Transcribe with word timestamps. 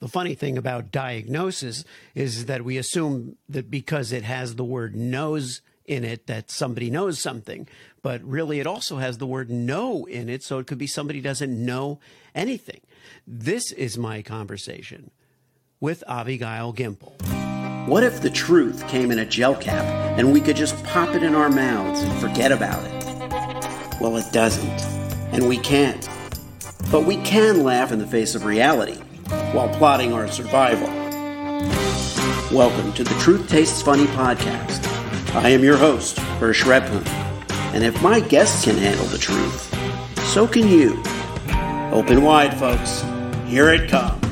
The 0.00 0.08
funny 0.08 0.34
thing 0.34 0.56
about 0.56 0.92
diagnosis 0.92 1.84
is 2.14 2.46
that 2.46 2.64
we 2.64 2.78
assume 2.78 3.36
that 3.48 3.68
because 3.68 4.12
it 4.12 4.22
has 4.22 4.54
the 4.54 4.64
word 4.64 4.94
knows 4.94 5.60
in 5.86 6.04
it 6.04 6.28
that 6.28 6.50
somebody 6.50 6.88
knows 6.88 7.18
something, 7.18 7.66
but 8.00 8.22
really 8.22 8.60
it 8.60 8.66
also 8.66 8.98
has 8.98 9.18
the 9.18 9.26
word 9.26 9.50
know 9.50 10.04
in 10.04 10.28
it, 10.28 10.44
so 10.44 10.58
it 10.58 10.68
could 10.68 10.78
be 10.78 10.86
somebody 10.86 11.20
doesn't 11.20 11.64
know 11.64 11.98
anything. 12.32 12.80
This 13.26 13.72
is 13.72 13.98
my 13.98 14.22
conversation 14.22 15.10
with 15.80 16.04
Avigail 16.06 16.76
Gimpel. 16.76 17.16
What 17.88 18.04
if 18.04 18.20
the 18.20 18.30
truth 18.30 18.86
came 18.86 19.10
in 19.10 19.18
a 19.18 19.24
gel 19.24 19.56
cap 19.56 19.84
and 20.18 20.32
we 20.32 20.40
could 20.40 20.56
just 20.56 20.80
pop 20.84 21.14
it 21.16 21.22
in 21.24 21.34
our 21.34 21.48
mouths 21.48 22.02
and 22.02 22.20
forget 22.20 22.52
about 22.52 22.84
it? 22.84 24.00
Well, 24.00 24.16
it 24.16 24.30
doesn't, 24.30 24.80
and 25.32 25.48
we 25.48 25.56
can't. 25.56 26.08
But 26.92 27.04
we 27.04 27.16
can 27.16 27.64
laugh 27.64 27.90
in 27.90 27.98
the 27.98 28.06
face 28.06 28.36
of 28.36 28.44
reality 28.44 29.00
while 29.52 29.68
plotting 29.68 30.12
our 30.12 30.28
survival. 30.28 30.88
Welcome 32.56 32.92
to 32.94 33.04
the 33.04 33.14
Truth 33.20 33.48
Tastes 33.48 33.82
Funny 33.82 34.06
podcast. 34.06 34.86
I 35.34 35.50
am 35.50 35.62
your 35.62 35.76
host, 35.76 36.16
Hersh 36.40 36.64
Rephun, 36.64 37.06
and 37.74 37.84
if 37.84 38.02
my 38.02 38.20
guests 38.20 38.64
can 38.64 38.76
handle 38.76 39.06
the 39.06 39.18
truth, 39.18 39.74
so 40.28 40.46
can 40.46 40.66
you. 40.68 41.02
Open 41.92 42.22
wide, 42.22 42.58
folks. 42.58 43.04
Here 43.46 43.70
it 43.70 43.90
comes. 43.90 44.22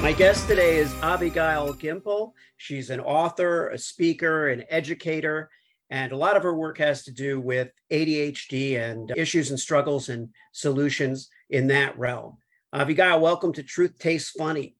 My 0.00 0.12
guest 0.12 0.46
today 0.46 0.78
is 0.78 0.92
Avigail 1.02 1.76
Gimpel. 1.80 2.32
She's 2.56 2.90
an 2.90 3.00
author, 3.00 3.70
a 3.70 3.78
speaker, 3.78 4.48
an 4.48 4.62
educator, 4.70 5.50
and 5.90 6.12
a 6.12 6.16
lot 6.16 6.36
of 6.36 6.42
her 6.42 6.54
work 6.54 6.78
has 6.78 7.04
to 7.04 7.12
do 7.12 7.40
with 7.40 7.68
ADHD 7.90 8.78
and 8.78 9.12
issues 9.16 9.50
and 9.50 9.60
struggles 9.60 10.08
and 10.08 10.28
solutions 10.52 11.28
in 11.50 11.68
that 11.68 11.98
realm. 11.98 12.38
Avigail, 12.74 13.20
welcome 13.20 13.52
to 13.52 13.62
Truth 13.62 13.98
Tastes 13.98 14.30
Funny. 14.30 14.76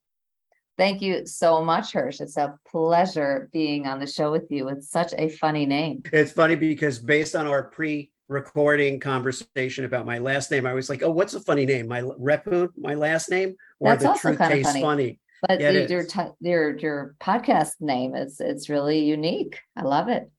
Thank 0.77 1.01
you 1.01 1.25
so 1.27 1.65
much, 1.65 1.93
Hersh. 1.93 2.21
It's 2.21 2.37
a 2.37 2.59
pleasure 2.69 3.49
being 3.53 3.87
on 3.87 3.99
the 3.99 4.07
show 4.07 4.31
with 4.31 4.51
you. 4.51 4.69
It's 4.69 4.91
such 4.91 5.15
a 5.17 5.29
funny 5.29 5.65
name. 5.65 6.03
It's 6.13 6.33
funny 6.33 6.55
because 6.55 6.99
based 6.99 7.35
on 7.35 7.47
our 7.47 7.65
pre 7.65 8.11
recording 8.29 9.01
conversation 9.01 9.85
about 9.85 10.05
my 10.05 10.19
last 10.19 10.51
name, 10.51 10.67
I 10.67 10.75
was 10.75 10.91
like, 10.91 11.03
oh, 11.03 11.11
what's 11.11 11.33
a 11.35 11.41
funny 11.41 11.65
name? 11.65 11.89
My 11.89 12.03
Rephun, 12.03 12.69
my 12.77 12.95
last 12.95 13.31
name? 13.31 13.55
Or 13.79 13.91
That's 13.91 14.03
the 14.03 14.09
also 14.11 14.35
truth 14.35 14.39
tastes 14.39 14.73
funny. 14.73 14.83
funny. 14.83 15.21
But 15.49 15.61
yeah, 15.61 15.71
your, 15.71 15.87
your, 15.87 16.07
your 16.41 16.77
your 16.79 17.15
podcast 17.21 17.75
name 17.81 18.15
is 18.15 18.41
it's 18.41 18.69
really 18.69 19.05
unique. 19.05 19.59
I 19.77 19.83
love 19.83 20.09
it. 20.09 20.31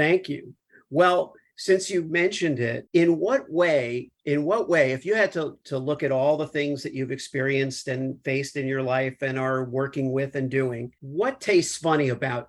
Thank 0.00 0.30
you. 0.30 0.54
Well, 0.88 1.34
since 1.56 1.90
you 1.90 2.02
mentioned 2.02 2.58
it, 2.58 2.88
in 2.94 3.18
what 3.18 3.52
way, 3.52 4.10
in 4.24 4.44
what 4.44 4.66
way, 4.66 4.92
if 4.92 5.04
you 5.04 5.14
had 5.14 5.30
to, 5.32 5.58
to 5.64 5.76
look 5.76 6.02
at 6.02 6.10
all 6.10 6.38
the 6.38 6.46
things 6.46 6.82
that 6.84 6.94
you've 6.94 7.12
experienced 7.12 7.86
and 7.86 8.18
faced 8.24 8.56
in 8.56 8.66
your 8.66 8.80
life 8.80 9.20
and 9.20 9.38
are 9.38 9.62
working 9.62 10.10
with 10.10 10.36
and 10.36 10.50
doing, 10.50 10.94
what 11.00 11.38
tastes 11.38 11.76
funny 11.76 12.08
about 12.08 12.48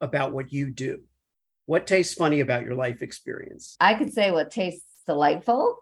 about 0.00 0.32
what 0.32 0.52
you 0.52 0.68
do? 0.68 0.98
What 1.66 1.86
tastes 1.86 2.14
funny 2.14 2.40
about 2.40 2.64
your 2.64 2.74
life 2.74 3.02
experience? 3.02 3.76
I 3.78 3.94
could 3.94 4.12
say 4.12 4.32
what 4.32 4.50
tastes 4.50 4.82
delightful. 5.06 5.78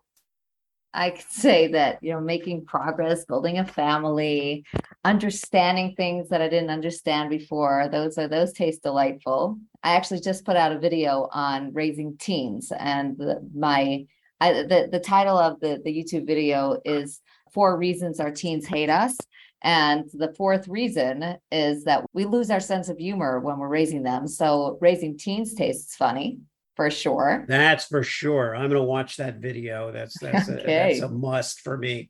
I 0.94 1.10
could 1.10 1.30
say 1.30 1.68
that, 1.68 2.02
you 2.02 2.12
know, 2.12 2.20
making 2.20 2.64
progress, 2.64 3.24
building 3.24 3.58
a 3.58 3.64
family, 3.64 4.64
understanding 5.04 5.94
things 5.94 6.30
that 6.30 6.40
I 6.40 6.48
didn't 6.48 6.70
understand 6.70 7.30
before, 7.30 7.88
those 7.92 8.16
are 8.18 8.28
those 8.28 8.52
taste 8.52 8.82
delightful. 8.82 9.58
I 9.82 9.96
actually 9.96 10.20
just 10.20 10.44
put 10.44 10.56
out 10.56 10.72
a 10.72 10.78
video 10.78 11.28
on 11.32 11.72
raising 11.72 12.16
teens, 12.16 12.72
and 12.76 13.16
the, 13.18 13.46
my 13.54 14.06
I, 14.40 14.52
the 14.52 14.88
the 14.90 15.00
title 15.00 15.36
of 15.36 15.60
the 15.60 15.80
the 15.84 15.92
YouTube 15.92 16.26
video 16.26 16.80
is 16.84 17.20
four 17.52 17.76
reasons 17.76 18.20
our 18.20 18.30
teens 18.30 18.66
hate 18.66 18.90
us. 18.90 19.16
And 19.62 20.08
the 20.12 20.32
fourth 20.34 20.68
reason 20.68 21.36
is 21.50 21.84
that 21.84 22.04
we 22.12 22.24
lose 22.24 22.50
our 22.50 22.60
sense 22.60 22.88
of 22.88 22.98
humor 22.98 23.40
when 23.40 23.58
we're 23.58 23.68
raising 23.68 24.04
them. 24.04 24.28
So 24.28 24.78
raising 24.80 25.18
teens 25.18 25.54
tastes 25.54 25.96
funny 25.96 26.38
for 26.78 26.90
sure. 26.90 27.44
That's 27.48 27.86
for 27.86 28.04
sure. 28.04 28.54
I'm 28.54 28.70
going 28.70 28.80
to 28.80 28.82
watch 28.82 29.16
that 29.16 29.38
video. 29.38 29.90
That's 29.90 30.18
that's 30.20 30.48
okay. 30.48 30.62
a, 30.62 30.94
that's 30.94 31.00
a 31.00 31.08
must 31.08 31.60
for 31.60 31.76
me. 31.76 32.08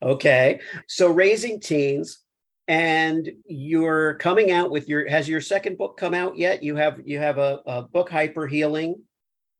Okay. 0.00 0.60
So 0.86 1.08
raising 1.08 1.58
teens, 1.58 2.24
and 2.68 3.28
you're 3.44 4.14
coming 4.14 4.52
out 4.52 4.70
with 4.70 4.88
your 4.88 5.08
has 5.08 5.28
your 5.28 5.40
second 5.40 5.76
book 5.76 5.98
come 5.98 6.14
out 6.14 6.38
yet 6.38 6.62
you 6.62 6.76
have 6.76 7.00
you 7.04 7.18
have 7.18 7.36
a, 7.36 7.60
a 7.66 7.82
book 7.82 8.08
HyperHealing 8.08 8.94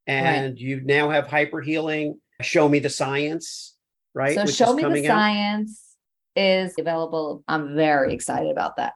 and 0.07 0.53
right. 0.55 0.59
you 0.59 0.81
now 0.81 1.11
have 1.11 1.27
HyperHealing 1.27 2.15
show 2.41 2.67
me 2.69 2.79
the 2.79 2.89
science 2.89 3.77
right 4.15 4.35
so 4.35 4.45
Which 4.45 4.55
show 4.55 4.73
me 4.75 4.83
the 4.85 5.07
science 5.07 5.97
out. 6.37 6.43
is 6.43 6.75
available 6.79 7.45
i'm 7.47 7.77
very 7.77 8.15
excited 8.15 8.51
about 8.51 8.77
that 8.77 8.95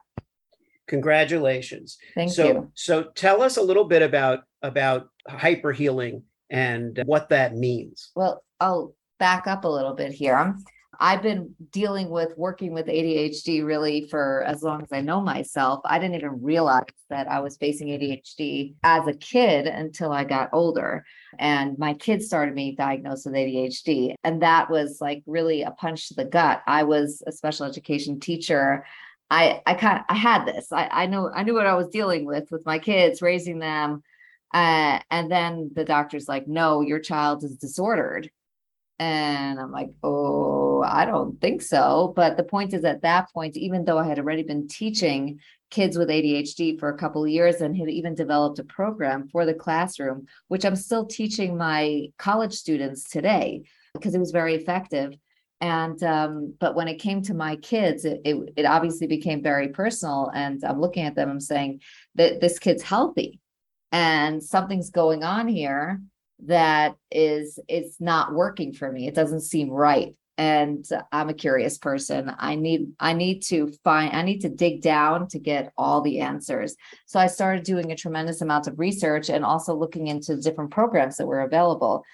congratulations 0.87 1.99
thank 2.15 2.31
so, 2.31 2.47
you 2.47 2.53
so 2.73 3.03
so 3.03 3.03
tell 3.13 3.43
us 3.43 3.57
a 3.57 3.61
little 3.61 3.85
bit 3.85 4.01
about 4.01 4.39
about 4.63 5.09
HyperHealing 5.29 6.23
and 6.49 7.01
what 7.05 7.29
that 7.29 7.55
means 7.55 8.11
well 8.15 8.43
i'll 8.59 8.95
back 9.19 9.47
up 9.47 9.65
a 9.65 9.67
little 9.67 9.93
bit 9.93 10.11
here 10.11 10.35
i'm 10.35 10.63
I've 10.99 11.21
been 11.21 11.55
dealing 11.71 12.09
with 12.09 12.37
working 12.37 12.73
with 12.73 12.87
ADHD 12.87 13.65
really 13.65 14.07
for 14.09 14.43
as 14.43 14.61
long 14.61 14.81
as 14.81 14.89
I 14.91 14.99
know 14.99 15.21
myself. 15.21 15.79
I 15.85 15.97
didn't 15.97 16.15
even 16.15 16.43
realize 16.43 16.83
that 17.09 17.29
I 17.29 17.39
was 17.39 17.55
facing 17.55 17.87
ADHD 17.87 18.75
as 18.83 19.07
a 19.07 19.13
kid 19.13 19.65
until 19.65 20.11
I 20.11 20.25
got 20.25 20.49
older. 20.51 21.05
And 21.39 21.79
my 21.79 21.93
kids 21.93 22.25
started 22.25 22.53
being 22.53 22.75
diagnosed 22.75 23.25
with 23.25 23.35
ADHD. 23.35 24.15
And 24.25 24.41
that 24.41 24.69
was 24.69 24.97
like 24.99 25.23
really 25.25 25.61
a 25.61 25.71
punch 25.71 26.09
to 26.09 26.15
the 26.15 26.25
gut. 26.25 26.61
I 26.67 26.83
was 26.83 27.23
a 27.25 27.31
special 27.31 27.65
education 27.65 28.19
teacher. 28.19 28.85
I 29.31 29.61
I 29.65 29.75
kind 29.75 29.99
of 29.99 30.05
I 30.09 30.15
had 30.15 30.45
this. 30.45 30.71
I, 30.71 30.89
I 30.91 31.05
know 31.05 31.31
I 31.33 31.43
knew 31.43 31.53
what 31.53 31.67
I 31.67 31.75
was 31.75 31.87
dealing 31.87 32.25
with 32.25 32.51
with 32.51 32.65
my 32.65 32.79
kids, 32.79 33.21
raising 33.21 33.59
them. 33.59 34.03
Uh, 34.53 34.99
and 35.11 35.31
then 35.31 35.71
the 35.73 35.85
doctor's 35.85 36.27
like, 36.27 36.47
no, 36.47 36.81
your 36.81 36.99
child 36.99 37.43
is 37.43 37.55
disordered. 37.57 38.29
And 38.97 39.59
I'm 39.59 39.71
like, 39.71 39.91
oh, 40.03 40.83
I 40.85 41.05
don't 41.05 41.39
think 41.39 41.61
so. 41.61 42.11
But 42.15 42.35
the 42.35 42.43
point 42.43 42.73
is, 42.73 42.83
at 42.83 43.03
that 43.03 43.31
point, 43.31 43.55
even 43.55 43.85
though 43.85 43.97
I 43.97 44.05
had 44.05 44.19
already 44.19 44.43
been 44.43 44.67
teaching 44.67 45.39
kids 45.71 45.97
with 45.97 46.09
ADHD 46.09 46.79
for 46.79 46.89
a 46.89 46.97
couple 46.97 47.23
of 47.23 47.29
years 47.29 47.61
and 47.61 47.77
had 47.77 47.89
even 47.89 48.15
developed 48.15 48.59
a 48.59 48.63
program 48.63 49.29
for 49.29 49.45
the 49.45 49.53
classroom, 49.53 50.25
which 50.49 50.65
I'm 50.65 50.75
still 50.75 51.05
teaching 51.05 51.57
my 51.57 52.07
college 52.17 52.53
students 52.53 53.09
today 53.09 53.63
because 53.93 54.15
it 54.15 54.19
was 54.19 54.31
very 54.31 54.55
effective. 54.55 55.13
And 55.61 56.01
um, 56.03 56.55
but 56.59 56.75
when 56.75 56.87
it 56.87 56.99
came 56.99 57.21
to 57.23 57.33
my 57.33 57.57
kids, 57.57 58.03
it, 58.05 58.21
it, 58.25 58.53
it 58.57 58.65
obviously 58.65 59.07
became 59.07 59.43
very 59.43 59.69
personal. 59.69 60.31
And 60.33 60.63
I'm 60.63 60.79
looking 60.81 61.05
at 61.05 61.15
them, 61.15 61.29
I'm 61.29 61.39
saying 61.39 61.81
that 62.15 62.41
this 62.41 62.59
kid's 62.59 62.83
healthy 62.83 63.39
and 63.91 64.43
something's 64.43 64.89
going 64.89 65.23
on 65.23 65.47
here 65.47 66.01
that 66.45 66.95
is 67.11 67.59
it's 67.67 67.99
not 67.99 68.33
working 68.33 68.73
for 68.73 68.91
me. 68.91 69.07
It 69.07 69.15
doesn't 69.15 69.41
seem 69.41 69.69
right. 69.69 70.15
And 70.37 70.87
i'm 71.11 71.27
a 71.27 71.33
curious 71.33 71.77
person. 71.77 72.33
I 72.37 72.55
need 72.55 72.93
i 72.99 73.11
need 73.11 73.41
to 73.47 73.73
find 73.83 74.15
i 74.15 74.21
need 74.21 74.39
to 74.41 74.49
dig 74.49 74.81
down 74.81 75.27
to 75.29 75.39
get 75.39 75.73
all 75.77 75.99
the 75.99 76.21
answers. 76.21 76.75
So 77.07 77.19
i 77.19 77.27
started 77.27 77.63
doing 77.63 77.91
a 77.91 77.97
tremendous 77.97 78.41
amount 78.41 78.67
of 78.67 78.79
research 78.79 79.29
and 79.29 79.43
also 79.43 79.75
looking 79.75 80.07
into 80.07 80.37
different 80.37 80.71
programs 80.71 81.17
that 81.17 81.27
were 81.27 81.41
available 81.41 82.05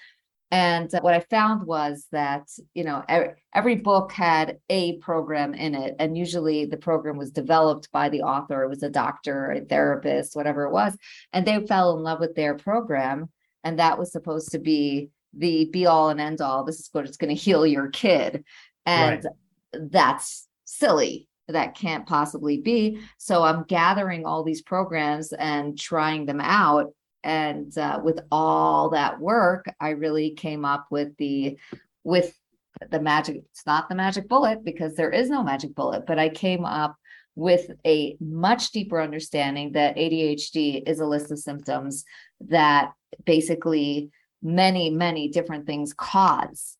and 0.50 0.92
what 1.00 1.14
i 1.14 1.20
found 1.20 1.66
was 1.66 2.06
that 2.12 2.48
you 2.74 2.84
know 2.84 3.02
every, 3.08 3.30
every 3.54 3.76
book 3.76 4.12
had 4.12 4.58
a 4.70 4.96
program 4.98 5.54
in 5.54 5.74
it 5.74 5.96
and 5.98 6.16
usually 6.16 6.66
the 6.66 6.76
program 6.76 7.16
was 7.16 7.30
developed 7.30 7.90
by 7.92 8.08
the 8.08 8.22
author. 8.22 8.62
It 8.62 8.68
was 8.68 8.82
a 8.82 8.90
doctor 8.90 9.50
a 9.50 9.60
therapist 9.60 10.36
whatever 10.36 10.64
it 10.64 10.72
was 10.72 10.96
and 11.32 11.46
they 11.46 11.66
fell 11.66 11.96
in 11.96 12.02
love 12.02 12.20
with 12.20 12.34
their 12.34 12.54
program 12.54 13.28
and 13.64 13.80
that 13.80 13.98
was 13.98 14.12
supposed 14.12 14.52
to 14.52 14.60
be 14.60 15.10
the 15.36 15.66
be 15.66 15.86
all 15.86 16.08
and 16.08 16.20
end 16.20 16.40
all 16.40 16.64
this 16.64 16.78
is 16.78 16.88
what 16.92 17.04
it's 17.04 17.16
going 17.16 17.34
to 17.34 17.40
heal 17.40 17.66
your 17.66 17.88
kid. 17.88 18.44
And 18.86 19.24
right. 19.24 19.90
that's 19.90 20.46
silly. 20.64 21.28
That 21.48 21.76
can't 21.76 22.06
possibly 22.06 22.60
be. 22.60 23.00
So 23.18 23.42
i'm 23.42 23.64
gathering 23.64 24.24
all 24.24 24.42
these 24.42 24.62
programs 24.62 25.32
and 25.32 25.78
trying 25.78 26.26
them 26.26 26.40
out 26.40 26.92
and 27.24 27.76
uh, 27.78 28.00
with 28.02 28.20
all 28.30 28.90
that 28.90 29.20
work 29.20 29.64
i 29.80 29.90
really 29.90 30.30
came 30.30 30.64
up 30.64 30.86
with 30.90 31.16
the 31.16 31.58
with 32.04 32.38
the 32.90 33.00
magic 33.00 33.42
it's 33.50 33.66
not 33.66 33.88
the 33.88 33.94
magic 33.94 34.28
bullet 34.28 34.64
because 34.64 34.94
there 34.94 35.10
is 35.10 35.30
no 35.30 35.42
magic 35.42 35.74
bullet 35.74 36.06
but 36.06 36.18
i 36.18 36.28
came 36.28 36.64
up 36.64 36.96
with 37.34 37.70
a 37.86 38.16
much 38.20 38.70
deeper 38.70 39.00
understanding 39.00 39.72
that 39.72 39.96
adhd 39.96 40.82
is 40.86 41.00
a 41.00 41.06
list 41.06 41.30
of 41.30 41.38
symptoms 41.38 42.04
that 42.40 42.92
basically 43.24 44.10
many, 44.42 44.90
many 44.90 45.28
different 45.28 45.66
things 45.66 45.92
cause. 45.92 46.76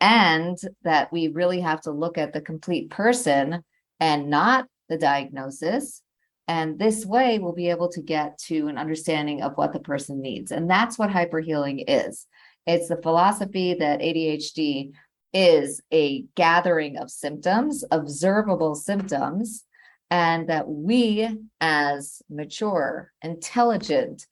And 0.00 0.58
that 0.82 1.12
we 1.12 1.28
really 1.28 1.60
have 1.60 1.80
to 1.82 1.90
look 1.90 2.18
at 2.18 2.32
the 2.32 2.40
complete 2.40 2.90
person 2.90 3.62
and 3.98 4.28
not 4.28 4.66
the 4.88 4.98
diagnosis. 4.98 6.02
And 6.48 6.78
this 6.78 7.04
way, 7.04 7.38
we'll 7.38 7.52
be 7.52 7.70
able 7.70 7.88
to 7.90 8.00
get 8.00 8.38
to 8.46 8.68
an 8.68 8.78
understanding 8.78 9.42
of 9.42 9.56
what 9.56 9.72
the 9.72 9.80
person 9.80 10.20
needs. 10.20 10.52
And 10.52 10.70
that's 10.70 10.98
what 10.98 11.10
HyperHealing 11.10 11.84
is. 11.88 12.26
It's 12.66 12.88
the 12.88 13.02
philosophy 13.02 13.74
that 13.74 14.00
ADHD 14.00 14.92
is 15.32 15.80
a 15.92 16.22
gathering 16.34 16.98
of 16.98 17.10
symptoms, 17.10 17.84
observable 17.90 18.74
symptoms, 18.74 19.64
and 20.10 20.48
that 20.48 20.68
we, 20.68 21.28
as 21.60 22.22
mature, 22.30 23.12
intelligent, 23.22 24.26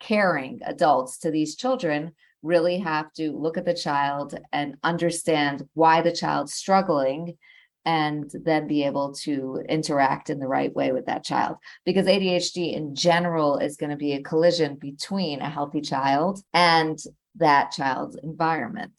caring 0.00 0.60
adults 0.64 1.18
to 1.18 1.30
these 1.30 1.56
children, 1.56 2.12
really 2.42 2.78
have 2.78 3.12
to 3.14 3.32
look 3.32 3.58
at 3.58 3.64
the 3.64 3.74
child 3.74 4.38
and 4.52 4.76
understand 4.84 5.68
why 5.74 6.00
the 6.00 6.12
child's 6.12 6.54
struggling 6.54 7.36
and 7.88 8.30
then 8.44 8.66
be 8.66 8.82
able 8.82 9.14
to 9.14 9.64
interact 9.66 10.28
in 10.28 10.38
the 10.38 10.46
right 10.46 10.74
way 10.74 10.92
with 10.92 11.06
that 11.06 11.24
child. 11.24 11.56
Because 11.86 12.06
ADHD 12.06 12.74
in 12.74 12.94
general 12.94 13.56
is 13.56 13.78
going 13.78 13.88
to 13.88 13.96
be 13.96 14.12
a 14.12 14.22
collision 14.22 14.74
between 14.74 15.40
a 15.40 15.48
healthy 15.48 15.80
child 15.80 16.42
and 16.52 16.98
that 17.36 17.70
child's 17.70 18.18
environment. 18.22 18.92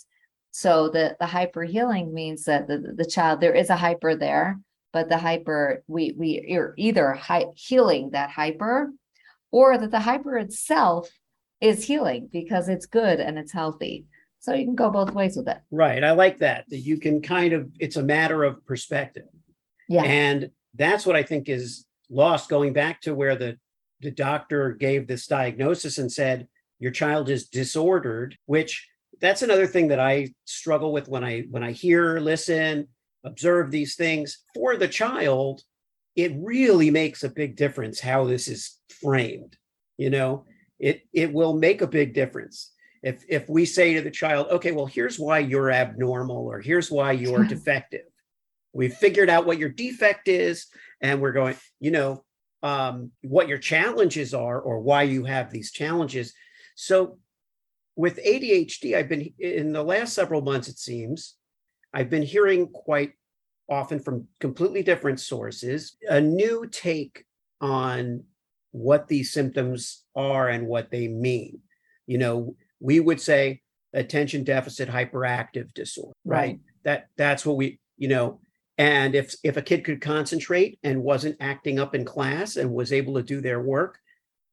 So 0.50 0.89
the, 0.89 1.15
the 1.19 1.27
hyper 1.27 1.63
healing 1.65 2.15
means 2.15 2.45
that 2.45 2.68
the, 2.68 2.95
the 2.97 3.06
child, 3.06 3.41
there 3.41 3.53
is 3.53 3.69
a 3.69 3.75
hyper 3.75 4.15
there, 4.15 4.59
but 4.92 5.07
the 5.07 5.19
hyper, 5.19 5.83
we, 5.85 6.15
we 6.18 6.57
are 6.57 6.74
either 6.75 7.13
hi- 7.13 7.45
healing 7.53 8.09
that 8.13 8.31
hyper 8.31 8.92
or 9.51 9.77
that 9.77 9.92
the 9.92 10.00
hyper 10.00 10.35
itself 10.35 11.12
is 11.62 11.85
healing 11.85 12.27
because 12.33 12.68
it's 12.68 12.88
good 12.88 13.19
and 13.19 13.38
it's 13.38 13.51
healthy. 13.51 14.06
So 14.39 14.53
you 14.53 14.65
can 14.65 14.75
go 14.75 14.89
both 14.89 15.12
ways 15.12 15.36
with 15.36 15.47
it. 15.47 15.57
Right. 15.69 16.03
I 16.03 16.12
like 16.12 16.39
that. 16.39 16.65
That 16.69 16.80
you 16.80 16.97
can 16.97 17.21
kind 17.21 17.53
of, 17.53 17.69
it's 17.80 17.97
a 17.97 18.03
matter 18.03 18.44
of 18.44 18.65
perspective. 18.65 19.25
Yeah. 19.88 20.03
And 20.03 20.51
that's 20.75 21.06
what 21.06 21.15
I 21.15 21.24
think 21.24 21.50
is 21.50 21.86
lost 22.09 22.50
going 22.50 22.74
back 22.74 23.01
to 23.01 23.13
where 23.13 23.36
the, 23.36 23.57
the 24.00 24.12
doctor 24.12 24.71
gave 24.71 25.07
this 25.07 25.27
diagnosis 25.27 25.97
and 25.97 26.12
said, 26.12 26.47
your 26.80 26.91
child 26.91 27.30
is 27.30 27.50
disordered, 27.50 28.38
which 28.45 28.88
that's 29.19 29.41
another 29.41 29.68
thing 29.68 29.89
that 29.89 30.00
I 30.00 30.33
struggle 30.45 30.94
with 30.94 31.09
when 31.09 31.24
I 31.24 31.42
when 31.50 31.63
I 31.63 31.71
hear, 31.74 32.19
listen, 32.19 32.88
observe 33.25 33.69
these 33.69 33.95
things 33.95 34.45
for 34.56 34.77
the 34.77 34.88
child. 34.88 35.62
It 36.15 36.31
really 36.38 36.89
makes 36.89 37.24
a 37.24 37.30
big 37.30 37.57
difference 37.57 38.00
how 38.00 38.24
this 38.24 38.47
is 38.47 38.80
framed. 39.01 39.57
You 39.97 40.09
know, 40.09 40.45
it 40.80 41.01
it 41.13 41.33
will 41.33 41.53
make 41.53 41.81
a 41.81 41.88
big 41.88 42.13
difference 42.13 42.71
if 43.03 43.23
if 43.27 43.49
we 43.49 43.65
say 43.65 43.93
to 43.93 44.01
the 44.01 44.11
child 44.11 44.47
okay 44.51 44.71
well 44.71 44.85
here's 44.85 45.19
why 45.19 45.39
you're 45.39 45.71
abnormal 45.71 46.37
or 46.37 46.59
here's 46.59 46.91
why 46.91 47.11
you're 47.11 47.43
defective. 47.55 48.05
We've 48.73 48.93
figured 48.93 49.29
out 49.29 49.45
what 49.45 49.57
your 49.57 49.69
defect 49.69 50.27
is 50.27 50.67
and 51.01 51.21
we're 51.21 51.31
going 51.31 51.55
you 51.79 51.91
know 51.91 52.23
um, 52.61 53.11
what 53.21 53.47
your 53.47 53.57
challenges 53.57 54.33
are 54.33 54.59
or 54.59 54.79
why 54.81 55.03
you 55.03 55.23
have 55.23 55.49
these 55.49 55.71
challenges. 55.71 56.33
So 56.75 57.17
with 57.95 58.23
adhd 58.25 58.95
i've 58.95 59.09
been 59.09 59.33
in 59.39 59.73
the 59.73 59.83
last 59.83 60.13
several 60.13 60.41
months 60.41 60.69
it 60.69 60.77
seems 60.77 61.35
i've 61.93 62.09
been 62.09 62.23
hearing 62.23 62.65
quite 62.67 63.11
often 63.69 63.99
from 63.99 64.25
completely 64.39 64.81
different 64.81 65.19
sources 65.19 65.97
a 66.07 66.21
new 66.21 66.65
take 66.71 67.25
on 67.59 68.23
what 68.71 69.07
these 69.07 69.31
symptoms 69.31 70.03
are 70.15 70.47
and 70.49 70.67
what 70.67 70.91
they 70.91 71.07
mean. 71.07 71.59
You 72.07 72.17
know 72.17 72.55
we 72.79 72.99
would 72.99 73.19
say 73.19 73.61
attention 73.93 74.43
deficit 74.43 74.89
hyperactive 74.89 75.73
disorder 75.73 76.13
right, 76.25 76.37
right. 76.37 76.59
that 76.83 77.07
that's 77.17 77.45
what 77.45 77.57
we 77.57 77.79
you 77.97 78.07
know 78.07 78.39
and 78.77 79.15
if 79.15 79.33
if 79.43 79.57
a 79.57 79.61
kid 79.61 79.83
could 79.83 80.01
concentrate 80.01 80.79
and 80.83 81.03
wasn't 81.03 81.35
acting 81.39 81.79
up 81.79 81.95
in 81.95 82.05
class 82.05 82.55
and 82.55 82.71
was 82.71 82.93
able 82.93 83.15
to 83.15 83.23
do 83.23 83.41
their 83.41 83.61
work 83.61 83.97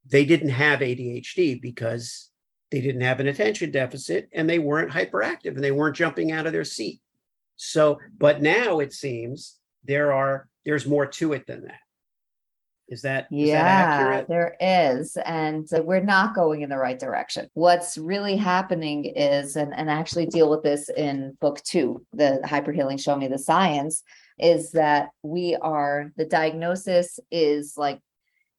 they 0.09 0.25
didn't 0.25 0.49
have 0.49 0.81
adhd 0.81 1.61
because 1.61 2.31
they 2.71 2.81
didn't 2.81 3.03
have 3.03 3.21
an 3.21 3.29
attention 3.29 3.71
deficit 3.71 4.29
and 4.33 4.49
they 4.49 4.59
weren't 4.59 4.91
hyperactive 4.91 5.55
and 5.55 5.63
they 5.63 5.73
weren't 5.73 5.97
jumping 5.97 6.33
out 6.33 6.47
of 6.47 6.53
their 6.53 6.65
seat. 6.65 7.01
So 7.57 7.99
but 8.19 8.43
now 8.43 8.81
it 8.81 8.93
seems 8.93 9.59
there 9.85 10.13
are 10.13 10.49
there's 10.65 10.87
more 10.87 11.07
to 11.07 11.33
it 11.33 11.47
than 11.47 11.63
that 11.63 11.81
is 12.89 13.03
that 13.03 13.25
is 13.33 13.49
yeah, 13.49 14.11
that 14.11 14.29
there 14.29 14.57
is. 14.61 15.17
And 15.25 15.67
uh, 15.73 15.83
we're 15.83 16.01
not 16.01 16.35
going 16.35 16.63
in 16.63 16.71
the 16.71 16.79
right 16.79 16.99
direction. 16.99 17.49
What's 17.55 17.99
really 17.99 18.37
happening 18.37 19.05
is, 19.05 19.57
and, 19.57 19.75
and 19.75 19.91
I 19.91 19.95
actually 19.95 20.27
deal 20.27 20.49
with 20.49 20.63
this 20.63 20.89
in 20.89 21.37
book 21.41 21.63
two, 21.63 22.05
the 22.13 22.41
HyperHealing 22.45 23.01
show 23.01 23.17
me 23.17 23.29
the 23.29 23.39
science, 23.39 24.03
is 24.39 24.73
that 24.73 25.09
we 25.23 25.57
are 25.57 26.13
the 26.17 26.27
diagnosis 26.27 27.19
is 27.31 27.75
like 27.77 28.01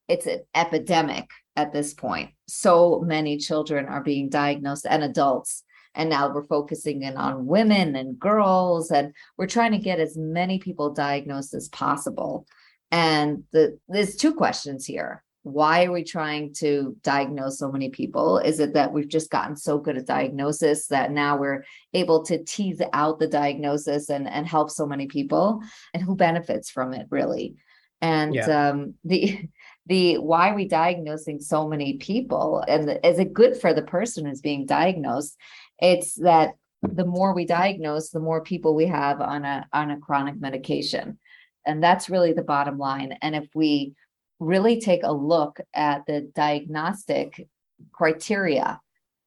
it's 0.07 0.25
an 0.25 0.41
epidemic 0.55 1.29
at 1.55 1.71
this 1.71 1.93
point. 1.93 2.31
So 2.47 3.01
many 3.05 3.37
children 3.37 3.85
are 3.85 4.03
being 4.03 4.29
diagnosed 4.29 4.85
and 4.89 5.03
adults 5.03 5.63
and 5.97 6.09
now 6.09 6.31
we're 6.31 6.45
focusing 6.45 7.01
in 7.01 7.17
on 7.17 7.47
women 7.47 7.95
and 7.95 8.19
girls 8.19 8.91
and 8.91 9.13
we're 9.37 9.47
trying 9.47 9.71
to 9.71 9.79
get 9.79 9.99
as 9.99 10.15
many 10.15 10.59
people 10.59 10.93
diagnosed 10.93 11.53
as 11.53 11.67
possible 11.69 12.45
and 12.91 13.43
the, 13.51 13.79
there's 13.87 14.15
two 14.15 14.33
questions 14.33 14.85
here. 14.85 15.23
Why 15.43 15.85
are 15.85 15.91
we 15.91 16.03
trying 16.03 16.53
to 16.55 16.97
diagnose 17.03 17.59
so 17.59 17.71
many 17.71 17.89
people? 17.89 18.37
Is 18.39 18.59
it 18.59 18.73
that 18.73 18.91
we've 18.91 19.07
just 19.07 19.29
gotten 19.29 19.55
so 19.55 19.77
good 19.77 19.97
at 19.97 20.05
diagnosis 20.05 20.87
that 20.87 21.11
now 21.11 21.37
we're 21.37 21.63
able 21.93 22.23
to 22.25 22.43
tease 22.43 22.81
out 22.91 23.19
the 23.19 23.27
diagnosis 23.27 24.09
and, 24.09 24.27
and 24.27 24.45
help 24.45 24.69
so 24.69 24.85
many 24.85 25.07
people? 25.07 25.61
And 25.93 26.03
who 26.03 26.15
benefits 26.15 26.69
from 26.69 26.93
it 26.93 27.07
really? 27.09 27.55
And 28.01 28.35
yeah. 28.35 28.69
um, 28.69 28.95
the 29.03 29.47
the 29.85 30.17
why 30.17 30.49
are 30.49 30.55
we 30.55 30.67
diagnosing 30.67 31.39
so 31.39 31.67
many 31.67 31.93
people? 31.93 32.61
And 32.67 32.89
the, 32.89 33.07
is 33.07 33.19
it 33.19 33.33
good 33.33 33.55
for 33.55 33.73
the 33.73 33.81
person 33.81 34.25
who's 34.25 34.41
being 34.41 34.65
diagnosed? 34.65 35.37
It's 35.79 36.15
that 36.15 36.55
the 36.81 37.05
more 37.05 37.33
we 37.33 37.45
diagnose, 37.45 38.09
the 38.09 38.19
more 38.19 38.41
people 38.41 38.75
we 38.75 38.87
have 38.87 39.21
on 39.21 39.45
a 39.45 39.65
on 39.71 39.91
a 39.91 39.99
chronic 39.99 40.39
medication. 40.39 41.19
And 41.67 41.83
that's 41.83 42.09
really 42.09 42.33
the 42.33 42.43
bottom 42.43 42.77
line. 42.77 43.17
And 43.21 43.35
if 43.35 43.47
we 43.53 43.93
really 44.39 44.79
take 44.79 45.03
a 45.03 45.13
look 45.13 45.59
at 45.73 46.05
the 46.07 46.21
diagnostic 46.33 47.47
criteria 47.91 48.79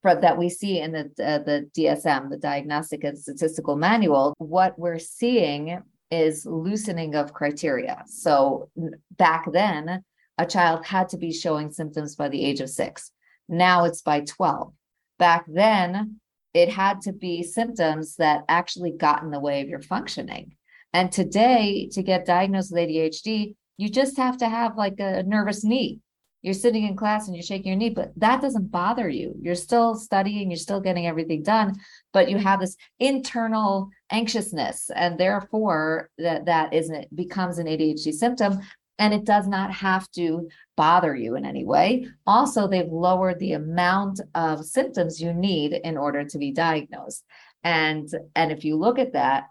for, 0.03 0.15
that 0.15 0.39
we 0.39 0.49
see 0.49 0.81
in 0.81 0.93
the 0.93 1.11
uh, 1.23 1.39
the 1.39 1.71
DSM, 1.77 2.31
the 2.31 2.39
Diagnostic 2.39 3.05
and 3.05 3.19
Statistical 3.19 3.77
Manual, 3.77 4.35
what 4.39 4.79
we're 4.79 4.99
seeing 4.99 5.83
is 6.11 6.47
loosening 6.47 7.15
of 7.15 7.35
criteria. 7.35 8.03
So 8.07 8.71
back 9.17 9.47
then, 9.53 10.03
a 10.39 10.47
child 10.47 10.85
had 10.85 11.09
to 11.11 11.19
be 11.19 11.33
showing 11.33 11.71
symptoms 11.71 12.17
by 12.17 12.29
the 12.29 12.45
age 12.45 12.61
of 12.61 12.71
six. 12.71 13.13
Now 13.49 13.85
it's 13.85 14.03
by 14.03 14.21
12. 14.21 14.73
Back 15.19 15.45
then, 15.47 16.21
it 16.55 16.69
had 16.69 17.03
to 17.03 17.13
be 17.13 17.43
symptoms 17.43 18.17
that 18.17 18.45
actually 18.49 18.93
got 18.93 19.23
in 19.23 19.31
the 19.31 19.39
way 19.39 19.61
of 19.61 19.69
your 19.69 19.83
functioning. 19.83 20.57
And 20.93 21.13
today, 21.13 21.89
to 21.93 22.03
get 22.03 22.27
diagnosed 22.27 22.73
with 22.73 22.89
ADHD, 22.89 23.55
you 23.77 23.89
just 23.89 24.17
have 24.17 24.37
to 24.39 24.49
have 24.49 24.77
like 24.77 24.99
a 24.99 25.23
nervous 25.23 25.65
knee. 25.65 26.01
You're 26.43 26.55
sitting 26.55 26.87
in 26.87 26.97
class 26.97 27.27
and 27.27 27.37
you're 27.37 27.43
shaking 27.43 27.69
your 27.69 27.77
knee, 27.77 27.91
but 27.91 28.13
that 28.17 28.41
doesn't 28.41 28.71
bother 28.71 29.09
you. 29.09 29.35
You're 29.41 29.55
still 29.55 29.95
studying, 29.95 30.51
you're 30.51 30.57
still 30.57 30.81
getting 30.81 31.07
everything 31.07 31.43
done, 31.43 31.75
but 32.13 32.31
you 32.31 32.39
have 32.39 32.61
this 32.61 32.77
internal 32.99 33.91
anxiousness, 34.11 34.91
and 34.95 35.19
therefore 35.19 36.09
that 36.17 36.47
that 36.47 36.73
isn't 36.73 37.15
becomes 37.15 37.59
an 37.59 37.67
ADHD 37.67 38.13
symptom, 38.13 38.61
and 38.99 39.13
it 39.13 39.25
does 39.25 39.49
not 39.49 39.73
have 39.73 40.11
to 40.13 40.49
bother 40.77 41.15
you 41.15 41.37
in 41.37 41.45
any 41.45 41.65
way. 41.65 42.07
Also, 42.27 42.67
they've 42.67 42.91
lowered 42.91 43.39
the 43.39 43.53
amount 43.53 44.21
of 44.35 44.65
symptoms 44.65 45.21
you 45.21 45.35
need 45.35 45.73
in 45.73 45.99
order 45.99 46.25
to 46.25 46.39
be 46.39 46.53
diagnosed. 46.53 47.25
And 47.65 48.09
and 48.35 48.51
if 48.51 48.65
you 48.65 48.77
look 48.77 48.99
at 48.99 49.13
that, 49.13 49.45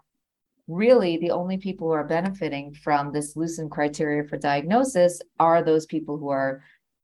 really 0.70 1.18
the 1.18 1.32
only 1.32 1.58
people 1.58 1.88
who 1.88 1.92
are 1.92 2.04
benefiting 2.04 2.72
from 2.72 3.12
this 3.12 3.36
loosened 3.36 3.70
criteria 3.70 4.24
for 4.24 4.36
diagnosis 4.38 5.20
are 5.38 5.62
those 5.62 5.84
people 5.86 6.16
who 6.16 6.28
are 6.28 6.62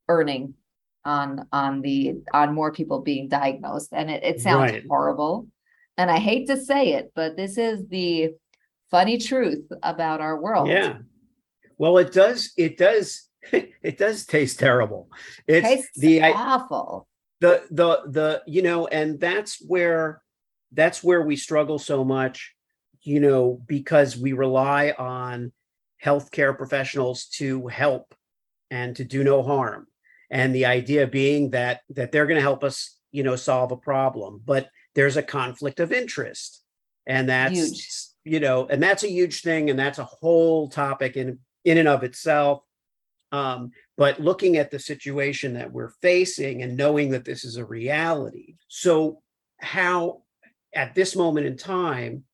earning 0.09 0.55
on 1.05 1.47
on 1.53 1.83
the 1.83 2.15
on 2.33 2.55
more 2.55 2.73
people 2.73 3.01
being 3.01 3.29
diagnosed. 3.29 3.91
And 3.93 4.11
it, 4.11 4.23
it 4.23 4.41
sounds 4.41 4.73
right. 4.73 4.85
horrible. 4.89 5.49
And 5.99 6.11
i 6.11 6.19
hate 6.19 6.47
to 6.49 6.59
say 6.59 6.93
it 6.93 7.13
but 7.15 7.37
this 7.37 7.57
is 7.57 7.87
the 7.89 8.35
funny 8.91 9.19
truth 9.19 9.67
about 9.83 10.21
our 10.21 10.41
world. 10.41 10.69
Yeah. 10.69 10.99
Well 11.79 11.99
it 11.99 12.13
does 12.13 12.53
it 12.57 12.77
does 12.77 13.29
it 13.53 13.99
does 13.99 14.27
taste 14.27 14.59
terrible. 14.59 15.11
It's 15.47 15.67
Tastes 15.67 15.99
the 15.99 16.23
awful. 16.23 17.09
The 17.41 17.65
the 17.71 18.03
the 18.07 18.43
you 18.47 18.63
know 18.63 18.87
and 18.87 19.21
that's 19.21 19.61
where 19.67 20.23
that's 20.73 21.03
where 21.03 21.23
we 21.23 21.37
struggle 21.37 21.79
so 21.79 22.05
much 22.05 22.56
you 23.07 23.21
know, 23.21 23.61
because 23.67 24.17
we 24.17 24.33
rely 24.33 24.93
on 24.99 25.53
healthcare 26.05 26.57
professionals 26.57 27.27
to 27.27 27.69
help 27.69 28.15
and 28.71 28.97
to 28.97 29.05
do 29.05 29.23
no 29.23 29.43
harm. 29.43 29.87
And 30.31 30.55
the 30.55 30.67
idea 30.67 31.07
being 31.07 31.51
that 31.51 31.83
that 31.91 32.11
they're 32.11 32.27
going 32.27 32.37
to 32.37 32.43
help 32.43 32.65
us, 32.65 32.99
you 33.13 33.23
know, 33.23 33.37
solve 33.37 33.71
a 33.71 33.77
problem, 33.77 34.43
but 34.45 34.69
there's 34.95 35.17
a 35.17 35.23
conflict 35.23 35.79
of 35.79 35.93
interest. 35.93 36.63
And 37.07 37.29
that's 37.29 37.55
huge. 37.55 37.89
you 38.25 38.41
know, 38.41 38.67
and 38.67 38.83
that's 38.83 39.05
a 39.05 39.11
huge 39.11 39.43
thing 39.43 39.71
and 39.71 39.79
that's 39.79 40.01
a 40.01 40.05
whole 40.05 40.69
topic 40.69 41.17
in 41.17 41.39
in 41.65 41.79
and 41.79 41.89
of 41.89 42.03
itself. 42.03 42.63
Um, 43.31 43.71
but 43.97 44.21
looking 44.21 44.57
at 44.57 44.71
the 44.71 44.79
situation 44.79 45.55
that 45.55 45.73
we're 45.73 45.93
facing 46.03 46.63
and 46.63 46.77
knowing 46.77 47.11
that 47.11 47.25
this 47.25 47.45
is 47.45 47.57
a 47.57 47.65
reality. 47.65 48.57
So 48.69 49.23
how 49.61 50.23
at 50.75 50.95
this 50.95 51.15
moment 51.15 51.47
in 51.47 51.57
time 51.57 52.25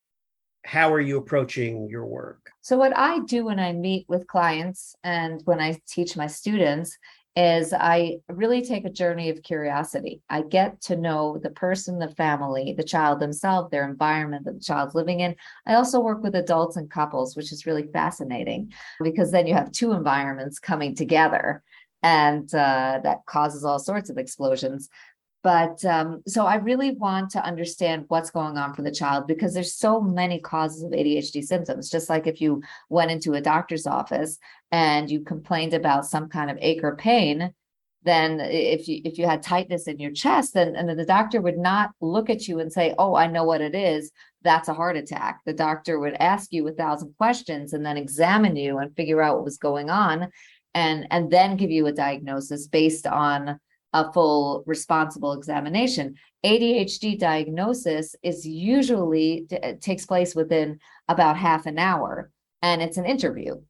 how 0.65 0.93
are 0.93 1.01
you 1.01 1.19
approaching 1.19 1.89
your 1.89 2.07
work 2.07 2.51
so 2.61 2.77
what 2.77 2.97
i 2.97 3.19
do 3.21 3.45
when 3.45 3.59
i 3.59 3.73
meet 3.73 4.05
with 4.09 4.27
clients 4.27 4.95
and 5.03 5.41
when 5.45 5.61
i 5.61 5.77
teach 5.87 6.17
my 6.17 6.27
students 6.27 6.99
is 7.35 7.73
I 7.73 8.19
really 8.29 8.63
take 8.63 8.85
a 8.85 8.91
journey 8.91 9.31
of 9.31 9.43
curiosity. 9.43 10.21
I 10.29 10.43
get 10.43 10.81
to 10.83 10.97
know 10.97 11.39
the 11.43 11.51
person, 11.51 11.99
the 11.99 12.11
family, 12.11 12.75
the 12.77 12.85
child 12.85 13.21
themselves, 13.21 13.71
their 13.71 13.89
environment 13.89 14.45
that 14.45 14.55
the 14.55 14.65
child's 14.65 14.95
living 14.95 15.21
in. 15.21 15.35
I 15.67 15.75
also 15.75 16.01
work 16.01 16.23
with 16.23 16.35
adults 16.35 16.77
and 16.77 16.91
couples, 16.91 17.35
which 17.35 17.51
is 17.51 17.65
really 17.65 17.87
fascinating 17.93 18.73
because 19.03 19.31
then 19.31 19.47
you 19.47 19.55
have 19.55 19.73
two 19.73 19.93
environments 19.93 20.59
coming 20.59 20.95
together 20.95 21.63
and 22.03 22.53
uh, 22.55 23.01
that 23.03 23.25
causes 23.27 23.65
all 23.65 23.79
sorts 23.79 24.11
of 24.11 24.19
explosions. 24.19 24.91
But 25.43 25.85
um, 25.85 26.23
so 26.27 26.47
I 26.47 26.57
really 26.57 26.93
want 26.93 27.31
to 27.31 27.45
understand 27.45 28.05
what's 28.09 28.31
going 28.31 28.57
on 28.57 28.75
for 28.75 28.83
the 28.83 28.93
child 28.93 29.27
because 29.27 29.55
there's 29.55 29.75
so 29.75 30.01
many 30.01 30.39
causes 30.41 30.85
of 30.85 30.93
ADHD 30.93 31.43
symptoms. 31.43 31.91
Just 31.91 32.09
like 32.09 32.27
if 32.27 32.41
you 32.41 32.63
went 32.89 33.11
into 33.11 33.35
a 33.35 33.41
doctor's 33.41 33.87
office 33.87 34.39
and 34.71 35.11
you 35.11 35.21
complained 35.21 35.75
about 35.75 36.07
some 36.07 36.29
kind 36.29 36.49
of 36.51 36.59
ache 36.61 36.85
or 36.85 36.95
pain, 36.95 37.53
then 38.05 38.41
if 38.41 38.87
you 38.87 39.01
if 39.05 39.19
you 39.19 39.27
had 39.27 39.43
tightness 39.43 39.89
in 39.89 39.99
your 39.99 40.13
chest, 40.13 40.55
then 40.55 40.77
and 40.77 40.89
the 40.89 41.05
doctor 41.05 41.41
would 41.41 41.59
not 41.59 41.91
look 42.01 42.31
at 42.31 42.47
you 42.47 42.61
and 42.61 42.73
say, 42.73 42.95
"Oh, 42.99 43.15
I 43.15 43.27
know 43.27 43.45
what 43.45 43.61
it 43.61 43.75
is. 43.75 44.13
That's 44.43 44.69
a 44.69 44.75
heart 44.75 44.97
attack." 44.97 45.41
The 45.45 45.53
doctor 45.53 45.99
would 45.99 46.15
ask 46.15 46.53
you 46.53 46.67
a 46.69 46.73
thousand 46.73 47.15
questions 47.17 47.73
and 47.73 47.85
then 47.85 47.97
examine 47.97 48.57
you 48.57 48.79
and 48.79 48.95
figure 48.97 49.23
out 49.23 49.37
what 49.37 49.45
was 49.45 49.59
going 49.59 49.91
on, 49.91 50.31
and 50.75 51.07
and 51.11 51.31
then 51.31 51.57
give 51.57 51.71
you 51.71 51.87
a 51.87 51.93
diagnosis 51.93 52.67
based 52.67 53.07
on 53.07 53.61
a 53.93 54.13
full 54.13 54.65
responsible 54.67 55.33
examination. 55.33 56.15
ADHD 56.45 57.19
diagnosis 57.19 58.17
is 58.23 58.47
usually 58.47 59.47
t- 59.49 59.59
takes 59.81 60.07
place 60.07 60.35
within 60.35 60.79
about 61.09 61.37
half 61.37 61.67
an 61.67 61.79
hour 61.79 62.31
and 62.63 62.81
it's 62.81 62.97
an 62.97 63.07
interview. 63.07 63.61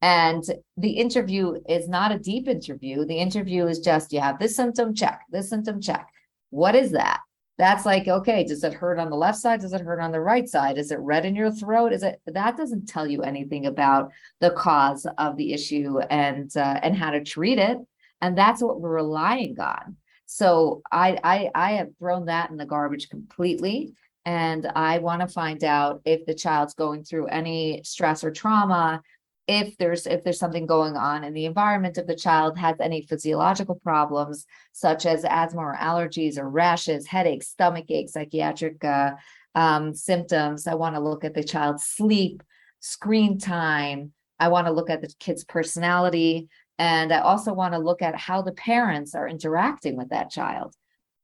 And 0.00 0.42
the 0.76 0.90
interview 0.90 1.54
is 1.68 1.88
not 1.88 2.10
a 2.10 2.18
deep 2.18 2.48
interview. 2.48 3.04
The 3.04 3.18
interview 3.18 3.66
is 3.68 3.78
just 3.78 4.12
you 4.12 4.20
have 4.20 4.38
this 4.38 4.56
symptom 4.56 4.94
check, 4.94 5.20
this 5.30 5.48
symptom 5.48 5.80
check. 5.80 6.08
What 6.50 6.74
is 6.74 6.90
that? 6.92 7.20
That's 7.58 7.86
like, 7.86 8.08
okay, 8.08 8.42
does 8.42 8.64
it 8.64 8.74
hurt 8.74 8.98
on 8.98 9.10
the 9.10 9.16
left 9.16 9.38
side? 9.38 9.60
Does 9.60 9.72
it 9.72 9.82
hurt 9.82 10.00
on 10.00 10.10
the 10.10 10.20
right 10.20 10.48
side? 10.48 10.78
Is 10.78 10.90
it 10.90 10.98
red 10.98 11.24
in 11.24 11.36
your 11.36 11.52
throat? 11.52 11.92
Is 11.92 12.02
it 12.02 12.20
that 12.26 12.56
doesn't 12.56 12.88
tell 12.88 13.06
you 13.06 13.22
anything 13.22 13.66
about 13.66 14.10
the 14.40 14.50
cause 14.50 15.06
of 15.18 15.36
the 15.36 15.52
issue 15.52 16.00
and 16.10 16.50
uh, 16.56 16.80
and 16.82 16.96
how 16.96 17.10
to 17.10 17.22
treat 17.22 17.58
it 17.58 17.78
and 18.22 18.36
that's 18.36 18.62
what 18.62 18.80
we're 18.80 18.94
relying 18.94 19.60
on. 19.60 19.96
So 20.24 20.80
I, 20.90 21.18
I 21.22 21.50
i 21.54 21.72
have 21.72 21.88
thrown 21.98 22.26
that 22.26 22.50
in 22.50 22.56
the 22.56 22.64
garbage 22.64 23.10
completely. 23.10 23.92
And 24.24 24.70
i 24.76 24.98
want 24.98 25.20
to 25.20 25.26
find 25.26 25.64
out 25.64 26.00
if 26.04 26.24
the 26.26 26.34
child's 26.34 26.74
going 26.74 27.02
through 27.04 27.26
any 27.26 27.82
stress 27.84 28.22
or 28.22 28.30
trauma 28.30 29.02
if 29.48 29.76
there's 29.78 30.06
if 30.06 30.22
there's 30.22 30.38
something 30.38 30.64
going 30.64 30.96
on 30.96 31.24
in 31.24 31.34
the 31.34 31.44
environment 31.44 31.98
if 31.98 32.06
the 32.06 32.14
child 32.14 32.56
has 32.56 32.76
any 32.78 33.02
physiological 33.02 33.74
problems 33.82 34.46
such 34.70 35.04
as 35.06 35.24
asthma 35.28 35.60
or 35.60 35.76
allergies 35.76 36.38
or 36.38 36.48
rashes 36.48 37.08
headaches 37.08 37.48
stomach 37.48 37.86
aches 37.90 38.12
psychiatric 38.12 38.84
uh, 38.84 39.10
um, 39.54 39.94
symptoms. 39.94 40.66
I 40.66 40.74
want 40.74 40.94
to 40.94 41.00
look 41.00 41.24
at 41.24 41.34
the 41.34 41.44
child's 41.44 41.84
sleep 41.84 42.42
screen 42.80 43.38
time. 43.38 44.12
I 44.38 44.48
want 44.48 44.66
to 44.66 44.72
look 44.72 44.90
at 44.90 45.02
the 45.02 45.12
kid's 45.20 45.44
personality 45.44 46.48
and 46.78 47.12
I 47.12 47.20
also 47.20 47.52
want 47.52 47.74
to 47.74 47.78
look 47.78 48.02
at 48.02 48.16
how 48.16 48.42
the 48.42 48.52
parents 48.52 49.14
are 49.14 49.28
interacting 49.28 49.96
with 49.96 50.10
that 50.10 50.30
child. 50.30 50.74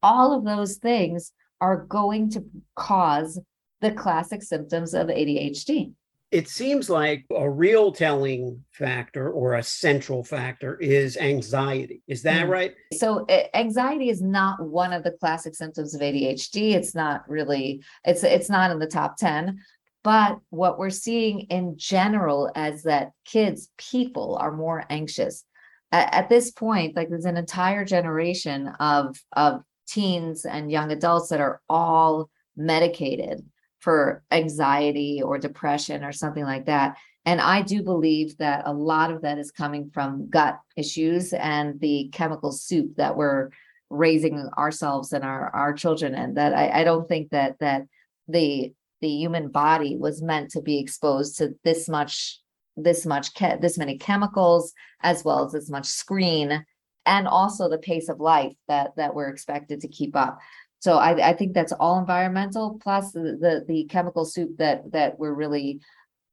All 0.02 0.32
of 0.32 0.44
those 0.44 0.76
things 0.76 1.32
are 1.60 1.84
going 1.84 2.30
to 2.30 2.44
cause 2.76 3.40
the 3.80 3.92
classic 3.92 4.42
symptoms 4.42 4.94
of 4.94 5.08
ADHD. 5.08 5.92
It 6.30 6.46
seems 6.46 6.90
like 6.90 7.24
a 7.34 7.48
real 7.48 7.90
telling 7.90 8.62
factor 8.70 9.30
or 9.30 9.54
a 9.54 9.62
central 9.62 10.22
factor 10.22 10.76
is 10.76 11.16
anxiety. 11.16 12.02
Is 12.06 12.22
that 12.24 12.46
mm 12.46 12.50
right? 12.50 12.74
So 12.92 13.26
anxiety 13.54 14.10
is 14.10 14.20
not 14.20 14.60
one 14.60 14.92
of 14.92 15.04
the 15.04 15.12
classic 15.12 15.54
symptoms 15.54 15.94
of 15.94 16.02
ADHD. 16.02 16.74
It's 16.74 16.94
not 16.94 17.26
really 17.28 17.82
it's 18.04 18.24
it's 18.24 18.50
not 18.50 18.70
in 18.70 18.78
the 18.78 18.86
top 18.86 19.16
10, 19.16 19.58
but 20.08 20.38
what 20.48 20.78
we're 20.78 20.88
seeing 20.88 21.40
in 21.50 21.76
general 21.76 22.50
is 22.56 22.84
that 22.84 23.10
kids, 23.26 23.68
people 23.76 24.38
are 24.40 24.50
more 24.50 24.82
anxious. 24.88 25.44
At, 25.92 26.14
at, 26.14 26.28
this 26.30 26.50
point, 26.50 26.96
like 26.96 27.10
there's 27.10 27.26
an 27.26 27.36
entire 27.36 27.84
generation 27.84 28.68
of, 28.80 29.20
of 29.34 29.60
teens 29.86 30.46
and 30.46 30.72
young 30.72 30.92
adults 30.92 31.28
that 31.28 31.42
are 31.42 31.60
all 31.68 32.30
medicated 32.56 33.44
for 33.80 34.22
anxiety 34.30 35.20
or 35.22 35.36
depression 35.36 36.02
or 36.02 36.12
something 36.12 36.44
like 36.44 36.64
that. 36.64 36.96
And 37.26 37.38
I 37.38 37.60
do 37.60 37.82
believe 37.82 38.38
that 38.38 38.62
a 38.64 38.72
lot 38.72 39.10
of 39.10 39.20
that 39.20 39.36
is 39.36 39.50
coming 39.50 39.90
from 39.92 40.30
gut 40.30 40.58
issues 40.74 41.34
and 41.34 41.78
the 41.80 42.08
chemical 42.14 42.50
soup 42.50 42.96
that 42.96 43.14
we're 43.14 43.50
raising 43.90 44.48
ourselves 44.56 45.12
and 45.12 45.22
our, 45.22 45.54
our 45.54 45.74
children 45.74 46.14
in. 46.14 46.32
That 46.32 46.54
I, 46.54 46.80
I 46.80 46.84
don't 46.84 47.06
think 47.06 47.28
that 47.32 47.58
that 47.58 47.82
the 48.26 48.72
the 49.00 49.08
human 49.08 49.48
body 49.48 49.96
was 49.96 50.22
meant 50.22 50.50
to 50.50 50.62
be 50.62 50.78
exposed 50.78 51.38
to 51.38 51.54
this 51.64 51.88
much 51.88 52.40
this 52.76 53.04
much 53.04 53.34
ke- 53.34 53.60
this 53.60 53.76
many 53.76 53.98
chemicals 53.98 54.72
as 55.02 55.24
well 55.24 55.44
as 55.44 55.52
this 55.52 55.68
much 55.68 55.86
screen 55.86 56.64
and 57.06 57.26
also 57.26 57.68
the 57.68 57.78
pace 57.78 58.08
of 58.08 58.20
life 58.20 58.52
that 58.68 58.94
that 58.96 59.14
we're 59.14 59.28
expected 59.28 59.80
to 59.80 59.88
keep 59.88 60.14
up. 60.14 60.38
So 60.80 60.96
i, 60.96 61.30
I 61.30 61.32
think 61.32 61.54
that's 61.54 61.72
all 61.72 61.98
environmental 61.98 62.78
plus 62.80 63.12
the, 63.12 63.36
the, 63.40 63.64
the 63.66 63.84
chemical 63.84 64.24
soup 64.24 64.56
that 64.58 64.92
that 64.92 65.18
we're 65.18 65.34
really 65.34 65.80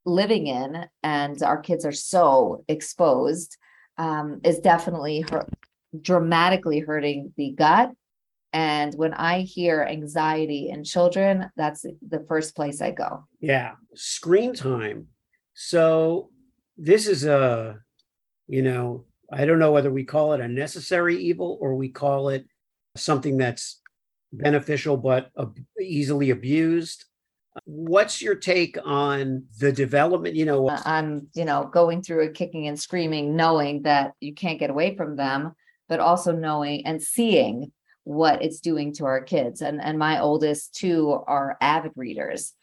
living 0.05 0.47
in 0.47 0.85
and 1.01 1.41
our 1.41 1.59
kids 1.59 1.83
are 1.83 1.91
so 1.91 2.63
exposed 2.67 3.57
um, 3.97 4.41
is 4.43 4.59
definitely 4.59 5.21
hurt, 5.21 5.49
dramatically 5.99 6.79
hurting 6.79 7.33
the 7.37 7.51
gut 7.51 7.91
and 8.55 8.95
when 8.95 9.13
I 9.13 9.41
hear 9.41 9.83
anxiety 9.83 10.69
in 10.69 10.85
children, 10.85 11.51
that's 11.57 11.81
the 11.81 12.23
first 12.25 12.55
place 12.55 12.81
I 12.81 12.91
go. 12.91 13.27
Yeah. 13.41 13.73
Screen 13.95 14.53
time. 14.53 15.07
So 15.55 16.29
this 16.77 17.05
is 17.05 17.25
a, 17.25 17.79
you 18.47 18.61
know, 18.61 19.03
I 19.29 19.43
don't 19.43 19.59
know 19.59 19.73
whether 19.73 19.91
we 19.91 20.05
call 20.05 20.31
it 20.31 20.39
a 20.39 20.47
necessary 20.47 21.17
evil 21.17 21.57
or 21.59 21.75
we 21.75 21.89
call 21.89 22.29
it 22.29 22.45
something 22.95 23.35
that's 23.35 23.81
beneficial 24.31 24.95
but 24.95 25.31
easily 25.81 26.29
abused. 26.29 27.03
What's 27.65 28.21
your 28.21 28.35
take 28.35 28.77
on 28.85 29.47
the 29.59 29.73
development? 29.73 30.35
You 30.35 30.45
know, 30.45 30.69
uh, 30.69 30.81
I'm, 30.85 31.27
you 31.33 31.43
know, 31.43 31.69
going 31.73 32.03
through 32.03 32.23
it 32.23 32.35
kicking 32.35 32.69
and 32.69 32.79
screaming, 32.79 33.35
knowing 33.35 33.81
that 33.81 34.13
you 34.21 34.33
can't 34.33 34.59
get 34.59 34.69
away 34.69 34.95
from 34.95 35.17
them, 35.17 35.51
but 35.89 35.99
also 35.99 36.31
knowing 36.31 36.85
and 36.85 37.03
seeing 37.03 37.73
what 38.05 38.41
it's 38.41 38.61
doing 38.61 38.93
to 38.93 39.05
our 39.05 39.21
kids. 39.21 39.61
And 39.61 39.81
and 39.81 39.99
my 39.99 40.21
oldest 40.21 40.73
two 40.73 41.11
are 41.27 41.57
avid 41.59 41.91
readers. 41.95 42.53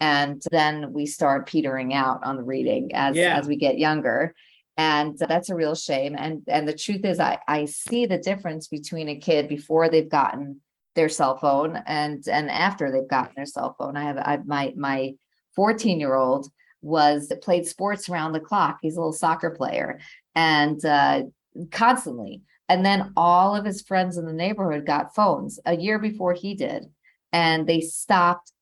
And 0.00 0.42
then 0.50 0.92
we 0.92 1.06
start 1.06 1.48
petering 1.48 1.94
out 1.94 2.24
on 2.24 2.36
the 2.36 2.42
reading 2.42 2.90
as 2.94 3.16
yeah. 3.16 3.38
as 3.38 3.46
we 3.46 3.56
get 3.56 3.78
younger. 3.78 4.34
And 4.76 5.18
that's 5.18 5.50
a 5.50 5.54
real 5.54 5.74
shame. 5.74 6.16
And 6.18 6.42
and 6.48 6.66
the 6.66 6.76
truth 6.76 7.04
is 7.04 7.20
I 7.20 7.38
I 7.46 7.66
see 7.66 8.06
the 8.06 8.18
difference 8.18 8.68
between 8.68 9.08
a 9.08 9.16
kid 9.16 9.48
before 9.48 9.88
they've 9.88 10.08
gotten 10.08 10.60
their 10.94 11.08
cell 11.08 11.36
phone 11.36 11.80
and 11.86 12.26
and 12.26 12.50
after 12.50 12.90
they've 12.90 13.08
gotten 13.08 13.34
their 13.36 13.46
cell 13.46 13.76
phone. 13.78 13.96
I 13.96 14.04
have 14.04 14.18
I 14.18 14.38
my 14.44 14.72
my 14.76 15.14
14 15.54 16.00
year 16.00 16.14
old 16.14 16.48
was 16.80 17.32
played 17.42 17.66
sports 17.66 18.08
around 18.08 18.32
the 18.32 18.40
clock. 18.40 18.78
He's 18.80 18.96
a 18.96 19.00
little 19.00 19.12
soccer 19.12 19.50
player 19.50 20.00
and 20.34 20.82
uh, 20.84 21.22
constantly 21.70 22.42
and 22.68 22.84
then 22.84 23.12
all 23.16 23.56
of 23.56 23.64
his 23.64 23.82
friends 23.82 24.16
in 24.18 24.26
the 24.26 24.32
neighborhood 24.32 24.86
got 24.86 25.14
phones 25.14 25.58
a 25.64 25.76
year 25.76 25.98
before 25.98 26.34
he 26.34 26.54
did. 26.54 26.86
And 27.32 27.66
they 27.66 27.80
stopped 27.80 28.52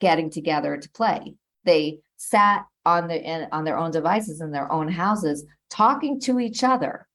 getting 0.00 0.30
together 0.30 0.76
to 0.76 0.90
play. 0.90 1.34
They 1.64 2.00
sat 2.16 2.66
on 2.84 3.08
the 3.08 3.48
on 3.52 3.64
their 3.64 3.78
own 3.78 3.90
devices 3.90 4.40
in 4.40 4.52
their 4.52 4.70
own 4.70 4.88
houses 4.88 5.44
talking 5.70 6.20
to 6.20 6.40
each 6.40 6.64
other 6.64 7.06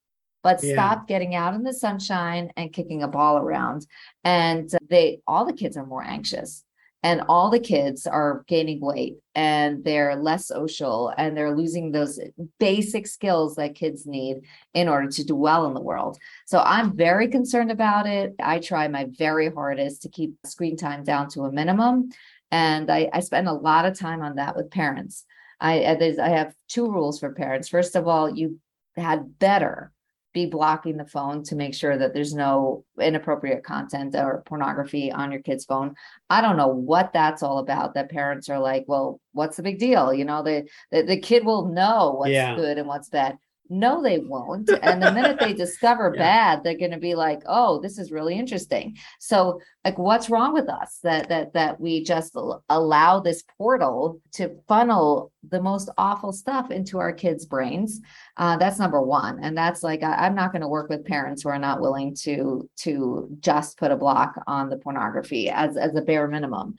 but 0.42 0.62
yeah. 0.62 0.72
stopped 0.72 1.08
getting 1.08 1.34
out 1.34 1.54
in 1.54 1.62
the 1.62 1.72
sunshine 1.72 2.50
and 2.56 2.72
kicking 2.72 3.02
a 3.02 3.08
ball 3.08 3.38
around 3.38 3.86
and 4.24 4.72
uh, 4.74 4.78
they 4.88 5.20
all 5.26 5.44
the 5.44 5.52
kids 5.52 5.76
are 5.76 5.86
more 5.86 6.02
anxious 6.02 6.64
and 7.02 7.22
all 7.28 7.48
the 7.50 7.60
kids 7.60 8.06
are 8.06 8.44
gaining 8.48 8.80
weight 8.80 9.18
and 9.34 9.84
they're 9.84 10.16
less 10.16 10.48
social 10.48 11.12
and 11.16 11.36
they're 11.36 11.56
losing 11.56 11.92
those 11.92 12.18
basic 12.58 13.06
skills 13.06 13.54
that 13.54 13.76
kids 13.76 14.04
need 14.04 14.38
in 14.74 14.88
order 14.88 15.08
to 15.08 15.24
do 15.24 15.36
well 15.36 15.66
in 15.66 15.74
the 15.74 15.80
world. 15.80 16.18
So 16.46 16.58
I'm 16.58 16.96
very 16.96 17.28
concerned 17.28 17.70
about 17.70 18.06
it. 18.06 18.34
I 18.40 18.58
try 18.58 18.88
my 18.88 19.06
very 19.16 19.48
hardest 19.50 20.02
to 20.02 20.08
keep 20.08 20.34
screen 20.44 20.76
time 20.76 21.04
down 21.04 21.28
to 21.30 21.42
a 21.42 21.52
minimum. 21.52 22.10
And 22.50 22.90
I, 22.90 23.08
I 23.12 23.20
spend 23.20 23.46
a 23.46 23.52
lot 23.52 23.84
of 23.84 23.96
time 23.96 24.22
on 24.22 24.36
that 24.36 24.56
with 24.56 24.70
parents. 24.70 25.24
I, 25.60 25.84
I 25.84 26.28
have 26.28 26.54
two 26.68 26.90
rules 26.90 27.20
for 27.20 27.32
parents. 27.32 27.68
First 27.68 27.94
of 27.94 28.08
all, 28.08 28.28
you 28.28 28.58
had 28.96 29.38
better 29.38 29.92
be 30.38 30.46
blocking 30.46 30.96
the 30.96 31.04
phone 31.16 31.42
to 31.44 31.56
make 31.56 31.74
sure 31.74 31.96
that 31.98 32.12
there's 32.14 32.34
no 32.34 32.84
inappropriate 33.00 33.64
content 33.64 34.14
or 34.14 34.42
pornography 34.46 35.10
on 35.10 35.32
your 35.32 35.42
kid's 35.42 35.64
phone. 35.64 35.94
I 36.30 36.40
don't 36.40 36.56
know 36.56 36.68
what 36.92 37.12
that's 37.12 37.42
all 37.42 37.58
about. 37.58 37.94
That 37.94 38.10
parents 38.10 38.48
are 38.48 38.58
like, 38.70 38.84
well, 38.86 39.20
what's 39.32 39.56
the 39.56 39.62
big 39.62 39.78
deal? 39.78 40.12
You 40.12 40.24
know, 40.24 40.42
the 40.42 40.68
the, 40.92 41.02
the 41.02 41.20
kid 41.20 41.44
will 41.44 41.66
know 41.68 42.14
what's 42.18 42.30
Yeah. 42.30 42.54
good 42.56 42.78
and 42.78 42.86
what's 42.88 43.08
bad. 43.08 43.38
No, 43.70 44.02
they 44.02 44.18
won't. 44.18 44.70
And 44.82 45.02
the 45.02 45.12
minute 45.12 45.38
they 45.38 45.52
discover 45.64 46.12
Yeah. 46.14 46.22
bad, 46.22 46.64
they're 46.64 46.78
going 46.78 46.92
to 46.92 46.98
be 46.98 47.14
like, 47.14 47.42
"Oh, 47.46 47.80
this 47.80 47.98
is 47.98 48.10
really 48.10 48.38
interesting." 48.38 48.96
So, 49.20 49.60
like, 49.84 49.98
what's 49.98 50.30
wrong 50.30 50.54
with 50.54 50.68
us 50.68 50.98
that 51.02 51.28
that 51.28 51.52
that 51.52 51.80
we 51.80 52.02
just 52.02 52.36
allow 52.68 53.20
this 53.20 53.44
portal 53.58 54.20
to 54.32 54.56
funnel 54.68 55.32
the 55.48 55.60
most 55.60 55.90
awful 55.98 56.32
stuff 56.32 56.70
into 56.70 56.98
our 56.98 57.12
kids' 57.12 57.44
brains? 57.46 58.00
Uh, 58.36 58.56
that's 58.56 58.78
number 58.78 59.02
one, 59.02 59.38
and 59.42 59.56
that's 59.56 59.82
like 59.82 60.02
I, 60.02 60.14
I'm 60.26 60.34
not 60.34 60.52
going 60.52 60.62
to 60.62 60.68
work 60.68 60.88
with 60.88 61.04
parents 61.04 61.42
who 61.42 61.50
are 61.50 61.58
not 61.58 61.80
willing 61.80 62.14
to 62.22 62.68
to 62.78 63.36
just 63.40 63.78
put 63.78 63.90
a 63.92 63.96
block 63.96 64.42
on 64.46 64.70
the 64.70 64.78
pornography 64.78 65.50
as 65.50 65.76
as 65.76 65.94
a 65.94 66.02
bare 66.02 66.28
minimum. 66.28 66.76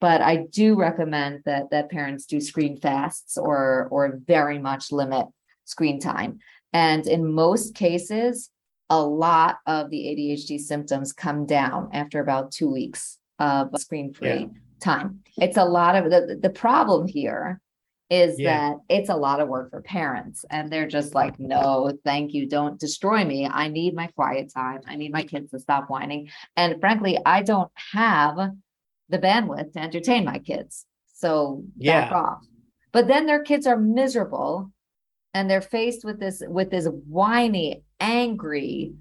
But 0.00 0.22
I 0.22 0.46
do 0.50 0.76
recommend 0.76 1.42
that 1.44 1.70
that 1.72 1.90
parents 1.90 2.24
do 2.24 2.40
screen 2.40 2.78
fasts 2.78 3.36
or 3.36 3.88
or 3.90 4.18
very 4.26 4.58
much 4.58 4.90
limit 4.92 5.26
screen 5.70 6.00
time. 6.00 6.38
And 6.72 7.06
in 7.06 7.32
most 7.32 7.74
cases, 7.74 8.50
a 8.90 9.00
lot 9.02 9.58
of 9.66 9.90
the 9.90 9.98
ADHD 9.98 10.58
symptoms 10.58 11.12
come 11.12 11.46
down 11.46 11.90
after 11.92 12.20
about 12.20 12.50
two 12.52 12.70
weeks 12.70 13.18
of 13.38 13.70
screen 13.78 14.12
free 14.12 14.48
time. 14.80 15.20
It's 15.36 15.56
a 15.56 15.64
lot 15.64 15.94
of 15.96 16.10
the, 16.10 16.38
the 16.40 16.50
problem 16.50 17.06
here 17.06 17.60
is 18.10 18.38
Yeah. 18.40 18.70
that 18.70 18.76
it's 18.88 19.08
a 19.08 19.14
lot 19.16 19.38
of 19.40 19.48
work 19.48 19.70
for 19.70 19.80
parents 19.82 20.44
and 20.50 20.68
they're 20.70 20.88
just 20.88 21.14
like, 21.14 21.38
no, 21.38 21.92
thank 22.04 22.34
you. 22.34 22.48
Don't 22.48 22.78
destroy 22.80 23.24
me. 23.24 23.46
I 23.46 23.68
need 23.68 23.94
my 23.94 24.08
quiet 24.08 24.52
time. 24.52 24.80
I 24.88 24.96
need 24.96 25.12
my 25.12 25.22
kids 25.22 25.52
to 25.52 25.60
stop 25.60 25.88
whining. 25.88 26.28
And 26.56 26.80
frankly, 26.80 27.16
I 27.24 27.42
don't 27.42 27.70
have 27.92 28.36
the 29.08 29.18
bandwidth 29.18 29.72
to 29.74 29.80
entertain 29.80 30.24
my 30.24 30.38
kids. 30.38 30.86
So 31.14 31.62
back 31.76 32.10
Yeah. 32.10 32.14
off. 32.14 32.44
But 32.92 33.06
then 33.06 33.26
their 33.26 33.42
kids 33.44 33.66
are 33.68 33.76
miserable 33.76 34.72
and 35.34 35.48
they're 35.48 35.60
faced 35.60 36.04
with 36.04 36.18
this 36.18 36.42
with 36.46 36.70
this 36.70 36.86
whiny, 36.86 37.82
angry, 38.00 38.94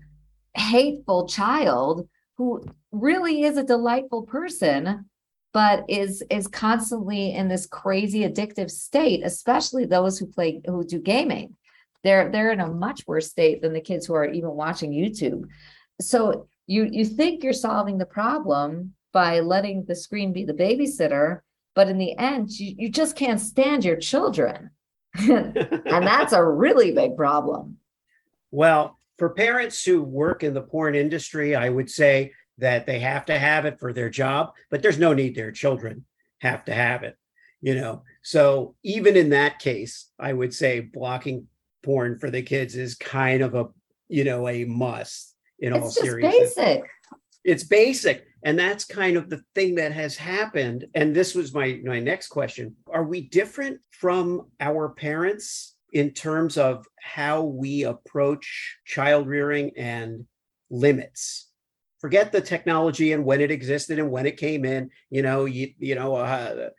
hateful 0.53 1.27
child 1.27 2.07
who 2.37 2.63
really 2.91 3.43
is 3.43 3.57
a 3.57 3.63
delightful 3.63 4.23
person 4.23 5.05
but 5.51 5.83
is 5.89 6.23
is 6.29 6.47
constantly 6.47 7.33
in 7.33 7.47
this 7.47 7.65
crazy 7.65 8.19
addictive 8.21 8.69
state 8.69 9.21
especially 9.25 9.85
those 9.85 10.19
who 10.19 10.27
play 10.27 10.61
who 10.65 10.83
do 10.83 10.99
gaming. 10.99 11.55
They're 12.03 12.29
they're 12.31 12.51
in 12.51 12.59
a 12.59 12.67
much 12.67 13.05
worse 13.07 13.29
state 13.29 13.61
than 13.61 13.73
the 13.73 13.81
kids 13.81 14.05
who 14.05 14.13
are 14.13 14.25
even 14.25 14.51
watching 14.51 14.91
youtube. 14.91 15.45
So 15.99 16.47
you 16.67 16.87
you 16.91 17.03
think 17.03 17.43
you're 17.43 17.53
solving 17.53 17.97
the 17.97 18.05
problem 18.05 18.93
by 19.11 19.39
letting 19.39 19.85
the 19.85 19.95
screen 19.95 20.31
be 20.33 20.45
the 20.45 20.53
babysitter 20.53 21.39
but 21.75 21.87
in 21.87 21.97
the 21.97 22.15
end 22.17 22.51
you, 22.51 22.75
you 22.77 22.89
just 22.89 23.15
can't 23.15 23.41
stand 23.41 23.83
your 23.83 23.97
children 23.97 24.69
and 25.17 26.05
that's 26.05 26.33
a 26.33 26.43
really 26.43 26.91
big 26.91 27.15
problem 27.15 27.77
Well, 28.51 28.99
for 29.17 29.29
parents 29.29 29.83
who 29.83 30.01
work 30.01 30.43
in 30.43 30.53
the 30.53 30.61
porn 30.61 30.95
industry, 30.95 31.55
I 31.55 31.69
would 31.69 31.89
say 31.89 32.31
that 32.57 32.85
they 32.85 32.99
have 32.99 33.25
to 33.25 33.37
have 33.37 33.65
it 33.65 33.79
for 33.79 33.93
their 33.93 34.09
job, 34.09 34.53
but 34.69 34.81
there's 34.81 34.97
no 34.97 35.13
need 35.13 35.35
their 35.35 35.51
children 35.51 36.05
have 36.39 36.63
to 36.65 36.73
have 36.73 37.03
it, 37.03 37.17
you 37.61 37.75
know. 37.75 38.03
So 38.21 38.75
even 38.83 39.17
in 39.17 39.29
that 39.31 39.59
case, 39.59 40.09
I 40.17 40.33
would 40.33 40.53
say 40.53 40.79
blocking 40.79 41.47
porn 41.83 42.17
for 42.17 42.29
the 42.29 42.41
kids 42.41 42.75
is 42.75 42.95
kind 42.95 43.41
of 43.41 43.55
a, 43.55 43.67
you 44.07 44.23
know, 44.23 44.47
a 44.47 44.63
must 44.65 45.35
in 45.59 45.73
all 45.73 45.87
it's 45.87 45.95
just 45.95 46.05
seriousness. 46.05 46.55
basic 46.55 46.83
It's 47.43 47.63
basic. 47.63 48.25
And 48.43 48.57
that's 48.57 48.85
kind 48.85 49.17
of 49.17 49.29
the 49.29 49.41
thing 49.55 49.75
that 49.75 49.91
has 49.91 50.15
happened. 50.15 50.85
And 50.95 51.15
this 51.15 51.35
was 51.35 51.53
my 51.53 51.79
my 51.83 51.99
next 51.99 52.27
question. 52.27 52.75
Are 52.91 53.03
we 53.03 53.21
different 53.21 53.79
from 53.91 54.47
our 54.59 54.89
parents 54.89 55.75
in 55.91 56.11
terms 56.11 56.57
of 56.57 56.85
how 57.01 57.43
we 57.43 57.83
approach 57.83 58.77
child 58.85 59.27
rearing 59.27 59.71
and 59.77 60.25
limits? 60.69 61.47
Forget 61.99 62.31
the 62.31 62.41
technology 62.41 63.11
and 63.11 63.25
when 63.25 63.41
it 63.41 63.51
existed 63.51 63.99
and 63.99 64.09
when 64.09 64.25
it 64.25 64.37
came 64.37 64.63
in. 64.63 64.89
You 65.09 65.21
know, 65.21 65.45
you, 65.45 65.73
you 65.77 65.95
know, 65.95 66.15
uh, 66.15 66.69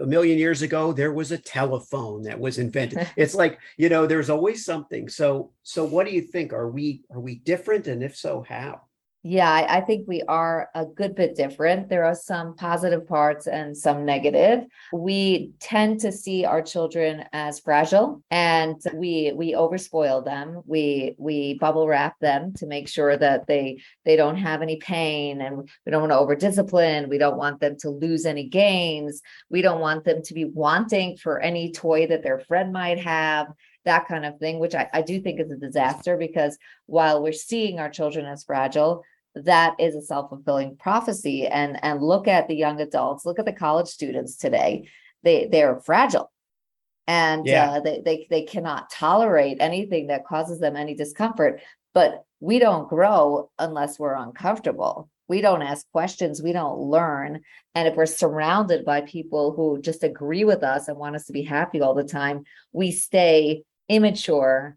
a 0.00 0.06
million 0.06 0.38
years 0.38 0.62
ago 0.62 0.92
there 0.92 1.12
was 1.12 1.32
a 1.32 1.38
telephone 1.38 2.22
that 2.22 2.38
was 2.38 2.58
invented. 2.58 3.06
it's 3.16 3.34
like, 3.34 3.58
you 3.76 3.88
know, 3.88 4.06
there's 4.06 4.30
always 4.30 4.64
something. 4.64 5.08
So 5.08 5.52
so 5.62 5.84
what 5.84 6.06
do 6.06 6.12
you 6.12 6.22
think? 6.22 6.54
Are 6.54 6.70
we 6.70 7.02
are 7.10 7.20
we 7.20 7.36
different? 7.36 7.86
And 7.86 8.02
if 8.02 8.16
so, 8.16 8.44
how? 8.48 8.82
Yeah, 9.24 9.48
I, 9.48 9.76
I 9.76 9.80
think 9.82 10.08
we 10.08 10.22
are 10.22 10.68
a 10.74 10.84
good 10.84 11.14
bit 11.14 11.36
different. 11.36 11.88
There 11.88 12.04
are 12.04 12.14
some 12.14 12.56
positive 12.56 13.06
parts 13.06 13.46
and 13.46 13.76
some 13.76 14.04
negative. 14.04 14.64
We 14.92 15.52
tend 15.60 16.00
to 16.00 16.10
see 16.10 16.44
our 16.44 16.60
children 16.60 17.24
as 17.32 17.60
fragile 17.60 18.20
and 18.32 18.80
we 18.94 19.32
we 19.36 19.52
overspoil 19.52 20.24
them. 20.24 20.62
We 20.66 21.14
we 21.18 21.54
bubble 21.54 21.86
wrap 21.86 22.18
them 22.18 22.52
to 22.54 22.66
make 22.66 22.88
sure 22.88 23.16
that 23.16 23.46
they 23.46 23.80
they 24.04 24.16
don't 24.16 24.38
have 24.38 24.60
any 24.60 24.76
pain 24.76 25.40
and 25.40 25.70
we 25.86 25.92
don't 25.92 26.00
want 26.00 26.10
to 26.10 26.18
over 26.18 26.34
discipline. 26.34 27.08
We 27.08 27.18
don't 27.18 27.36
want 27.36 27.60
them 27.60 27.76
to 27.80 27.90
lose 27.90 28.26
any 28.26 28.48
games. 28.48 29.22
We 29.48 29.62
don't 29.62 29.80
want 29.80 30.04
them 30.04 30.22
to 30.24 30.34
be 30.34 30.46
wanting 30.46 31.16
for 31.16 31.38
any 31.38 31.70
toy 31.70 32.08
that 32.08 32.24
their 32.24 32.40
friend 32.40 32.72
might 32.72 32.98
have 32.98 33.46
that 33.84 34.06
kind 34.06 34.24
of 34.24 34.38
thing, 34.38 34.58
which 34.58 34.74
I, 34.74 34.88
I 34.92 35.02
do 35.02 35.20
think 35.20 35.40
is 35.40 35.50
a 35.50 35.56
disaster 35.56 36.16
because 36.16 36.56
while 36.86 37.22
we're 37.22 37.32
seeing 37.32 37.78
our 37.78 37.90
children 37.90 38.26
as 38.26 38.44
fragile, 38.44 39.02
that 39.34 39.76
is 39.78 39.94
a 39.94 40.02
self-fulfilling 40.02 40.76
prophecy. 40.76 41.46
And 41.46 41.82
and 41.84 42.02
look 42.02 42.28
at 42.28 42.48
the 42.48 42.56
young 42.56 42.80
adults, 42.80 43.24
look 43.24 43.38
at 43.38 43.46
the 43.46 43.52
college 43.52 43.88
students 43.88 44.36
today. 44.36 44.88
They 45.22 45.48
they're 45.50 45.80
fragile. 45.80 46.30
And 47.06 47.46
Yeah. 47.46 47.70
uh, 47.70 47.80
they, 47.80 48.02
they 48.04 48.26
they 48.30 48.42
cannot 48.42 48.90
tolerate 48.90 49.58
anything 49.60 50.08
that 50.08 50.26
causes 50.26 50.60
them 50.60 50.76
any 50.76 50.94
discomfort. 50.94 51.60
But 51.94 52.24
we 52.40 52.58
don't 52.58 52.88
grow 52.88 53.50
unless 53.58 53.98
we're 53.98 54.14
uncomfortable. 54.14 55.08
We 55.28 55.40
don't 55.40 55.62
ask 55.62 55.90
questions, 55.92 56.42
we 56.42 56.52
don't 56.52 56.78
learn. 56.78 57.40
And 57.74 57.88
if 57.88 57.94
we're 57.96 58.06
surrounded 58.06 58.84
by 58.84 59.00
people 59.02 59.52
who 59.52 59.80
just 59.80 60.02
agree 60.04 60.44
with 60.44 60.62
us 60.62 60.88
and 60.88 60.98
want 60.98 61.16
us 61.16 61.26
to 61.26 61.32
be 61.32 61.42
happy 61.42 61.80
all 61.80 61.94
the 61.94 62.04
time, 62.04 62.44
we 62.72 62.90
stay 62.90 63.62
immature, 63.88 64.76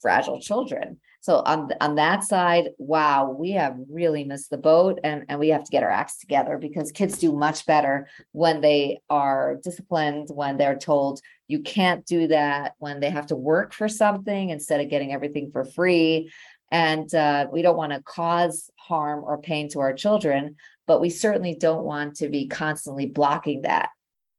fragile 0.00 0.40
children. 0.40 0.98
So 1.24 1.36
on 1.36 1.70
on 1.80 1.94
that 1.94 2.22
side, 2.22 2.66
wow, 2.76 3.30
we 3.30 3.52
have 3.52 3.78
really 3.88 4.24
missed 4.24 4.50
the 4.50 4.58
boat 4.58 5.00
and, 5.02 5.24
and 5.30 5.40
we 5.40 5.48
have 5.48 5.64
to 5.64 5.70
get 5.70 5.82
our 5.82 5.88
acts 5.90 6.18
together 6.18 6.58
because 6.58 6.92
kids 6.92 7.16
do 7.16 7.32
much 7.32 7.64
better 7.64 8.08
when 8.32 8.60
they 8.60 9.00
are 9.08 9.56
disciplined, 9.64 10.28
when 10.28 10.58
they're 10.58 10.76
told 10.76 11.22
you 11.48 11.60
can't 11.62 12.04
do 12.04 12.26
that, 12.26 12.74
when 12.76 13.00
they 13.00 13.08
have 13.08 13.28
to 13.28 13.36
work 13.36 13.72
for 13.72 13.88
something 13.88 14.50
instead 14.50 14.82
of 14.82 14.90
getting 14.90 15.14
everything 15.14 15.50
for 15.50 15.64
free. 15.64 16.30
And 16.70 17.08
uh, 17.14 17.46
we 17.50 17.62
don't 17.62 17.78
want 17.78 17.92
to 17.94 18.02
cause 18.02 18.70
harm 18.78 19.24
or 19.24 19.40
pain 19.40 19.70
to 19.70 19.80
our 19.80 19.94
children, 19.94 20.56
but 20.86 21.00
we 21.00 21.08
certainly 21.08 21.56
don't 21.58 21.84
want 21.84 22.16
to 22.16 22.28
be 22.28 22.48
constantly 22.48 23.06
blocking 23.06 23.62
that 23.62 23.88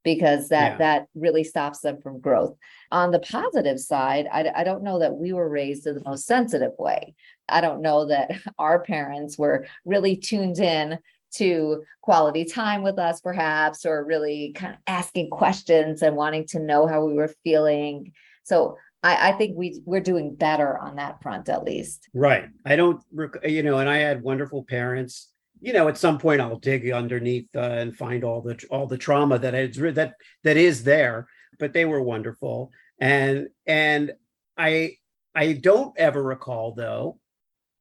because 0.03 0.49
that 0.49 0.73
Yeah. 0.73 0.77
that 0.77 1.07
really 1.15 1.43
stops 1.43 1.79
them 1.79 1.99
from 1.99 2.19
growth. 2.19 2.55
On 2.95 3.11
the 3.11 3.19
positive 3.19 3.77
side, 3.77 4.25
I, 4.31 4.49
I 4.55 4.63
don't 4.63 4.81
know 4.81 4.99
that 4.99 5.17
we 5.17 5.33
were 5.33 5.49
raised 5.49 5.85
in 5.85 5.95
the 5.95 6.03
most 6.05 6.25
sensitive 6.25 6.71
way. 6.79 7.13
I 7.49 7.59
don't 7.59 7.81
know 7.81 8.05
that 8.05 8.31
our 8.57 8.79
parents 8.79 9.37
were 9.37 9.67
really 9.83 10.15
tuned 10.15 10.59
in 10.59 10.99
to 11.33 11.83
quality 12.01 12.45
time 12.45 12.83
with 12.83 12.97
us, 12.97 13.19
perhaps, 13.19 13.85
or 13.85 14.05
really 14.05 14.53
kind 14.55 14.75
of 14.75 14.79
asking 14.87 15.29
questions 15.29 16.03
and 16.03 16.15
wanting 16.15 16.47
to 16.47 16.59
know 16.59 16.87
how 16.87 17.03
we 17.03 17.15
were 17.15 17.33
feeling. 17.43 18.13
So 18.45 18.77
I, 19.03 19.31
I 19.31 19.31
think 19.33 19.57
we 19.57 19.81
we're 19.83 19.99
doing 19.99 20.33
better 20.33 20.77
on 20.77 20.95
that 20.95 21.21
front, 21.21 21.49
at 21.49 21.65
least. 21.65 22.07
Right. 22.13 22.47
I 22.65 22.77
don't, 22.77 23.03
rec- 23.11 23.45
you 23.45 23.61
know, 23.61 23.79
and 23.79 23.89
I 23.89 23.97
had 23.97 24.21
wonderful 24.21 24.63
parents. 24.63 25.33
You 25.59 25.73
know, 25.73 25.89
at 25.89 25.97
some 25.97 26.17
point 26.17 26.39
I'll 26.39 26.59
dig 26.59 26.89
underneath 26.91 27.53
uh, 27.57 27.59
and 27.59 27.93
find 27.93 28.23
all 28.23 28.41
the 28.41 28.57
all 28.71 28.87
the 28.87 28.97
trauma 28.97 29.37
that 29.39 29.53
is 29.53 29.75
that 29.95 30.13
that 30.45 30.55
is 30.55 30.85
there. 30.85 31.27
But 31.59 31.73
they 31.73 31.85
were 31.85 32.01
wonderful, 32.01 32.71
and 32.99 33.49
and 33.65 34.13
I 34.57 34.97
I 35.33 35.53
don't 35.53 35.97
ever 35.97 36.23
recall 36.23 36.73
though 36.73 37.19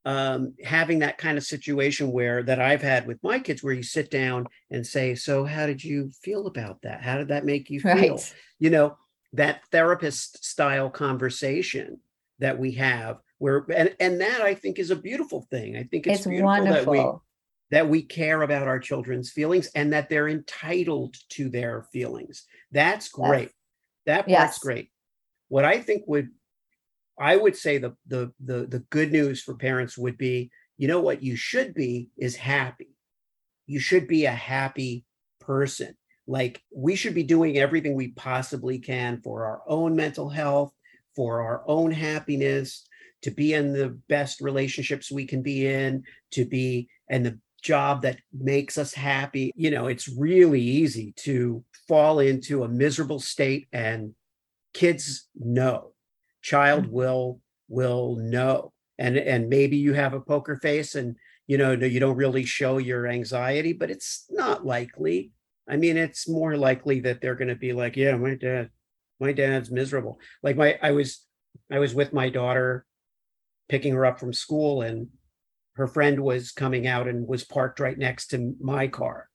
um, 0.06 0.54
having 0.62 0.98
that 0.98 1.16
kind 1.16 1.38
of 1.38 1.44
situation 1.44 2.12
where 2.12 2.42
that 2.42 2.60
I've 2.60 2.82
had 2.82 3.06
with 3.06 3.22
my 3.22 3.38
kids, 3.38 3.62
where 3.62 3.72
you 3.72 3.82
sit 3.82 4.10
down 4.10 4.46
and 4.70 4.86
say, 4.86 5.14
"So, 5.14 5.44
how 5.44 5.66
did 5.66 5.82
you 5.82 6.10
feel 6.22 6.46
about 6.46 6.82
that? 6.82 7.02
How 7.02 7.16
did 7.16 7.28
that 7.28 7.46
make 7.46 7.70
you 7.70 7.80
feel?" 7.80 7.94
Right. 7.94 8.34
you 8.58 8.70
know 8.70 8.96
that 9.32 9.62
therapist 9.70 10.44
style 10.44 10.88
conversation 10.90 12.00
that 12.38 12.58
we 12.58 12.72
have 12.72 13.18
where 13.38 13.66
and 13.74 13.94
and 14.00 14.20
that 14.20 14.40
i 14.40 14.54
think 14.54 14.78
is 14.78 14.90
a 14.90 14.96
beautiful 14.96 15.42
thing 15.50 15.76
i 15.76 15.82
think 15.82 16.06
it's, 16.06 16.20
It's, 16.20 16.26
beautiful 16.26 16.64
that 16.64 16.86
we 16.86 17.10
that 17.70 17.88
we 17.88 18.02
care 18.02 18.42
about 18.42 18.68
our 18.68 18.78
children's 18.78 19.30
feelings 19.30 19.68
and 19.74 19.92
that 19.92 20.08
they're 20.08 20.28
entitled 20.28 21.16
to 21.30 21.48
their 21.48 21.82
feelings 21.92 22.46
that's 22.70 23.08
great 23.08 23.50
that 24.06 24.26
part's 24.26 24.56
Yes. 24.56 24.58
great 24.58 24.90
what 25.48 25.64
i 25.64 25.78
think 25.78 26.02
would 26.06 26.28
I 27.18 27.36
would 27.36 27.56
say 27.56 27.78
the 27.78 27.94
the 28.06 28.32
the 28.44 28.66
the 28.66 28.80
good 28.90 29.12
news 29.12 29.42
for 29.42 29.54
parents 29.54 29.96
would 29.96 30.18
be, 30.18 30.50
you 30.76 30.88
know 30.88 31.00
what 31.00 31.22
you 31.22 31.36
should 31.36 31.74
be 31.74 32.10
is 32.18 32.36
happy. 32.36 32.88
You 33.66 33.78
should 33.78 34.08
be 34.08 34.24
a 34.24 34.32
happy 34.32 35.04
person. 35.40 35.96
Like 36.26 36.62
we 36.74 36.96
should 36.96 37.14
be 37.14 37.22
doing 37.22 37.58
everything 37.58 37.94
we 37.94 38.08
possibly 38.08 38.78
can 38.78 39.20
for 39.22 39.44
our 39.44 39.62
own 39.66 39.94
mental 39.94 40.28
health, 40.28 40.72
for 41.14 41.42
our 41.42 41.62
own 41.66 41.90
happiness, 41.90 42.86
to 43.22 43.30
be 43.30 43.54
in 43.54 43.72
the 43.72 43.98
best 44.08 44.40
relationships 44.40 45.12
we 45.12 45.26
can 45.26 45.42
be 45.42 45.66
in, 45.66 46.02
to 46.32 46.44
be 46.44 46.88
in 47.08 47.22
the 47.22 47.38
job 47.62 48.02
that 48.02 48.18
makes 48.32 48.76
us 48.76 48.92
happy. 48.92 49.52
You 49.54 49.70
know, 49.70 49.86
it's 49.86 50.08
really 50.08 50.60
easy 50.60 51.12
to 51.18 51.64
fall 51.86 52.18
into 52.18 52.64
a 52.64 52.68
miserable 52.68 53.20
state 53.20 53.68
and 53.72 54.14
kids 54.74 55.28
know. 55.34 55.92
Child 56.42 56.84
mm-hmm. 56.84 56.92
will 56.92 57.40
will 57.68 58.16
know. 58.16 58.72
And 58.98 59.16
and 59.16 59.48
maybe 59.48 59.76
you 59.76 59.94
have 59.94 60.12
a 60.12 60.20
poker 60.20 60.56
face 60.56 60.94
and 60.94 61.16
you 61.46 61.58
know 61.58 61.72
you 61.72 62.00
don't 62.00 62.16
really 62.16 62.44
show 62.44 62.78
your 62.78 63.06
anxiety 63.06 63.72
but 63.72 63.90
it's 63.90 64.26
not 64.30 64.66
likely. 64.66 65.32
I 65.68 65.76
mean 65.76 65.96
it's 65.96 66.28
more 66.28 66.56
likely 66.56 67.00
that 67.00 67.20
they're 67.20 67.34
going 67.34 67.48
to 67.48 67.56
be 67.56 67.72
like 67.72 67.96
yeah 67.96 68.16
my 68.16 68.34
dad 68.34 68.70
my 69.20 69.32
dad's 69.32 69.70
miserable. 69.70 70.18
Like 70.42 70.56
my 70.56 70.78
i 70.82 70.90
was 70.90 71.24
i 71.70 71.78
was 71.78 71.94
with 71.94 72.12
my 72.12 72.28
daughter 72.28 72.84
picking 73.68 73.94
her 73.94 74.04
up 74.04 74.20
from 74.20 74.32
school 74.32 74.82
and 74.82 75.08
her 75.76 75.86
friend 75.86 76.20
was 76.20 76.52
coming 76.52 76.86
out 76.86 77.08
and 77.08 77.26
was 77.26 77.44
parked 77.44 77.80
right 77.80 77.98
next 77.98 78.28
to 78.28 78.54
my 78.60 78.86
car. 78.86 79.28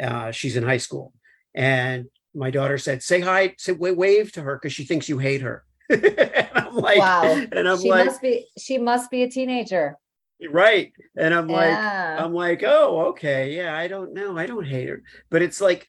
Uh, 0.00 0.30
she's 0.30 0.56
in 0.56 0.62
high 0.62 0.78
school. 0.78 1.12
And 1.54 2.06
my 2.34 2.50
daughter 2.50 2.78
said 2.78 3.02
say 3.02 3.20
hi 3.20 3.54
say 3.58 3.72
wave 3.72 4.32
to 4.32 4.42
her 4.42 4.56
because 4.56 4.72
she 4.72 4.84
thinks 4.84 5.08
you 5.08 5.18
hate 5.18 5.40
her 5.40 5.64
and 5.90 6.48
I'm 6.54 6.76
like, 6.76 6.98
wow. 6.98 7.44
And 7.52 7.68
I'm 7.68 7.80
she 7.80 7.90
like, 7.90 8.06
must 8.06 8.22
be, 8.22 8.46
she 8.58 8.78
must 8.78 9.10
be 9.10 9.22
a 9.22 9.30
teenager. 9.30 9.98
Right. 10.50 10.92
And 11.16 11.34
I'm 11.34 11.48
yeah. 11.48 11.56
like, 11.56 12.24
I'm 12.24 12.34
like, 12.34 12.62
oh, 12.64 13.06
okay. 13.08 13.54
Yeah, 13.54 13.76
I 13.76 13.88
don't 13.88 14.14
know. 14.14 14.36
I 14.36 14.46
don't 14.46 14.66
hate 14.66 14.88
her. 14.88 15.02
But 15.30 15.42
it's 15.42 15.60
like, 15.60 15.88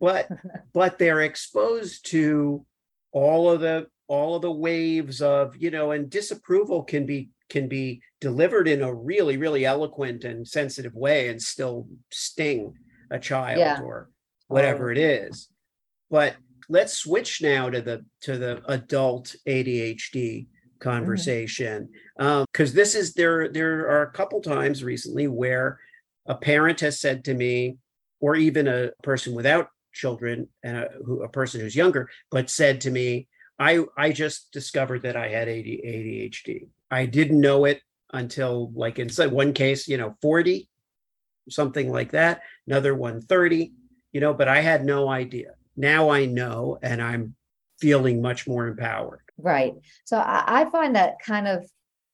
but 0.00 0.28
but 0.74 0.98
they're 0.98 1.22
exposed 1.22 2.06
to 2.10 2.64
all 3.12 3.50
of 3.50 3.60
the 3.60 3.86
all 4.08 4.36
of 4.36 4.42
the 4.42 4.50
waves 4.50 5.22
of, 5.22 5.56
you 5.56 5.70
know, 5.70 5.92
and 5.92 6.10
disapproval 6.10 6.82
can 6.82 7.06
be 7.06 7.30
can 7.48 7.68
be 7.68 8.02
delivered 8.20 8.66
in 8.66 8.82
a 8.82 8.92
really, 8.92 9.36
really 9.36 9.64
eloquent 9.64 10.24
and 10.24 10.46
sensitive 10.46 10.94
way 10.94 11.28
and 11.28 11.40
still 11.40 11.86
sting 12.10 12.74
a 13.10 13.18
child 13.18 13.58
yeah. 13.58 13.80
or 13.80 14.10
whatever 14.48 14.90
it 14.90 14.98
is. 14.98 15.48
But 16.10 16.36
let's 16.68 16.94
switch 16.94 17.42
now 17.42 17.70
to 17.70 17.80
the 17.80 18.04
to 18.22 18.36
the 18.36 18.62
adult 18.70 19.34
ADHD 19.46 20.46
conversation 20.78 21.88
because 22.16 22.46
mm-hmm. 22.48 22.62
um, 22.62 22.74
this 22.74 22.94
is 22.94 23.14
there 23.14 23.48
there 23.48 23.88
are 23.88 24.02
a 24.02 24.12
couple 24.12 24.40
times 24.40 24.84
recently 24.84 25.26
where 25.26 25.78
a 26.26 26.34
parent 26.34 26.80
has 26.80 27.00
said 27.00 27.24
to 27.24 27.34
me 27.34 27.76
or 28.20 28.36
even 28.36 28.68
a 28.68 28.90
person 29.02 29.34
without 29.34 29.68
children 29.92 30.48
and 30.62 30.76
a, 30.76 30.88
who, 31.04 31.22
a 31.22 31.28
person 31.28 31.60
who's 31.60 31.74
younger 31.74 32.08
but 32.30 32.48
said 32.48 32.80
to 32.80 32.90
me 32.90 33.26
i 33.58 33.84
i 33.96 34.12
just 34.12 34.52
discovered 34.52 35.02
that 35.02 35.16
i 35.16 35.26
had 35.26 35.48
adhd 35.48 36.68
i 36.90 37.06
didn't 37.06 37.40
know 37.40 37.64
it 37.64 37.80
until 38.12 38.70
like 38.74 38.98
in 38.98 39.08
one 39.30 39.52
case 39.52 39.88
you 39.88 39.96
know 39.96 40.14
40 40.22 40.68
something 41.50 41.90
like 41.90 42.12
that 42.12 42.42
another 42.68 42.94
one 42.94 43.20
30 43.20 43.72
you 44.12 44.20
know 44.20 44.32
but 44.32 44.46
i 44.46 44.60
had 44.60 44.84
no 44.84 45.08
idea 45.08 45.54
now 45.78 46.10
I 46.10 46.26
know 46.26 46.78
and 46.82 47.00
I'm 47.00 47.34
feeling 47.80 48.20
much 48.20 48.46
more 48.46 48.66
empowered. 48.66 49.20
Right. 49.38 49.74
So 50.04 50.18
I, 50.18 50.62
I 50.62 50.70
find 50.70 50.96
that 50.96 51.20
kind 51.24 51.46
of 51.46 51.64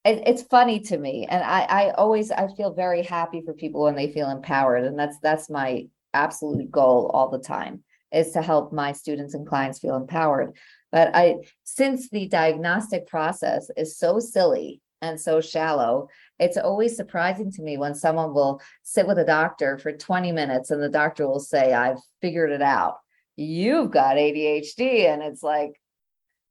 it, 0.04 0.22
it's 0.26 0.42
funny 0.42 0.80
to 0.80 0.98
me. 0.98 1.26
And 1.28 1.42
I, 1.42 1.62
I 1.62 1.90
always 1.92 2.30
I 2.30 2.48
feel 2.54 2.74
very 2.74 3.02
happy 3.02 3.42
for 3.44 3.54
people 3.54 3.82
when 3.82 3.94
they 3.96 4.12
feel 4.12 4.30
empowered. 4.30 4.84
And 4.84 4.98
that's 4.98 5.18
that's 5.20 5.48
my 5.48 5.86
absolute 6.12 6.70
goal 6.70 7.10
all 7.12 7.30
the 7.30 7.38
time 7.38 7.82
is 8.12 8.30
to 8.32 8.42
help 8.42 8.72
my 8.72 8.92
students 8.92 9.34
and 9.34 9.46
clients 9.46 9.80
feel 9.80 9.96
empowered. 9.96 10.52
But 10.92 11.10
I 11.14 11.36
since 11.64 12.10
the 12.10 12.28
diagnostic 12.28 13.06
process 13.06 13.70
is 13.76 13.98
so 13.98 14.20
silly 14.20 14.82
and 15.00 15.20
so 15.20 15.40
shallow, 15.40 16.08
it's 16.38 16.56
always 16.56 16.96
surprising 16.96 17.50
to 17.52 17.62
me 17.62 17.78
when 17.78 17.94
someone 17.94 18.34
will 18.34 18.60
sit 18.82 19.06
with 19.06 19.18
a 19.18 19.24
doctor 19.24 19.78
for 19.78 19.92
20 19.92 20.32
minutes 20.32 20.70
and 20.70 20.82
the 20.82 20.88
doctor 20.88 21.26
will 21.26 21.40
say, 21.40 21.72
I've 21.72 21.98
figured 22.20 22.52
it 22.52 22.62
out 22.62 22.98
you've 23.36 23.90
got 23.90 24.16
ADHD. 24.16 25.12
And 25.12 25.22
it's 25.22 25.42
like, 25.42 25.80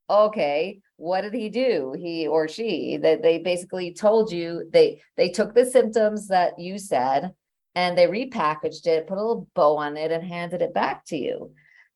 okay, 0.09 0.79
what 0.97 1.21
did 1.21 1.33
he 1.33 1.49
do? 1.49 1.95
He 1.97 2.27
or 2.27 2.47
she 2.47 2.97
that 2.97 3.21
they 3.21 3.39
basically 3.39 3.93
told 3.93 4.31
you 4.31 4.69
they 4.71 5.01
they 5.17 5.29
took 5.29 5.53
the 5.53 5.65
symptoms 5.65 6.27
that 6.27 6.59
you 6.59 6.77
said 6.77 7.33
and 7.75 7.97
they 7.97 8.07
repackaged 8.07 8.85
it, 8.85 9.07
put 9.07 9.17
a 9.17 9.21
little 9.21 9.47
bow 9.55 9.77
on 9.77 9.97
it, 9.97 10.11
and 10.11 10.23
handed 10.23 10.61
it 10.61 10.73
back 10.73 11.05
to 11.05 11.17
you. 11.17 11.51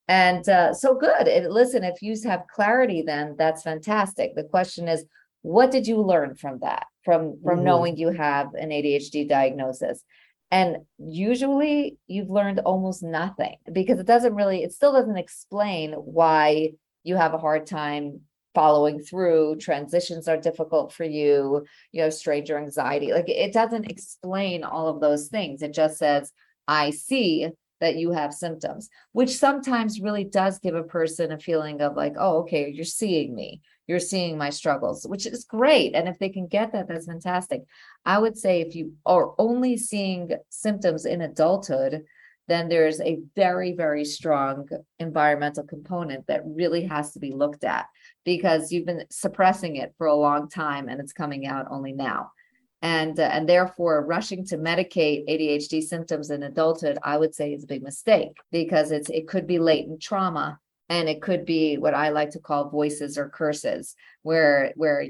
And 0.08 0.48
uh, 0.48 0.74
so 0.74 0.96
good. 0.96 1.28
And 1.28 1.54
listen, 1.54 1.84
if 1.84 2.02
you 2.02 2.16
have 2.26 2.48
clarity, 2.54 3.04
then 3.06 3.36
that's 3.38 3.64
fantastic. 3.64 4.36
The 4.36 4.46
question 4.46 4.88
is, 4.88 5.06
what 5.42 5.70
did 5.70 5.86
you 5.86 6.02
learn 6.02 6.36
from 6.36 6.60
that? 6.60 6.88
From 7.04 7.40
from 7.44 7.58
mm-hmm. 7.58 7.66
knowing 7.66 7.98
you 7.98 8.10
have 8.10 8.54
an 8.56 8.70
ADHD 8.70 9.28
diagnosis? 9.28 10.04
And 10.52 10.78
usually 10.98 11.98
you've 12.08 12.30
learned 12.30 12.60
almost 12.60 13.04
nothing 13.04 13.58
because 13.72 14.00
it 14.00 14.08
doesn't 14.08 14.36
really, 14.36 14.64
it 14.64 14.74
still 14.74 14.94
doesn't 14.94 15.18
explain 15.18 15.94
why 15.94 16.72
you 17.04 17.16
have 17.16 17.34
a 17.34 17.38
hard 17.38 17.66
time 17.66 18.22
following 18.56 19.00
through. 19.00 19.58
Transitions 19.58 20.28
are 20.28 20.38
difficult 20.38 20.94
for 20.94 21.04
you, 21.04 21.66
you 21.92 22.02
have 22.02 22.14
stranger 22.14 22.58
anxiety. 22.58 23.12
Like 23.12 23.30
it 23.30 23.54
doesn't 23.54 23.92
explain 23.92 24.64
all 24.64 24.88
of 24.88 25.02
those 25.02 25.28
things. 25.28 25.62
It 25.62 25.74
just 25.74 25.98
says, 25.98 26.32
I 26.68 26.92
see 26.92 27.50
that 27.80 27.98
you 27.98 28.12
have 28.12 28.34
symptoms, 28.34 28.90
which 29.12 29.38
sometimes 29.38 30.02
really 30.02 30.24
does 30.24 30.60
give 30.60 30.76
a 30.76 30.84
person 30.84 31.32
a 31.32 31.40
feeling 31.40 31.82
of 31.82 31.96
like, 31.96 32.16
oh, 32.18 32.40
okay, 32.40 32.70
you're 32.70 32.86
seeing 32.86 33.36
me 33.36 33.62
you're 33.88 34.00
seeing 34.00 34.38
my 34.38 34.50
struggles, 34.50 35.08
which 35.08 35.26
is 35.26 35.46
great. 35.46 35.96
And 35.96 36.08
if 36.08 36.20
they 36.20 36.30
can 36.30 36.48
get 36.48 36.74
that, 36.74 36.88
that's 36.88 37.06
fantastic. 37.06 37.64
I 38.06 38.20
would 38.20 38.38
say 38.38 38.62
if 38.62 38.76
you 38.76 38.94
are 39.06 39.34
only 39.38 39.78
seeing 39.78 40.32
symptoms 40.50 41.06
in 41.06 41.22
adulthood, 41.22 42.04
then 42.48 42.70
there's 42.70 43.02
a 43.02 43.20
very, 43.36 43.74
very 43.74 44.06
strong 44.06 44.68
environmental 45.00 45.64
component 45.64 46.28
that 46.28 46.44
really 46.46 46.84
has 46.84 47.12
to 47.14 47.20
be 47.20 47.32
looked 47.32 47.64
at 47.64 47.86
because 48.24 48.72
you've 48.72 48.86
been 48.86 49.06
suppressing 49.10 49.78
it 49.78 49.94
for 49.98 50.08
a 50.08 50.16
long 50.16 50.50
time 50.50 50.88
and 50.88 51.00
it's 51.00 51.14
coming 51.14 51.46
out 51.46 51.68
only 51.70 51.94
now. 51.94 52.32
And, 52.82 53.20
uh, 53.20 53.24
and 53.24 53.50
therefore 53.50 54.06
rushing 54.06 54.46
to 54.46 54.58
medicate 54.58 55.28
ADHD 55.28 55.82
symptoms 55.82 56.30
in 56.30 56.44
adulthood, 56.44 57.00
I 57.04 57.18
would 57.18 57.34
say 57.34 57.54
is 57.54 57.64
a 57.64 57.68
big 57.68 57.82
mistake 57.82 58.38
because 58.52 58.92
it's 58.92 59.10
it 59.10 59.28
could 59.28 59.48
be 59.48 59.58
latent 59.58 60.02
trauma 60.02 60.60
and 60.90 61.10
it 61.10 61.22
could 61.22 61.46
be 61.46 61.78
what 61.78 61.94
I 61.94 62.10
like 62.10 62.32
to 62.32 62.40
call 62.40 62.70
voices 62.70 63.18
or 63.18 63.30
curses, 63.30 63.96
where 64.24 64.74
where 64.76 65.06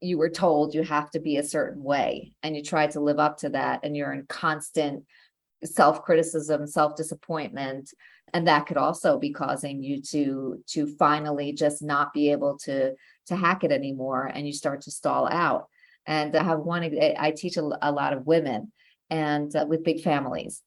you 0.00 0.18
were 0.18 0.30
told 0.30 0.74
you 0.74 0.82
have 0.82 1.10
to 1.10 1.20
be 1.20 1.36
a 1.36 1.42
certain 1.42 1.82
way 1.82 2.32
and 2.42 2.54
you 2.54 2.62
try 2.62 2.86
to 2.86 3.00
live 3.00 3.18
up 3.18 3.38
to 3.38 3.48
that 3.50 3.80
and 3.82 3.96
you're 3.96 4.12
in 4.12 4.26
constant 4.26 5.04
self-criticism 5.64 6.66
self-disappointment 6.66 7.90
and 8.34 8.46
that 8.46 8.66
could 8.66 8.76
also 8.76 9.18
be 9.18 9.32
causing 9.32 9.82
you 9.82 10.02
to 10.02 10.62
to 10.66 10.86
finally 10.96 11.52
just 11.52 11.82
not 11.82 12.12
be 12.12 12.30
able 12.30 12.58
to 12.58 12.94
to 13.26 13.36
hack 13.36 13.64
it 13.64 13.72
anymore 13.72 14.30
and 14.32 14.46
you 14.46 14.52
start 14.52 14.82
to 14.82 14.90
stall 14.90 15.26
out. 15.28 15.68
And 16.06 16.36
i 16.36 16.42
have 16.42 16.60
one 16.60 16.84
i 17.18 17.32
teach 17.36 17.56
a, 17.56 17.62
lot 17.62 18.12
of 18.12 18.26
women 18.26 18.72
and 19.10 19.54
uh, 19.54 19.64
with 19.68 19.84
big 19.84 20.02
families 20.02 20.62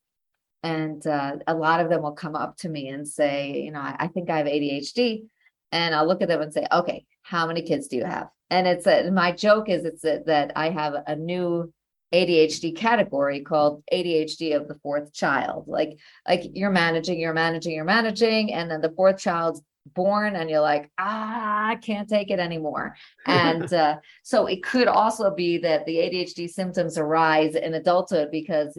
and 0.63 1.05
uh, 1.07 1.37
a 1.47 1.53
lot 1.53 1.79
of 1.79 1.89
them 1.89 2.01
will 2.01 2.13
come 2.13 2.35
up 2.35 2.57
to 2.57 2.69
me 2.69 2.89
and 2.89 3.07
say, 3.07 3.61
you 3.61 3.71
know, 3.71 3.79
I, 3.79 3.95
I, 3.99 4.07
think 4.07 4.29
I 4.29 4.39
have 4.39 4.47
ADHD. 4.47 5.25
And 5.71 5.95
I'll 5.95 6.07
look 6.07 6.21
at 6.21 6.27
them 6.27 6.41
and 6.41 6.53
say, 6.53 6.65
okay, 6.71 7.05
how 7.21 7.47
many 7.47 7.61
kids 7.61 7.87
do 7.87 7.97
you 7.97 8.03
have? 8.03 8.29
And 8.49 8.67
it's 8.67 8.87
a, 8.87 9.09
my 9.11 9.31
joke 9.31 9.69
is 9.69 9.85
it's 9.85 10.03
a, 10.03 10.21
that 10.25 10.51
I 10.55 10.69
have 10.69 10.95
a 11.07 11.15
new 11.15 11.71
ADHD 12.13 12.75
category 12.75 13.41
called 13.41 13.83
ADHD 13.93 14.55
of 14.55 14.67
the 14.67 14.79
fourth 14.81 15.13
child. 15.13 15.65
Like, 15.67 15.99
like 16.27 16.41
you're 16.53 16.71
managing, 16.71 17.19
you're 17.19 17.33
managing, 17.33 17.73
you're 17.73 17.85
managing, 17.85 18.51
and 18.53 18.69
then 18.69 18.81
the 18.81 18.91
fourth 18.91 19.19
child's 19.19 19.61
born 19.95 20.35
and 20.35 20.49
you're 20.49 20.59
like 20.59 20.91
ah 20.99 21.69
i 21.69 21.75
can't 21.75 22.09
take 22.09 22.29
it 22.29 22.37
anymore 22.37 22.95
and 23.25 23.73
uh, 23.73 23.97
so 24.21 24.45
it 24.45 24.61
could 24.61 24.87
also 24.87 25.33
be 25.33 25.57
that 25.57 25.83
the 25.85 25.95
adhd 25.95 26.47
symptoms 26.49 26.97
arise 26.97 27.55
in 27.55 27.73
adulthood 27.73 28.29
because 28.29 28.77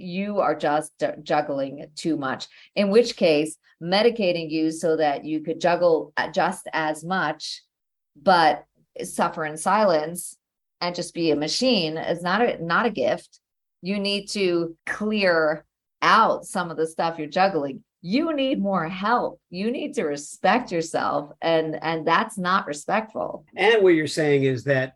you 0.00 0.40
are 0.40 0.54
just 0.54 0.92
juggling 1.22 1.86
too 1.94 2.16
much, 2.16 2.48
in 2.74 2.90
which 2.90 3.16
case, 3.16 3.56
medicating 3.82 4.50
you 4.50 4.70
so 4.70 4.96
that 4.96 5.24
you 5.24 5.40
could 5.40 5.60
juggle 5.60 6.12
uh, 6.16 6.30
just 6.30 6.68
as 6.72 7.04
much, 7.04 7.62
but 8.20 8.64
suffer 9.02 9.44
in 9.44 9.56
silence 9.56 10.36
and 10.80 10.94
just 10.94 11.14
be 11.14 11.30
a 11.30 11.36
machine 11.36 11.96
is 11.96 12.22
not 12.22 12.42
a 12.42 12.62
not 12.64 12.86
a 12.86 12.90
gift. 12.90 13.40
You 13.82 13.98
need 13.98 14.26
to 14.30 14.76
clear 14.86 15.64
out 16.02 16.44
some 16.44 16.70
of 16.70 16.76
the 16.76 16.86
stuff 16.86 17.18
you're 17.18 17.28
juggling. 17.28 17.82
you 18.02 18.34
need 18.34 18.60
more 18.60 18.88
help. 18.88 19.40
You 19.50 19.70
need 19.70 19.94
to 19.94 20.04
respect 20.04 20.72
yourself. 20.72 21.32
And 21.42 21.78
and 21.82 22.06
that's 22.06 22.38
not 22.38 22.66
respectful. 22.66 23.44
And 23.56 23.82
what 23.82 23.90
you're 23.94 24.06
saying 24.06 24.44
is 24.44 24.64
that 24.64 24.94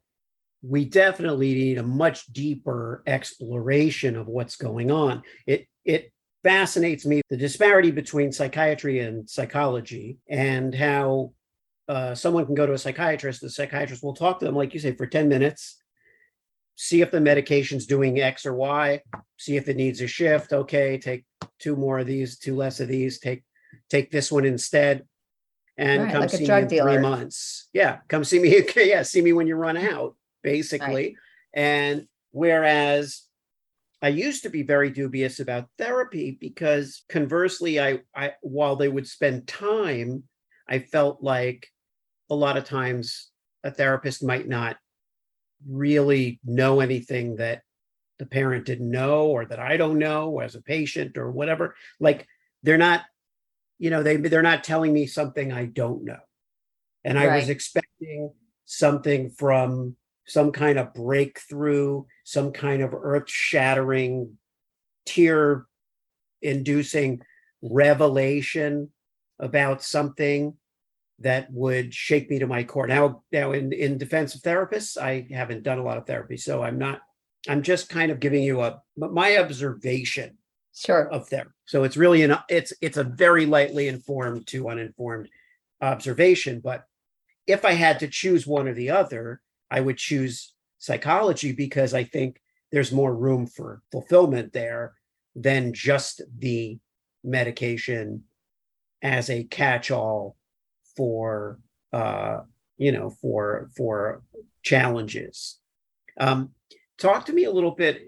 we 0.67 0.85
definitely 0.85 1.53
need 1.55 1.79
a 1.79 1.83
much 1.83 2.27
deeper 2.27 3.03
exploration 3.07 4.17
of 4.17 4.27
what's 4.27 4.57
going 4.57 4.91
on. 4.91 5.23
It 5.47 5.67
it 5.85 6.13
fascinates 6.43 7.05
me 7.05 7.23
the 7.31 7.37
disparity 7.37 7.91
between 7.91 8.33
psychiatry 8.33 9.01
and 9.01 9.29
psychology 9.29 10.19
and 10.29 10.75
how 10.75 11.33
uh, 11.89 12.15
someone 12.15 12.47
can 12.47 12.55
go 12.55 12.67
to 12.67 12.73
a 12.73 12.79
psychiatrist 12.79 13.41
the 13.41 13.51
psychiatrist 13.51 14.03
will 14.03 14.15
talk 14.15 14.39
to 14.39 14.45
them 14.45 14.55
like 14.55 14.73
you 14.73 14.81
say 14.81 14.93
for 14.93 15.07
10 15.07 15.29
minutes 15.29 15.83
see 16.77 17.01
if 17.01 17.11
the 17.11 17.21
medication's 17.21 17.87
doing 17.87 18.21
x 18.21 18.47
or 18.47 18.55
y 18.55 19.01
see 19.37 19.57
if 19.57 19.69
it 19.69 19.77
needs 19.77 20.01
a 20.01 20.07
shift. 20.07 20.53
Okay 20.53 20.99
take 20.99 21.25
two 21.59 21.77
more 21.77 21.99
of 21.99 22.07
these 22.07 22.39
two 22.39 22.57
less 22.57 22.81
of 22.81 22.89
these 22.89 23.19
take 23.19 23.43
take 23.91 24.11
this 24.11 24.31
one 24.31 24.45
instead. 24.45 25.05
And 25.77 26.05
Right, 26.05 26.13
come 26.13 26.21
like 26.21 26.31
see 26.31 26.47
me 26.47 26.57
in 26.57 26.69
three 26.69 26.99
months. 26.99 27.69
Yeah 27.73 27.99
come 28.09 28.25
see 28.25 28.39
me 28.39 28.63
Okay, 28.63 28.89
yeah 28.91 29.03
see 29.03 29.21
me 29.21 29.33
when 29.33 29.47
you 29.47 29.57
run 29.57 29.77
out 29.77 30.15
basically 30.45 31.17
and 31.53 32.07
whereas 32.31 33.25
I 34.05 34.09
used 34.09 34.43
to 34.43 34.51
be 34.51 34.63
very 34.63 34.91
dubious 34.91 35.41
about 35.41 35.71
therapy 35.79 36.37
because 36.39 37.05
conversely, 37.09 37.81
I, 37.81 38.01
I 38.15 38.33
while 38.43 38.77
they 38.77 38.89
would 38.89 39.07
spend 39.07 39.49
time, 39.49 40.25
I 40.69 40.81
felt 40.81 41.23
like 41.23 41.69
a 42.29 42.35
lot 42.35 42.59
of 42.59 42.65
times 42.65 43.31
a 43.63 43.71
therapist 43.71 44.23
might 44.23 44.47
not 44.47 44.77
really 45.67 46.39
know 46.45 46.81
anything 46.81 47.37
that 47.37 47.63
the 48.19 48.27
parent 48.27 48.67
didn't 48.67 48.91
know 48.91 49.29
or 49.29 49.47
that 49.47 49.59
I 49.59 49.79
don't 49.79 49.99
know 49.99 50.41
as 50.41 50.55
a 50.55 50.61
patient 50.61 51.17
or 51.17 51.31
whatever. 51.31 51.75
Like 51.99 52.27
they're 52.63 52.77
not, 52.77 53.05
you 53.79 53.89
know, 53.89 54.03
they 54.03 54.17
they're 54.17 54.43
not 54.43 54.65
telling 54.65 54.93
me 54.93 55.07
something 55.07 55.51
I 55.51 55.65
don't 55.65 56.05
know. 56.05 56.21
And 57.05 57.19
I 57.19 57.37
was 57.37 57.49
expecting 57.49 58.33
something 58.67 59.31
from 59.31 59.97
some 60.27 60.53
kind 60.53 60.79
of 60.79 60.95
breakthrough, 60.95 62.05
some 62.25 62.53
kind 62.53 62.83
of 62.83 62.95
earth 62.95 63.29
shattering, 63.29 64.39
tear 65.07 65.67
inducing 66.43 67.21
revelation 67.63 68.91
about 69.39 69.83
something 69.83 70.55
that 71.21 71.51
would 71.53 71.95
shake 71.95 72.29
me 72.29 72.39
to 72.39 72.47
my 72.47 72.65
core. 72.65 72.87
Now, 72.87 73.23
now 73.33 73.53
in, 73.53 73.73
in 73.73 73.99
defense 73.99 74.35
of 74.35 74.43
therapists, 74.43 74.97
I 74.97 75.27
haven't 75.31 75.63
done 75.63 75.79
a 75.79 75.85
lot 75.85 75.99
of 75.99 76.07
therapy, 76.07 76.37
so 76.37 76.63
I'm 76.63 76.79
not, 76.79 77.01
I'm 77.49 77.63
just 77.63 77.89
kind 77.89 78.11
of 78.11 78.21
giving 78.21 78.43
you 78.43 78.63
a 78.63 78.83
my 78.97 79.39
observation 79.39 80.39
Sure. 80.75 81.09
of 81.13 81.29
therapy. 81.29 81.51
So 81.67 81.85
it's 81.85 81.97
really 81.97 82.23
an 82.23 82.37
it's 82.49 82.73
it's 82.81 82.97
a 82.97 83.05
very 83.05 83.47
lightly 83.47 83.87
informed 83.87 84.49
to 84.49 84.69
uninformed 84.69 85.29
observation. 85.81 86.61
But 86.61 86.85
if 87.47 87.65
I 87.65 87.73
had 87.73 88.01
to 88.01 88.09
choose 88.09 88.47
one 88.47 88.67
or 88.67 88.75
the 88.75 88.91
other, 88.91 89.41
I 89.75 89.81
would 89.81 89.99
choose 89.99 90.55
psychology 90.79 91.51
because 91.51 91.95
I 91.95 92.05
think 92.05 92.41
there's 92.71 92.93
more 92.93 93.13
room 93.13 93.49
for 93.49 93.83
fulfillment 93.91 94.53
there 94.53 94.95
than 95.35 95.73
just 95.73 96.23
the 96.39 96.79
medication 97.25 98.23
as 99.03 99.31
a 99.31 99.43
catch-all 99.45 100.37
for 100.97 101.59
uh 101.93 102.39
you 102.77 102.93
know 102.93 103.11
for 103.11 103.69
for 103.77 104.23
challenges. 104.63 105.59
Um 106.21 106.51
talk 106.99 107.27
to 107.27 107.33
me 107.33 107.45
a 107.45 107.51
little 107.51 107.75
bit 107.75 108.01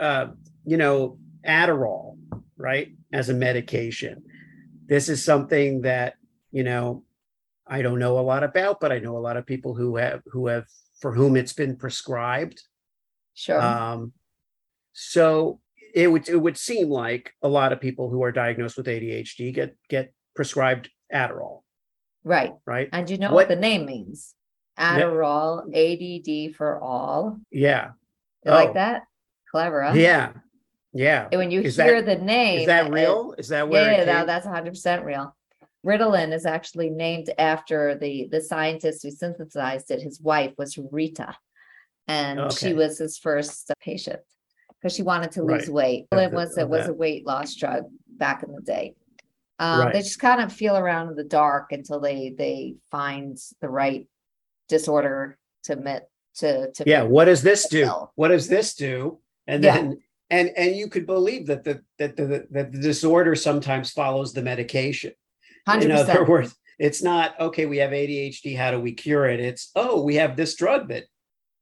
uh 0.00 0.28
you 0.64 0.78
know 0.78 1.18
adderall 1.46 2.16
right 2.56 2.88
as 3.12 3.28
a 3.28 3.34
medication. 3.34 4.22
This 4.86 5.10
is 5.10 5.22
something 5.22 5.82
that 5.82 6.14
you 6.50 6.64
know 6.64 7.04
i 7.68 7.82
don't 7.82 7.98
know 7.98 8.18
a 8.18 8.20
lot 8.20 8.42
about 8.42 8.80
but 8.80 8.90
i 8.92 8.98
know 8.98 9.16
a 9.16 9.18
lot 9.28 9.36
of 9.36 9.46
people 9.46 9.74
who 9.74 9.96
have 9.96 10.20
who 10.26 10.46
have 10.46 10.64
for 11.00 11.12
whom 11.14 11.36
it's 11.36 11.52
been 11.52 11.76
prescribed 11.76 12.62
Sure. 13.34 13.60
um, 13.60 14.12
so 14.92 15.60
it 15.94 16.10
would 16.10 16.28
it 16.28 16.36
would 16.36 16.56
seem 16.58 16.88
like 16.90 17.32
a 17.42 17.48
lot 17.48 17.72
of 17.72 17.80
people 17.80 18.10
who 18.10 18.22
are 18.24 18.32
diagnosed 18.32 18.76
with 18.76 18.86
ADHD 18.86 19.54
get 19.54 19.76
get 19.88 20.12
prescribed 20.34 20.90
Adderall, 21.14 21.62
right. 22.24 22.52
right? 22.66 22.88
And 22.92 23.08
you 23.08 23.16
know 23.16 23.28
What- 23.28 23.46
what, 23.46 23.48
the 23.48 23.56
name 23.56 23.86
means? 23.86 24.34
Adderall, 24.78 25.64
ADD 25.74 26.54
for 26.54 26.80
all. 26.80 27.38
Yeah, 27.50 27.92
You 28.44 28.50
like 28.52 28.70
Oh. 28.70 28.74
that? 28.74 29.02
Clever, 29.50 29.82
huh? 29.84 29.94
yeah, 29.94 30.32
yeah. 30.92 31.28
And 31.32 31.38
when 31.38 31.50
you 31.50 31.62
Is 31.62 31.76
hear 31.76 32.02
that- 32.02 32.18
the 32.18 32.24
name, 32.24 32.60
Is 32.60 32.66
that 32.66 32.90
real? 32.92 33.34
Is 33.38 33.48
that 33.48 33.68
where 33.68 33.84
Yeah, 33.92 33.92
it 33.92 33.98
yeah, 34.00 34.04
that- 34.04 34.26
that's 34.26 34.46
hundred 34.46 34.72
percent 34.72 35.04
real. 35.04 35.34
Ritalin 35.88 36.34
is 36.34 36.44
actually 36.44 36.90
named 36.90 37.30
after 37.38 37.96
the 37.96 38.28
the 38.30 38.42
scientist 38.42 39.02
who 39.02 39.10
synthesized 39.10 39.90
it. 39.90 40.02
His 40.02 40.20
wife 40.20 40.52
was 40.58 40.76
Rita, 40.76 41.34
and 42.06 42.52
she 42.52 42.74
was 42.74 42.98
his 42.98 43.16
first 43.16 43.72
patient 43.80 44.20
because 44.74 44.94
she 44.94 45.02
wanted 45.02 45.32
to 45.32 45.42
lose 45.42 45.62
Right. 45.62 46.06
weight. 46.10 46.10
Ritalin 46.12 46.32
was 46.32 46.58
it 46.58 46.68
was 46.68 46.88
a 46.88 46.92
weight 46.92 47.26
loss 47.26 47.54
drug 47.54 47.84
back 48.06 48.42
in 48.42 48.52
the 48.54 48.60
day. 48.60 48.94
Um, 49.58 49.90
they 49.92 50.02
just 50.02 50.20
kind 50.20 50.40
of 50.42 50.52
feel 50.52 50.76
around 50.76 51.08
in 51.08 51.16
the 51.16 51.24
dark 51.24 51.72
until 51.72 52.00
they 52.00 52.34
they 52.36 52.76
find 52.90 53.38
the 53.62 53.70
right 53.70 54.06
disorder 54.68 55.38
to 55.64 55.72
admit 55.72 56.02
to 56.36 56.70
to 56.72 56.84
yeah. 56.86 57.02
What 57.02 57.24
does 57.24 57.42
this 57.42 57.66
do? 57.66 57.90
What 58.14 58.28
does 58.28 58.46
this 58.46 58.74
do? 58.74 59.20
And 59.46 59.64
Yeah. 59.64 59.74
then 59.74 60.02
and 60.28 60.50
and 60.50 60.76
you 60.76 60.88
could 60.88 61.06
believe 61.06 61.46
that 61.46 61.64
the 61.64 61.82
that 61.98 62.14
the 62.16 62.46
that 62.50 62.72
the 62.72 62.78
disorder 62.78 63.34
sometimes 63.34 63.90
follows 63.90 64.34
the 64.34 64.42
medication. 64.42 65.12
Hundred 65.66 65.90
In 65.90 65.96
other 65.96 66.24
words, 66.24 66.54
it's 66.78 67.02
not 67.02 67.38
okay. 67.40 67.66
We 67.66 67.78
have 67.78 67.90
ADHD. 67.90 68.56
How 68.56 68.70
do 68.70 68.80
we 68.80 68.92
cure 68.92 69.26
it? 69.26 69.40
It's 69.40 69.70
oh, 69.74 70.02
we 70.02 70.16
have 70.16 70.36
this 70.36 70.54
drug 70.54 70.88
that 70.88 71.04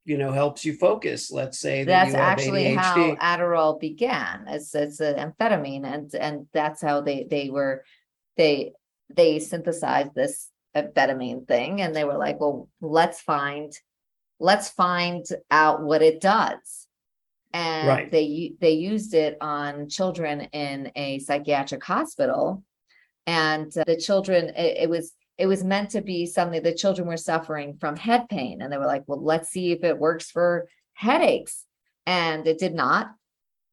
you 0.05 0.19
know 0.19 0.33
helps 0.33 0.65
you 0.65 0.75
focus. 0.75 1.31
Let's 1.31 1.59
say 1.59 1.85
that 1.85 1.91
That's 1.91 2.13
you 2.13 2.17
have 2.19 2.39
actually 2.39 2.65
ADHD. 2.65 2.77
how 2.77 3.15
Adderall 3.17 3.81
began 3.81 4.45
it's 4.49 4.75
it's 4.75 5.01
an 5.01 5.17
amphetamine, 5.17 5.85
and 5.85 6.15
and 6.15 6.47
that's 6.53 6.83
how 6.83 7.01
they 7.01 7.27
they 7.29 7.51
were 7.51 7.85
they 8.37 8.73
they 9.15 9.39
synthesized 9.39 10.15
this 10.15 10.51
amphetamine 10.77 11.47
thing, 11.49 11.81
and 11.81 11.95
they 11.95 12.05
were 12.05 12.19
like, 12.19 12.39
well, 12.41 12.69
let's 12.81 13.21
find 13.21 13.73
let's 14.39 14.69
find 14.69 15.25
out 15.51 15.83
what 15.83 16.03
it 16.03 16.21
does. 16.21 16.87
And 17.55 17.89
Right. 17.89 18.11
they 18.11 18.53
they 18.61 18.73
used 18.73 19.15
it 19.15 19.39
on 19.41 19.89
children 19.89 20.43
in 20.53 20.93
a 20.95 21.19
psychiatric 21.21 21.83
hospital, 21.83 22.63
and 23.27 23.77
uh, 23.77 23.85
the 23.87 23.97
children 23.97 24.51
it, 24.57 24.79
it 24.83 24.91
was 24.91 25.13
it 25.39 25.47
was 25.47 25.65
meant 25.65 25.91
to 25.91 26.01
be 26.01 26.25
something 26.27 26.63
the 26.63 26.75
children 26.75 27.07
were 27.07 27.17
suffering 27.17 27.77
from 27.79 27.97
head 27.97 28.29
pain, 28.29 28.63
and 28.63 28.73
they 28.73 28.79
were 28.79 28.87
like, 28.87 29.05
well, 29.07 29.23
let's 29.23 29.51
see 29.51 29.73
if 29.73 29.85
it 29.85 29.99
works 29.99 30.31
for 30.31 30.69
headaches. 30.95 31.65
And 32.07 32.47
it 32.47 32.59
did 32.59 32.75
not 32.75 33.11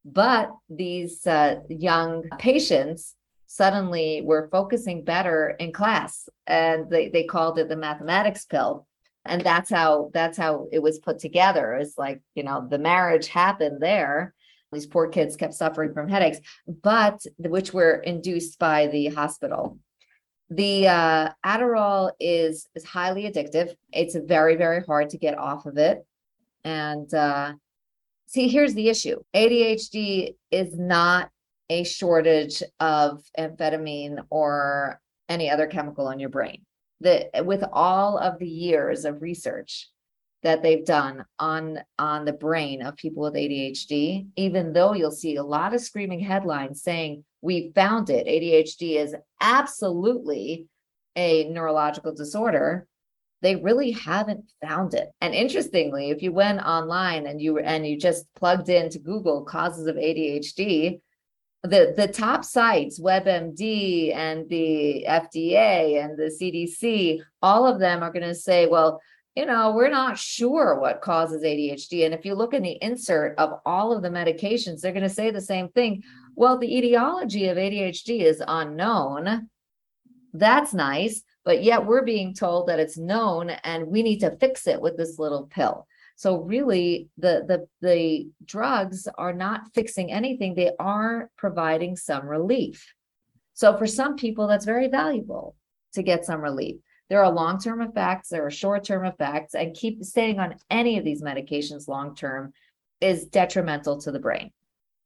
but 0.06 0.52
these 0.70 1.26
uh, 1.26 1.62
young 1.70 2.24
patients 2.38 3.16
suddenly 3.46 4.22
were 4.24 4.50
focusing 4.52 5.04
better 5.04 5.50
in 5.60 5.72
class 5.72 6.28
and 6.48 6.90
they, 6.90 7.10
they 7.10 7.24
called 7.24 7.60
it 7.60 7.70
the 7.70 7.76
mathematics 7.76 8.46
pill. 8.46 8.88
And 9.26 9.42
that's 9.42 9.70
how 9.70 10.10
that's 10.14 10.38
how 10.38 10.68
it 10.74 10.80
was 10.80 11.00
put 11.00 11.20
together. 11.20 11.76
It's 11.76 11.98
like 11.98 12.22
you 12.36 12.44
know 12.44 12.68
the 12.70 12.78
marriage 12.78 13.28
happened 13.28 13.82
there 13.82 14.34
these 14.74 14.88
poor 14.88 15.08
kids 15.08 15.36
kept 15.36 15.54
suffering 15.54 15.94
from 15.94 16.10
headaches 16.10 16.40
but 16.82 17.22
which 17.38 17.74
were 17.74 17.96
induced 17.96 18.60
by 18.60 18.88
the 18.88 19.08
hospital. 19.08 19.78
The 20.50 20.88
uh, 20.88 21.30
adderall 21.46 22.12
is 22.20 22.68
is 22.76 22.84
highly 22.84 23.24
addictive. 23.24 23.74
It's 23.92 24.16
very 24.16 24.56
very 24.56 24.82
hard 24.84 25.10
to 25.12 25.18
get 25.18 25.38
off 25.38 25.66
of 25.66 25.78
it. 25.78 26.06
And 26.64 27.12
uh 27.14 27.54
see 28.28 28.48
here's 28.48 28.74
the 28.74 28.90
issue. 28.90 29.22
Adhd 29.36 30.36
is 30.52 30.78
not 30.78 31.30
a 31.70 31.84
shortage 31.84 32.62
of 32.80 33.24
amphetamine 33.40 34.26
or 34.30 35.00
any 35.30 35.50
other 35.50 35.68
chemical 35.68 36.10
in 36.10 36.20
your 36.20 36.30
brain. 36.30 36.64
That 37.02 37.46
with 37.46 37.64
all 37.72 38.18
of 38.18 38.40
the 38.40 38.48
years 38.48 39.06
of 39.06 39.22
research 39.22 39.90
that 40.44 40.62
they've 40.62 40.86
done 40.86 41.26
on 41.40 41.80
on 41.98 42.26
the 42.26 42.34
brain 42.34 42.82
of 42.82 42.96
people 42.96 43.24
with 43.24 43.34
adhd 43.34 44.28
even 44.36 44.74
though 44.74 44.94
you'll 44.94 45.12
see 45.12 45.36
a 45.36 45.44
lot 45.44 45.74
of 45.74 45.82
screaming 45.82 46.20
headlines 46.20 46.82
saying 46.82 47.24
we 47.42 47.72
found 47.74 48.10
it 48.10 48.28
adhd 48.28 48.96
is 48.96 49.16
absolutely 49.42 50.68
a 51.16 51.48
neurological 51.50 52.14
disorder 52.14 52.88
they 53.44 53.58
really 53.58 53.92
haven't 53.92 54.46
found 54.66 54.94
it. 54.94 55.12
And 55.20 55.36
interestingly, 55.36 56.10
if 56.10 56.24
you 56.24 56.32
went 56.32 56.62
online 56.62 57.28
and 57.28 57.42
you 57.42 57.60
and 57.60 57.86
you 57.86 58.00
just 58.00 58.26
plugged 58.36 58.70
into 58.70 59.00
Google 59.00 59.44
causes 59.44 59.86
of 59.86 59.98
ADHD, 59.98 61.02
the 61.62 61.94
the 61.96 62.08
top 62.08 62.46
sites, 62.46 63.02
WebMD 63.02 64.16
and 64.16 64.50
the 64.50 65.06
FDA 65.08 66.04
and 66.04 66.18
the 66.18 66.32
CDC, 66.42 67.20
all 67.42 67.68
of 67.68 67.80
them 67.80 68.02
are 68.02 68.14
going 68.14 68.28
to 68.28 68.34
say, 68.34 68.66
well, 68.66 69.02
you 69.36 69.46
know, 69.48 69.72
we're 69.72 69.90
not 69.90 70.18
sure 70.18 70.80
what 70.80 71.02
causes 71.02 71.44
ADHD. 71.44 72.06
And 72.06 72.14
if 72.14 72.24
you 72.24 72.36
look 72.36 72.54
in 72.54 72.62
the 72.62 72.78
insert 72.82 73.38
of 73.40 73.60
all 73.66 73.92
of 73.92 74.04
the 74.04 74.10
medications, 74.10 74.82
they're 74.82 74.92
going 74.92 75.04
to 75.04 75.10
say 75.10 75.32
the 75.32 75.42
same 75.42 75.70
thing. 75.70 76.04
Well, 76.36 76.60
the 76.60 76.78
etiology 76.78 77.48
of 77.48 77.58
ADHD 77.58 78.22
is 78.22 78.44
unknown. 78.48 79.50
That's 80.34 80.74
nice, 80.74 81.24
but 81.46 81.64
yet 81.64 81.86
we're 81.86 82.06
being 82.06 82.34
told 82.34 82.68
that 82.68 82.80
it's 82.80 82.98
known 82.98 83.50
and 83.50 83.88
we 83.88 84.04
need 84.04 84.20
to 84.20 84.38
fix 84.38 84.68
it 84.68 84.82
with 84.82 84.98
this 84.98 85.18
little 85.18 85.48
pill. 85.48 85.88
So 86.16 86.38
really 86.38 87.10
the 87.18 87.44
the 87.48 87.68
the 87.82 88.30
drugs 88.46 89.08
are 89.18 89.34
not 89.34 89.74
fixing 89.74 90.12
anything. 90.12 90.54
They 90.54 90.72
are 90.80 91.30
providing 91.38 91.96
some 91.96 92.28
relief. 92.28 92.94
So 93.54 93.78
for 93.78 93.88
some 93.88 94.16
people 94.16 94.48
that's 94.48 94.66
very 94.66 94.88
valuable 94.88 95.56
to 95.94 96.04
get 96.04 96.26
some 96.26 96.42
relief. 96.42 96.78
There 97.10 97.24
are 97.24 97.32
long-term 97.32 97.82
effects, 97.82 98.30
there 98.30 98.46
are 98.46 98.52
short-term 98.52 99.06
effects 99.06 99.56
and 99.56 99.76
keep 99.76 100.04
staying 100.04 100.40
on 100.40 100.56
any 100.70 100.98
of 100.98 101.04
these 101.04 101.22
medications 101.22 101.88
long-term 101.88 102.54
is 103.02 103.26
detrimental 103.26 104.00
to 104.02 104.12
the 104.12 104.20
brain 104.20 104.52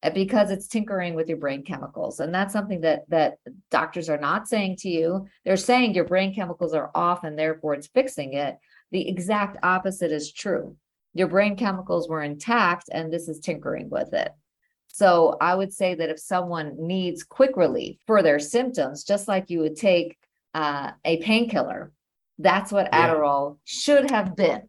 eh, 0.03 0.12
because 0.12 0.51
it's 0.51 0.67
tinkering 0.67 1.15
with 1.15 1.27
your 1.27 1.38
brain 1.38 1.63
chemicals. 1.63 2.19
And 2.19 2.33
that's 2.33 2.53
something 2.53 2.81
that 2.81 3.10
that 3.10 3.39
doctors 3.71 4.10
are 4.10 4.19
not 4.19 4.47
saying 4.47 4.77
to 4.77 4.89
you. 4.89 5.27
They're 5.43 5.57
saying 5.57 5.95
your 5.95 6.05
brain 6.05 6.33
chemicals 6.33 6.73
are 6.73 6.91
off 6.93 7.23
and 7.23 7.38
therefore 7.38 7.73
it's 7.73 7.88
fixing 7.88 8.33
it. 8.33 8.57
The 8.91 9.10
exact 9.10 9.57
opposite 9.63 10.12
is 10.12 10.31
true. 10.31 10.77
Your 11.13 11.27
brain 11.27 11.57
chemicals 11.57 12.07
were 12.07 12.21
intact 12.21 12.89
and 12.91 13.12
this 13.12 13.27
is 13.27 13.39
tinkering 13.39 13.89
with 13.89 14.13
it. 14.13 14.31
So 14.88 15.38
i 15.41 15.53
would 15.53 15.73
say 15.73 15.95
that 15.95 16.10
if 16.10 16.19
someone 16.19 16.75
needs 16.77 17.23
quick 17.23 17.57
relief 17.57 17.97
for 18.05 18.23
their 18.23 18.39
symptoms 18.39 19.03
just 19.03 19.27
like 19.27 19.49
you 19.49 19.60
would 19.60 19.75
take 19.75 20.17
uh, 20.59 20.91
a 21.05 21.13
painkiller 21.27 21.91
that's 22.39 22.71
what 22.71 22.89
Yeah. 22.91 22.99
adderall 23.01 23.57
should 23.63 24.11
have 24.11 24.35
been 24.35 24.63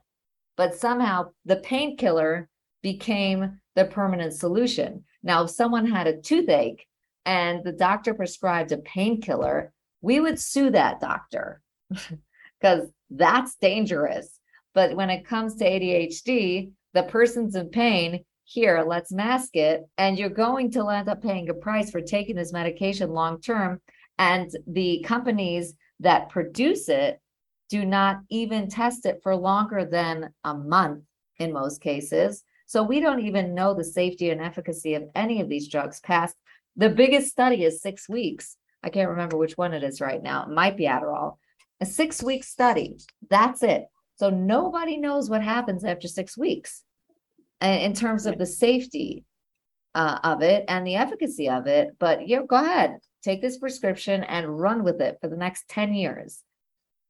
but 0.59 0.74
somehow 0.74 1.31
the 1.44 1.57
painkiller 1.57 2.48
became 2.83 3.61
the 3.77 3.85
permanent 3.85 4.33
solution. 4.35 5.05
Now, 5.22 5.44
if 5.44 5.51
someone 5.51 5.87
had 5.87 6.09
a 6.09 6.20
toothache 6.20 6.85
and 7.24 7.62
the 7.62 7.72
doctor 7.72 8.12
prescribed 8.12 8.72
a 8.72 8.79
painkiller, 8.79 9.72
we 10.01 10.18
would 10.18 10.38
sue 10.38 10.70
that 10.70 11.01
doctor 11.01 11.62
because 12.61 12.90
that's 13.11 13.55
dangerous. 13.57 14.40
But 14.74 14.96
when 14.96 15.11
it 15.11 15.27
comes 15.27 15.55
to 15.57 15.64
ADHD, 15.64 16.72
the 16.92 17.05
person's 17.05 17.55
in 17.55 17.68
pain. 17.68 18.24
Here, 18.42 18.83
let's 18.85 19.12
mask 19.12 19.55
it. 19.55 19.87
And 19.96 20.18
you're 20.18 20.29
going 20.29 20.72
to 20.72 20.88
end 20.88 21.09
up 21.09 21.22
paying 21.22 21.48
a 21.51 21.55
price 21.55 21.90
for 21.90 22.01
taking 22.01 22.35
this 22.35 22.53
medication 22.53 23.11
long 23.11 23.40
term. 23.40 23.81
And 24.19 24.51
the 24.67 25.05
companies 25.07 25.75
that 26.01 26.29
produce 26.29 26.89
it 26.89 27.21
do 27.69 27.85
not 27.85 28.21
even 28.31 28.69
test 28.69 29.07
it 29.07 29.21
for 29.23 29.37
longer 29.37 29.85
than 29.85 30.31
a 30.45 30.55
month 30.55 31.05
in 31.39 31.53
most 31.53 31.81
cases. 31.81 32.43
So 32.67 32.83
we 32.83 33.01
don't 33.01 33.25
even 33.25 33.55
know 33.55 33.75
the 33.75 33.85
safety 33.85 34.31
and 34.31 34.41
efficacy 34.41 34.95
of 34.95 35.05
any 35.15 35.41
of 35.41 35.49
these 35.49 35.69
drugs 35.69 36.01
past 36.01 36.35
the 36.79 36.89
biggest 36.89 37.31
study 37.31 37.65
is 37.65 37.83
six 37.83 38.09
weeks. 38.09 38.57
I 38.85 38.89
can't 38.89 39.11
remember 39.11 39.37
which 39.37 39.59
one 39.59 39.75
it 39.75 39.83
is 39.83 40.01
right 40.01 40.23
now. 40.23 40.45
It 40.45 40.51
might 40.51 40.77
be 40.77 40.85
Adderall. 40.85 41.37
A 41.81 41.87
six 41.87 42.23
week 42.23 42.45
study. 42.45 42.97
That's 43.29 43.65
it. 43.65 43.87
So 44.15 44.31
nobody 44.31 44.97
knows 44.97 45.29
what 45.29 45.43
happens 45.43 45.85
after 45.85 46.07
six 46.07 46.39
weeks 46.39 46.85
in 47.61 47.95
terms 47.95 48.27
of 48.27 48.39
the 48.39 48.47
safety 48.47 49.25
uh, 49.95 50.21
of 50.23 50.43
it 50.43 50.65
and 50.69 50.87
the 50.87 50.95
efficacy 50.95 51.49
of 51.49 51.67
it. 51.67 51.97
But 51.99 52.29
yeah, 52.29 52.43
go 52.49 52.57
ahead, 52.57 52.99
take 53.23 53.41
this 53.43 53.59
prescription 53.59 54.25
and 54.25 54.59
run 54.61 54.85
with 54.85 55.01
it 55.01 55.19
for 55.21 55.29
the 55.29 55.37
next 55.37 55.69
10 55.69 55.95
years. 55.95 56.43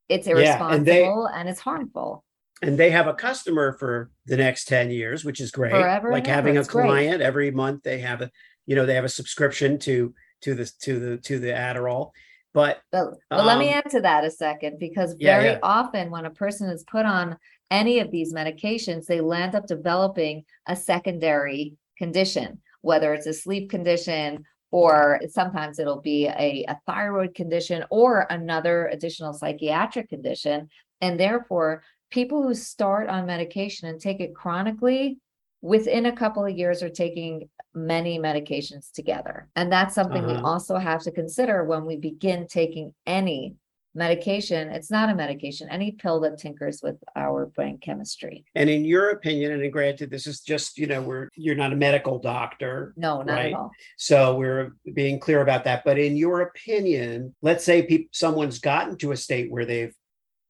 It's 0.08 0.26
Yeah, 0.26 0.34
and 0.34 0.86
irresponsible 0.88 1.28
they- 1.32 1.38
and 1.40 1.48
it's 1.48 1.60
harmful. 1.60 2.24
and 2.62 2.76
they 2.76 2.90
have 2.90 3.06
a 3.06 3.14
customer 3.14 3.72
for 3.78 4.10
the 4.26 4.36
next 4.36 4.64
10 4.66 4.90
years 4.90 5.24
which 5.24 5.40
is 5.40 5.52
great 5.52 5.70
Forever 5.70 6.10
like 6.10 6.26
having 6.26 6.54
ever. 6.56 6.58
a 6.58 6.60
It's 6.62 6.68
great. 6.68 6.82
client 6.88 7.22
every 7.22 7.52
month 7.52 7.84
they 7.84 7.98
have 8.00 8.20
a 8.20 8.30
you 8.66 8.74
know 8.74 8.84
they 8.84 8.96
have 8.96 9.04
a 9.04 9.08
subscription 9.08 9.78
to 9.80 10.12
to 10.40 10.54
the 10.56 10.64
to 10.80 10.98
the 10.98 11.16
to 11.18 11.38
the 11.38 11.48
adderall 11.52 12.10
but 12.52 12.80
But, 12.90 13.10
but 13.30 13.44
let 13.44 13.58
me 13.58 13.68
Um, 13.68 13.74
add 13.84 13.90
to 13.90 14.00
that 14.00 14.24
a 14.24 14.30
second, 14.30 14.78
because 14.80 15.14
Yeah, 15.20 15.36
very 15.36 15.50
yeah. 15.52 15.58
often 15.62 16.10
when 16.10 16.24
a 16.24 16.30
person 16.30 16.68
is 16.70 16.82
put 16.84 17.04
on 17.06 17.36
any 17.70 18.00
of 18.00 18.10
these 18.10 18.32
medications, 18.34 19.04
they 19.06 19.20
land 19.20 19.54
up 19.54 19.66
developing 19.66 20.44
a 20.66 20.74
secondary 20.74 21.76
condition, 21.98 22.60
whether 22.80 23.12
it's 23.14 23.26
a 23.26 23.34
sleep 23.34 23.70
condition 23.70 24.44
or 24.70 25.20
sometimes 25.28 25.78
it'll 25.78 26.00
be 26.00 26.26
a, 26.26 26.64
a 26.68 26.78
thyroid 26.86 27.34
condition 27.34 27.84
or 27.90 28.26
another 28.30 28.88
additional 28.88 29.32
psychiatric 29.32 30.08
condition. 30.08 30.68
And 31.00 31.18
therefore, 31.18 31.82
people 32.10 32.42
who 32.42 32.54
start 32.54 33.08
on 33.08 33.26
medication 33.26 33.88
and 33.88 34.00
take 34.00 34.20
it 34.20 34.34
chronically, 34.34 35.18
within 35.60 36.06
a 36.06 36.16
couple 36.16 36.44
of 36.44 36.56
years 36.56 36.82
are 36.82 36.88
taking 36.88 37.48
many 37.74 38.18
medications 38.18 38.92
together. 38.92 39.48
And 39.56 39.72
that's 39.72 39.94
something 39.94 40.24
we 40.24 40.34
Uh-huh. 40.34 40.46
also 40.52 40.76
have 40.76 41.02
to 41.02 41.10
consider 41.10 41.64
when 41.64 41.84
we 41.84 41.96
begin 41.96 42.46
taking 42.46 42.94
any 43.06 43.56
medication. 43.94 44.68
It's 44.68 44.90
not 44.90 45.08
a 45.10 45.14
medication, 45.14 45.68
any 45.70 45.92
pill 45.92 46.20
that 46.20 46.38
tinkers 46.38 46.80
with 46.82 46.96
our 47.16 47.46
brain 47.46 47.78
chemistry. 47.78 48.44
and 48.54 48.70
in 48.70 48.84
your 48.84 49.10
opinion 49.10 49.52
and 49.52 49.72
granted 49.72 50.10
this 50.10 50.26
is 50.26 50.40
just 50.40 50.78
you 50.78 50.86
know 50.86 51.02
we're 51.02 51.28
you're 51.36 51.54
not 51.54 51.72
a 51.72 51.76
medical 51.76 52.18
doctor 52.18 52.94
No, 52.96 53.22
not 53.22 53.34
Right. 53.34 53.52
at 53.52 53.58
all. 53.58 53.70
so 53.96 54.36
we're 54.36 54.72
being 54.94 55.18
clear 55.18 55.40
about 55.42 55.64
that 55.64 55.82
but 55.84 55.98
in 55.98 56.16
your 56.16 56.40
opinion 56.42 57.34
let's 57.42 57.64
say 57.64 57.82
peop 57.82 58.10
someone's 58.12 58.58
gotten 58.60 58.96
to 58.98 59.12
a 59.12 59.16
state 59.16 59.50
where 59.50 59.64
they've 59.64 59.94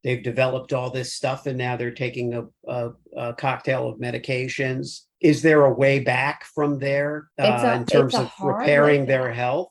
they've 0.03 0.23
developed 0.23 0.71
all 0.73 0.89
this 0.91 1.13
stuff 1.13 1.45
and 1.45 1.57
now 1.57 1.75
they're 1.75 1.91
taking 2.05 2.33
a, 2.33 2.43
a, 2.67 2.91
a 3.17 3.33
cocktail 3.33 3.87
of 3.89 3.99
medications 3.99 5.01
is 5.21 5.41
there 5.41 5.65
a 5.65 5.73
way 5.73 5.99
back 5.99 6.43
from 6.55 6.79
there 6.79 7.29
uh, 7.39 7.59
a- 7.63 7.75
in 7.75 7.85
terms 7.85 8.15
of 8.15 8.31
repairing 8.41 9.05
their 9.05 9.31
health 9.33 9.69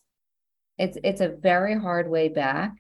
It's 0.78 0.98
it's 1.04 1.20
a 1.20 1.28
very 1.28 1.74
hard 1.78 2.08
way 2.10 2.28
back. 2.28 2.72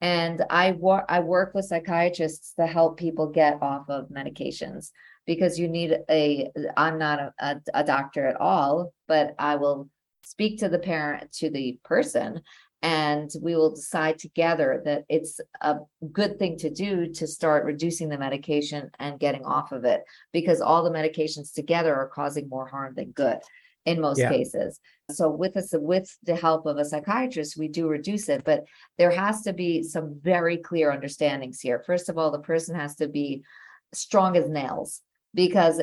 And 0.00 0.44
I 0.50 0.72
work 0.72 1.04
I 1.08 1.20
work 1.20 1.54
with 1.54 1.66
psychiatrists 1.66 2.54
to 2.54 2.66
help 2.66 2.98
people 2.98 3.28
get 3.28 3.62
off 3.62 3.88
of 3.88 4.08
medications 4.08 4.90
because 5.26 5.58
you 5.58 5.68
need 5.68 5.96
a 6.10 6.50
I'm 6.76 6.98
not 6.98 7.20
a, 7.20 7.34
a, 7.38 7.60
a 7.74 7.84
doctor 7.84 8.26
at 8.26 8.40
all, 8.40 8.92
but 9.08 9.34
I 9.38 9.56
will 9.56 9.88
speak 10.22 10.58
to 10.58 10.68
the 10.68 10.78
parent 10.78 11.32
to 11.32 11.50
the 11.50 11.78
person 11.84 12.42
and 12.84 13.30
we 13.40 13.56
will 13.56 13.74
decide 13.74 14.18
together 14.18 14.82
that 14.84 15.04
it's 15.08 15.40
a 15.62 15.78
good 16.12 16.38
thing 16.38 16.58
to 16.58 16.68
do 16.68 17.10
to 17.14 17.26
start 17.26 17.64
reducing 17.64 18.10
the 18.10 18.18
medication 18.18 18.90
and 18.98 19.18
getting 19.18 19.42
off 19.46 19.72
of 19.72 19.86
it 19.86 20.02
because 20.34 20.60
all 20.60 20.84
the 20.84 20.90
medications 20.90 21.54
together 21.54 21.94
are 21.94 22.08
causing 22.08 22.46
more 22.46 22.66
harm 22.66 22.94
than 22.94 23.10
good 23.12 23.38
in 23.86 24.02
most 24.02 24.18
Yeah. 24.18 24.28
cases. 24.28 24.80
So 25.10 25.28
with 25.28 25.56
us, 25.56 25.74
with 25.74 26.16
the 26.22 26.34
help 26.34 26.64
of 26.66 26.78
a 26.78 26.84
psychiatrist, 26.84 27.58
we 27.58 27.68
do 27.68 27.86
reduce 27.88 28.28
it, 28.28 28.42
but 28.44 28.64
there 28.96 29.10
has 29.10 29.42
to 29.42 29.52
be 29.52 29.82
some 29.82 30.18
very 30.20 30.56
clear 30.56 30.90
understandings 30.90 31.60
here. 31.60 31.82
First 31.86 32.08
of 32.08 32.16
all, 32.16 32.30
the 32.30 32.38
person 32.38 32.74
has 32.74 32.96
to 32.96 33.08
be 33.08 33.44
strong 33.92 34.36
as 34.36 34.48
nails 34.48 35.02
because 35.34 35.80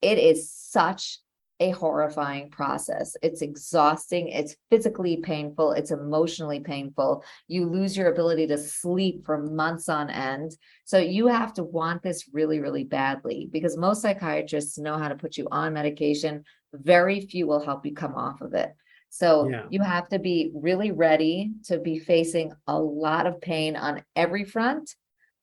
it 0.00 0.18
is 0.18 0.50
such 0.50 1.18
a 1.60 1.70
horrifying 1.70 2.50
process. 2.50 3.16
It's 3.22 3.40
exhausting, 3.40 4.28
it's 4.28 4.56
physically 4.70 5.18
painful, 5.18 5.72
it's 5.72 5.90
emotionally 5.90 6.60
painful. 6.60 7.24
You 7.48 7.66
lose 7.66 7.96
your 7.96 8.12
ability 8.12 8.46
to 8.48 8.58
sleep 8.58 9.24
for 9.24 9.38
months 9.38 9.88
on 9.88 10.10
end. 10.10 10.56
So 10.84 10.98
you 10.98 11.28
have 11.28 11.54
to 11.54 11.64
want 11.64 12.02
this 12.02 12.28
really, 12.32 12.60
really 12.60 12.84
badly 12.84 13.48
because 13.50 13.76
most 13.76 14.02
psychiatrists 14.02 14.78
know 14.78 14.98
how 14.98 15.08
to 15.08 15.14
put 15.14 15.36
you 15.36 15.48
on 15.50 15.72
medication. 15.72 16.44
Very 16.74 17.20
few 17.22 17.46
will 17.46 17.64
help 17.64 17.86
you 17.86 17.94
come 17.94 18.14
off 18.14 18.42
of 18.42 18.52
it. 18.52 18.74
So 19.08 19.48
Yeah. 19.48 19.66
you 19.70 19.80
have 19.80 20.08
to 20.10 20.18
be 20.18 20.50
really 20.54 20.90
ready 20.90 21.52
to 21.64 21.78
be 21.78 21.98
facing 21.98 22.52
a 22.66 22.78
lot 22.78 23.26
of 23.26 23.40
pain 23.40 23.76
on 23.76 24.02
every 24.14 24.44
front. 24.44 24.94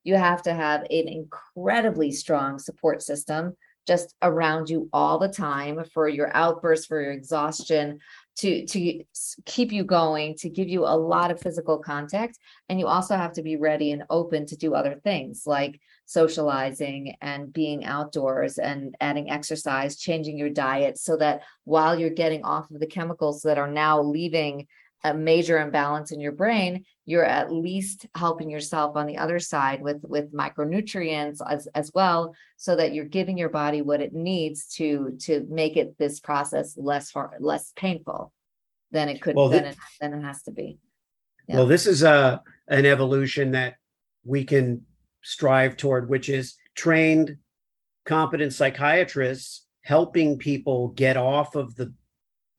You 0.03 0.15
have 0.15 0.43
to 0.43 0.53
have 0.53 0.81
an 0.81 1.07
incredibly 1.07 2.11
strong 2.11 2.59
support 2.59 3.01
system 3.01 3.55
just 3.85 4.15
around 4.21 4.69
you 4.69 4.89
all 4.93 5.19
the 5.19 5.27
time 5.27 5.83
for 5.93 6.07
your 6.07 6.35
outbursts, 6.35 6.85
for 6.85 7.01
your 7.01 7.11
exhaustion, 7.11 7.99
to 8.37 8.65
to 8.65 9.03
keep 9.45 9.71
you 9.71 9.83
going, 9.83 10.35
to 10.37 10.49
give 10.49 10.69
you 10.69 10.85
a 10.85 10.97
lot 10.97 11.31
of 11.31 11.39
physical 11.39 11.77
contact. 11.77 12.37
And 12.69 12.79
you 12.79 12.87
also 12.87 13.15
have 13.15 13.33
to 13.33 13.43
be 13.43 13.57
ready 13.57 13.91
and 13.91 14.03
open 14.09 14.45
to 14.47 14.55
do 14.55 14.73
other 14.73 14.95
things 15.03 15.43
like 15.45 15.79
socializing 16.05 17.15
and 17.21 17.53
being 17.53 17.85
outdoors 17.85 18.57
and 18.57 18.95
adding 18.99 19.29
exercise, 19.29 19.97
changing 19.97 20.37
your 20.37 20.49
diet 20.49 20.97
so 20.97 21.17
that 21.17 21.41
while 21.63 21.97
you're 21.97 22.09
getting 22.09 22.43
off 22.43 22.69
of 22.71 22.79
the 22.79 22.87
chemicals 22.87 23.41
that 23.43 23.57
are 23.57 23.71
now 23.71 24.01
leaving 24.01 24.67
a 25.03 25.13
major 25.13 25.59
imbalance 25.59 26.11
in 26.11 26.19
your 26.19 26.31
brain, 26.31 26.85
you're 27.05 27.25
at 27.25 27.51
least 27.51 28.05
helping 28.15 28.49
yourself 28.49 28.95
on 28.95 29.05
the 29.05 29.17
other 29.17 29.39
side 29.39 29.81
with 29.81 30.01
with 30.03 30.33
micronutrients 30.33 31.39
as 31.47 31.67
as 31.75 31.91
well, 31.93 32.33
so 32.57 32.75
that 32.75 32.93
you're 32.93 33.05
giving 33.05 33.37
your 33.37 33.49
body 33.49 33.81
what 33.81 34.01
it 34.01 34.13
needs 34.13 34.67
to 34.75 35.17
to 35.21 35.45
make 35.49 35.75
it 35.75 35.97
this 35.97 36.19
process 36.19 36.77
less 36.77 37.11
hard, 37.11 37.41
less 37.41 37.73
painful 37.75 38.31
than 38.91 39.09
it 39.09 39.21
could 39.21 39.35
Well, 39.35 39.49
than 39.49 39.65
it 39.65 39.77
than 39.99 40.13
it 40.13 40.21
has 40.21 40.43
to 40.43 40.51
be. 40.51 40.79
Well, 41.47 41.67
this 41.67 41.85
is 41.85 42.03
a 42.03 42.41
an 42.67 42.85
evolution 42.85 43.51
that 43.51 43.75
we 44.23 44.45
can 44.45 44.85
strive 45.21 45.75
toward, 45.75 46.09
which 46.09 46.29
is 46.29 46.55
trained, 46.75 47.37
competent 48.05 48.53
psychiatrists 48.53 49.65
helping 49.81 50.37
people 50.37 50.89
get 50.89 51.17
off 51.17 51.55
of 51.55 51.75
the 51.75 51.93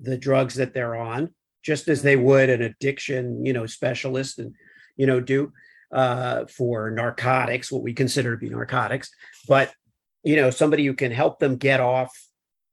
the 0.00 0.18
drugs 0.18 0.56
that 0.56 0.74
they're 0.74 0.96
on 0.96 1.30
just 1.64 1.88
as 1.88 2.02
they 2.02 2.16
would 2.16 2.50
an 2.50 2.62
addiction, 2.62 3.44
you 3.44 3.52
know, 3.52 3.66
specialist 3.66 4.38
and, 4.38 4.54
you 4.96 5.06
know, 5.06 5.20
do 5.20 5.52
uh, 5.92 6.44
for 6.46 6.90
narcotics, 6.90 7.72
what 7.72 7.82
we 7.82 7.92
consider 7.92 8.32
to 8.32 8.40
be 8.40 8.50
narcotics. 8.50 9.10
But, 9.48 9.72
you 10.22 10.36
know, 10.36 10.50
somebody 10.50 10.84
who 10.84 10.94
can 10.94 11.10
help 11.10 11.38
them 11.38 11.56
get 11.56 11.80
off, 11.80 12.12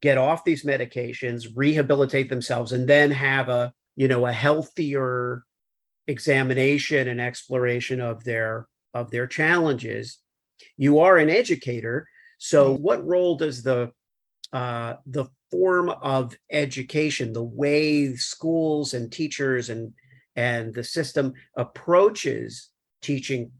get 0.01 0.17
off 0.17 0.43
these 0.43 0.63
medications, 0.63 1.47
rehabilitate 1.55 2.29
themselves, 2.29 2.71
and 2.73 2.87
then 2.87 3.11
have 3.11 3.49
a, 3.49 3.73
you 3.95 4.07
know, 4.07 4.25
a 4.25 4.33
healthier 4.33 5.43
examination 6.07 7.07
and 7.07 7.21
exploration 7.21 8.01
of 8.01 8.23
their 8.23 8.67
of 8.93 9.09
their 9.11 9.27
challenges. 9.27 10.17
You 10.75 10.99
are 10.99 11.17
an 11.17 11.29
educator. 11.29 12.07
So 12.39 12.73
what 12.73 13.05
role 13.05 13.37
does 13.37 13.63
the 13.63 13.91
uh, 14.51 14.95
the 15.05 15.25
form 15.51 15.89
of 15.89 16.35
education, 16.49 17.33
the 17.33 17.43
way 17.43 18.15
schools 18.15 18.93
and 18.93 19.11
teachers 19.11 19.69
and 19.69 19.93
and 20.35 20.73
the 20.73 20.83
system 20.83 21.33
approaches 21.57 22.69
teaching 23.01 23.51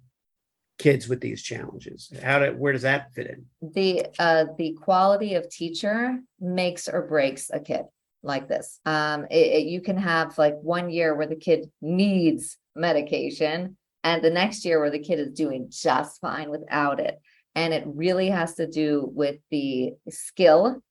kids 0.80 1.08
with 1.08 1.22
these 1.22 1.44
challenges. 1.44 2.12
How 2.24 2.40
do 2.40 2.54
where 2.58 2.74
does 2.74 2.82
that 2.84 3.14
fit 3.14 3.28
in? 3.28 3.46
The 3.74 4.06
uh 4.18 4.46
the 4.58 4.74
quality 4.82 5.36
of 5.36 5.50
teacher 5.50 6.20
makes 6.40 6.88
or 6.88 7.04
breaks 7.04 7.52
a 7.52 7.60
kid 7.60 7.84
like 8.24 8.48
this. 8.48 8.80
Um 8.86 9.26
it, 9.30 9.48
it, 9.58 9.64
you 9.68 9.82
can 9.82 9.98
have 9.98 10.38
like 10.38 10.56
one 10.62 10.90
year 10.90 11.14
where 11.16 11.28
the 11.28 11.36
kid 11.36 11.70
needs 11.82 12.58
medication 12.76 13.78
and 14.04 14.24
the 14.24 14.30
next 14.32 14.66
year 14.66 14.80
where 14.80 14.90
the 14.90 15.00
kid 15.00 15.20
is 15.20 15.32
doing 15.32 15.68
just 15.70 16.22
fine 16.22 16.50
without 16.50 17.00
it. 17.00 17.20
And 17.54 17.74
it 17.74 17.84
really 17.86 18.30
has 18.30 18.56
to 18.56 18.66
do 18.66 19.10
with 19.14 19.38
the 19.52 19.94
skill 20.10 20.82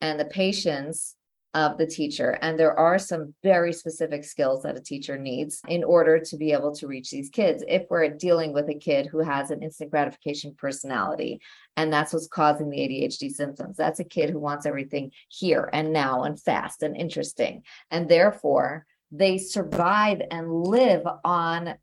and 0.00 0.18
the 0.18 0.24
patience 0.26 1.16
of 1.54 1.78
the 1.78 1.86
teacher. 1.86 2.38
And 2.42 2.58
there 2.58 2.78
are 2.78 2.98
some 2.98 3.34
very 3.42 3.72
specific 3.72 4.24
skills 4.24 4.62
that 4.62 4.76
a 4.76 4.80
teacher 4.80 5.18
needs 5.18 5.60
in 5.66 5.82
order 5.82 6.20
to 6.20 6.36
be 6.36 6.52
able 6.52 6.74
to 6.76 6.86
reach 6.86 7.10
these 7.10 7.28
kids. 7.28 7.64
If 7.66 7.86
we're 7.90 8.08
dealing 8.10 8.52
with 8.52 8.68
a 8.68 8.74
kid 8.74 9.06
who 9.06 9.18
has 9.18 9.50
an 9.50 9.62
instant 9.62 9.90
gratification 9.90 10.54
personality, 10.56 11.40
and 11.76 11.92
that's 11.92 12.12
what's 12.12 12.28
causing 12.28 12.70
the 12.70 12.78
ADHD 12.78 13.30
symptoms, 13.30 13.76
that's 13.76 14.00
a 14.00 14.04
kid 14.04 14.30
who 14.30 14.38
wants 14.38 14.64
everything 14.64 15.10
here 15.28 15.68
and 15.72 15.92
now 15.92 16.22
and 16.22 16.40
fast 16.40 16.82
and 16.84 16.96
interesting. 16.96 17.64
And 17.90 18.08
therefore, 18.08 18.86
they 19.10 19.38
survive 19.38 20.22
and 20.30 20.52
live 20.52 21.02
on 21.24 21.74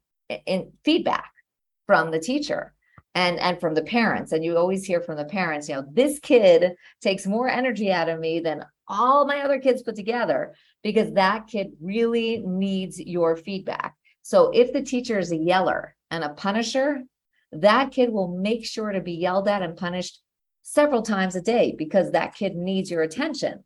in 0.45 0.71
feedback 0.85 1.31
from 1.87 2.11
the 2.11 2.19
teacher 2.19 2.73
and 3.17 3.39
and 3.39 3.59
from 3.59 3.73
the 3.73 3.81
parents 3.81 4.31
and 4.31 4.45
you 4.45 4.55
always 4.55 4.85
hear 4.85 5.01
from 5.01 5.17
the 5.17 5.25
parents 5.25 5.67
you 5.67 5.73
know 5.75 5.83
this 5.91 6.19
kid 6.19 6.75
takes 7.01 7.25
more 7.25 7.49
energy 7.49 7.91
out 7.91 8.09
of 8.09 8.19
me 8.19 8.39
than 8.39 8.63
all 8.87 9.25
my 9.25 9.41
other 9.41 9.59
kids 9.59 9.81
put 9.81 9.95
together 9.95 10.53
because 10.83 11.11
that 11.13 11.47
kid 11.47 11.73
really 11.81 12.37
needs 12.45 12.99
your 12.99 13.35
feedback. 13.35 13.95
So 14.21 14.51
if 14.53 14.71
the 14.71 14.81
teacher 14.81 15.19
is 15.19 15.31
a 15.31 15.37
yeller 15.37 15.95
and 16.11 16.23
a 16.23 16.29
punisher 16.29 17.01
that 17.51 17.91
kid 17.91 18.11
will 18.11 18.37
make 18.37 18.65
sure 18.65 18.91
to 18.91 19.01
be 19.01 19.13
yelled 19.13 19.47
at 19.47 19.61
and 19.61 19.75
punished 19.75 20.21
several 20.63 21.01
times 21.01 21.35
a 21.35 21.41
day 21.41 21.73
because 21.77 22.11
that 22.11 22.35
kid 22.35 22.55
needs 22.55 22.91
your 22.91 23.01
attention. 23.01 23.63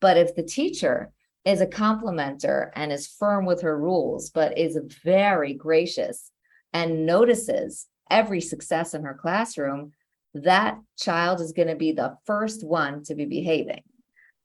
But 0.00 0.16
if 0.16 0.34
the 0.34 0.44
teacher 0.44 1.12
is 1.44 1.60
a 1.60 1.66
complimenter 1.66 2.70
and 2.74 2.92
is 2.92 3.06
firm 3.06 3.44
with 3.46 3.62
her 3.62 3.78
rules 3.78 4.30
but 4.30 4.56
is 4.58 4.78
very 5.04 5.54
gracious 5.54 6.30
and 6.72 7.06
notices 7.06 7.86
every 8.10 8.40
success 8.40 8.94
in 8.94 9.02
her 9.04 9.14
classroom, 9.14 9.92
that 10.34 10.78
child 10.98 11.40
is 11.40 11.52
going 11.52 11.68
to 11.68 11.76
be 11.76 11.92
the 11.92 12.16
first 12.26 12.64
one 12.64 13.02
to 13.04 13.14
be 13.14 13.24
behaving. 13.24 13.82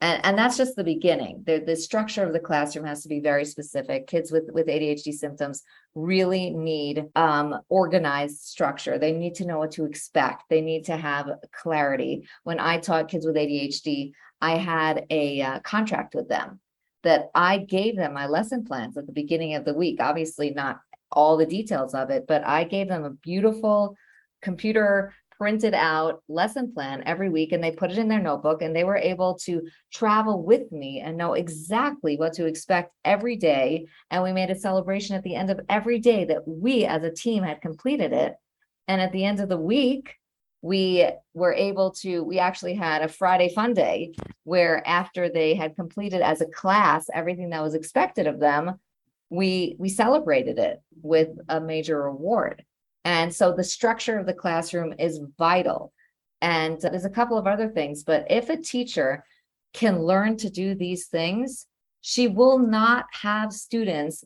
And, 0.02 0.26
and 0.26 0.38
that's 0.38 0.58
just 0.58 0.76
the 0.76 0.84
beginning. 0.84 1.44
The, 1.46 1.60
the 1.60 1.76
structure 1.76 2.26
of 2.26 2.34
the 2.34 2.40
classroom 2.40 2.86
has 2.86 3.04
to 3.04 3.10
be 3.10 3.20
very 3.20 3.46
specific. 3.46 4.08
Kids 4.08 4.32
with, 4.32 4.50
with 4.52 4.66
ADHD 4.66 5.14
symptoms 5.14 5.62
really 5.94 6.50
need 6.50 7.06
um, 7.16 7.60
organized 7.70 8.40
structure. 8.40 8.98
They 8.98 9.12
need 9.12 9.36
to 9.36 9.46
know 9.46 9.60
what 9.60 9.72
to 9.72 9.86
expect. 9.86 10.44
They 10.50 10.62
need 10.62 10.86
to 10.86 10.98
have 10.98 11.30
clarity. 11.52 12.28
When 12.44 12.60
I 12.60 12.80
taught 12.80 13.10
kids 13.10 13.28
with 13.28 13.36
ADHD, 13.36 14.14
I 14.42 14.58
had 14.58 15.06
a 15.12 15.42
uh, 15.42 15.60
contract 15.60 16.16
with 16.16 16.28
them 16.28 16.60
that 17.04 17.30
I 17.36 17.60
gave 17.60 17.96
them 17.96 18.14
my 18.14 18.26
lesson 18.26 18.66
plans 18.66 18.98
at 18.98 19.06
the 19.06 19.14
beginning 19.14 19.54
of 19.54 19.66
the 19.66 19.74
week. 19.74 20.00
Obviously, 20.00 20.50
not 20.52 20.80
all 21.12 21.38
the 21.38 21.46
details 21.46 21.94
of 21.94 22.10
it, 22.10 22.26
but 22.28 22.46
I 22.46 22.64
gave 22.64 22.88
them 22.88 23.04
a 23.04 23.10
beautiful 23.12 23.96
computer 24.42 25.14
printed 25.38 25.74
out 25.74 26.22
lesson 26.28 26.72
plan 26.72 27.02
every 27.08 27.28
week 27.28 27.52
and 27.52 27.64
they 27.64 27.72
put 27.72 27.90
it 27.90 27.98
in 27.98 28.08
their 28.08 28.22
notebook 28.22 28.62
and 28.62 28.76
they 28.76 28.84
were 28.84 28.98
able 28.98 29.34
to 29.34 29.68
travel 29.92 30.44
with 30.44 30.72
me 30.72 31.00
and 31.00 31.18
know 31.18 31.34
exactly 31.34 32.16
what 32.16 32.32
to 32.32 32.46
expect 32.46 32.94
every 33.04 33.36
day. 33.36 33.88
And 34.12 34.22
we 34.22 34.34
made 34.34 34.52
a 34.52 34.56
celebration 34.56 35.16
at 35.16 35.24
the 35.24 35.34
end 35.36 35.50
of 35.50 35.60
every 35.68 35.98
day 35.98 36.26
that 36.26 36.48
we 36.48 36.86
as 36.86 37.04
a 37.04 37.12
team 37.12 37.42
had 37.42 37.60
completed 37.60 38.14
it. 38.14 38.36
And 38.88 39.02
at 39.02 39.12
the 39.14 39.26
end 39.26 39.40
of 39.40 39.50
the 39.50 39.58
week 39.58 40.16
we 40.62 41.10
were 41.34 41.54
able 41.54 41.92
to 41.92 42.24
we 42.24 42.38
actually 42.38 42.76
had 42.76 43.02
a 43.02 43.08
friday 43.08 43.50
fun 43.54 43.74
day 43.74 44.14
where 44.44 44.88
after 44.88 45.28
they 45.28 45.56
had 45.56 45.76
completed 45.76 46.22
as 46.22 46.42
a 46.42 46.46
class 46.46 47.08
everything 47.14 47.50
that 47.50 47.64
was 47.64 47.74
expected 47.74 48.28
of 48.28 48.40
them 48.40 48.80
we 49.32 49.78
we 49.80 49.90
celebrated 49.90 50.60
it 50.60 50.82
with 51.02 51.30
a 51.50 51.60
major 51.60 52.06
award 52.06 52.64
and 53.06 53.34
so 53.34 53.52
the 53.52 53.64
structure 53.64 54.20
of 54.20 54.28
the 54.28 54.34
classroom 54.34 54.94
is 55.00 55.20
vital. 55.38 55.92
And 56.44 56.80
there's 56.80 57.06
a 57.06 57.10
couple 57.10 57.38
of 57.38 57.48
other 57.48 57.70
things 57.70 58.04
but 58.04 58.26
if 58.30 58.50
a 58.50 58.58
teacher 58.58 59.24
can 59.74 60.04
learn 60.04 60.38
to 60.38 60.50
do 60.50 60.76
these 60.76 61.08
things 61.08 61.68
she 62.02 62.28
will 62.28 62.58
not 62.58 63.06
have 63.12 63.54
students 63.54 64.24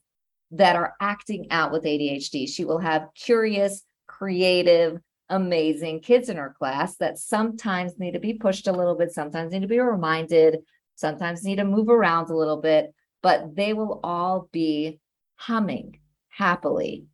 that 0.52 0.78
are 0.78 0.94
acting 1.02 1.48
out 1.52 1.72
with 1.72 1.84
ADHD 1.84 2.48
she 2.48 2.64
will 2.64 2.80
have 2.80 3.10
curious 3.16 3.84
creative 4.08 5.00
amazing 5.30 6.00
kids 6.00 6.30
in 6.30 6.38
her 6.38 6.56
class 6.58 6.96
that 6.98 7.18
sometimes 7.18 8.00
need 8.00 8.14
to 8.14 8.20
be 8.20 8.34
pushed 8.34 8.68
a 8.68 8.72
little 8.72 8.96
bit 8.96 9.12
sometimes 9.12 9.52
need 9.52 9.62
to 9.62 9.68
be 9.68 9.80
reminded 9.80 10.60
sometimes 10.96 11.44
need 11.44 11.58
to 11.58 11.66
move 11.66 11.90
around 11.90 12.30
a 12.30 12.38
little 12.38 12.62
bit 12.62 12.94
but 13.26 13.56
they 13.56 13.74
will 13.74 14.00
all 14.04 14.48
be 14.52 15.00
humming 15.36 15.98
happily 16.30 17.06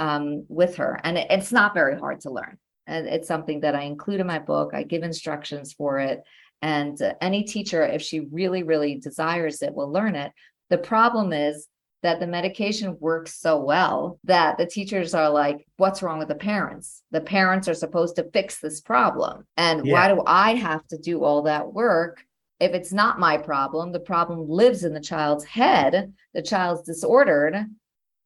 um, 0.00 0.44
with 0.48 0.74
her. 0.78 0.98
And 1.04 1.16
it, 1.16 1.28
it's 1.30 1.52
not 1.52 1.74
very 1.74 1.96
hard 1.96 2.22
to 2.22 2.32
learn. 2.32 2.58
And 2.88 3.06
it's 3.06 3.28
something 3.28 3.60
that 3.60 3.76
I 3.76 3.82
include 3.82 4.18
in 4.18 4.26
my 4.26 4.40
book. 4.40 4.72
I 4.74 4.82
give 4.82 5.04
instructions 5.04 5.72
for 5.72 6.00
it. 6.00 6.22
And 6.60 7.00
uh, 7.00 7.14
any 7.20 7.44
teacher, 7.44 7.84
if 7.84 8.02
she 8.02 8.18
really, 8.18 8.64
really 8.64 8.96
desires 8.96 9.62
it, 9.62 9.72
will 9.72 9.92
learn 9.92 10.16
it. 10.16 10.32
The 10.70 10.78
problem 10.78 11.32
is 11.32 11.68
that 12.02 12.18
the 12.18 12.26
medication 12.26 12.96
works 12.98 13.38
so 13.38 13.60
well 13.60 14.18
that 14.24 14.58
the 14.58 14.66
teachers 14.66 15.14
are 15.14 15.30
like, 15.30 15.64
what's 15.76 16.02
wrong 16.02 16.18
with 16.18 16.26
the 16.26 16.34
parents? 16.34 17.04
The 17.12 17.20
parents 17.20 17.68
are 17.68 17.74
supposed 17.74 18.16
to 18.16 18.28
fix 18.32 18.58
this 18.58 18.80
problem. 18.80 19.46
And 19.56 19.86
yeah. 19.86 19.92
why 19.92 20.08
do 20.12 20.20
I 20.26 20.56
have 20.56 20.84
to 20.88 20.98
do 20.98 21.22
all 21.22 21.42
that 21.42 21.72
work 21.72 22.24
if 22.60 22.72
it's 22.74 22.92
not 22.92 23.18
my 23.18 23.38
problem, 23.38 23.90
the 23.90 24.00
problem 24.00 24.48
lives 24.48 24.84
in 24.84 24.92
the 24.92 25.00
child's 25.00 25.44
head, 25.44 26.12
the 26.34 26.42
child's 26.42 26.82
disordered, 26.82 27.66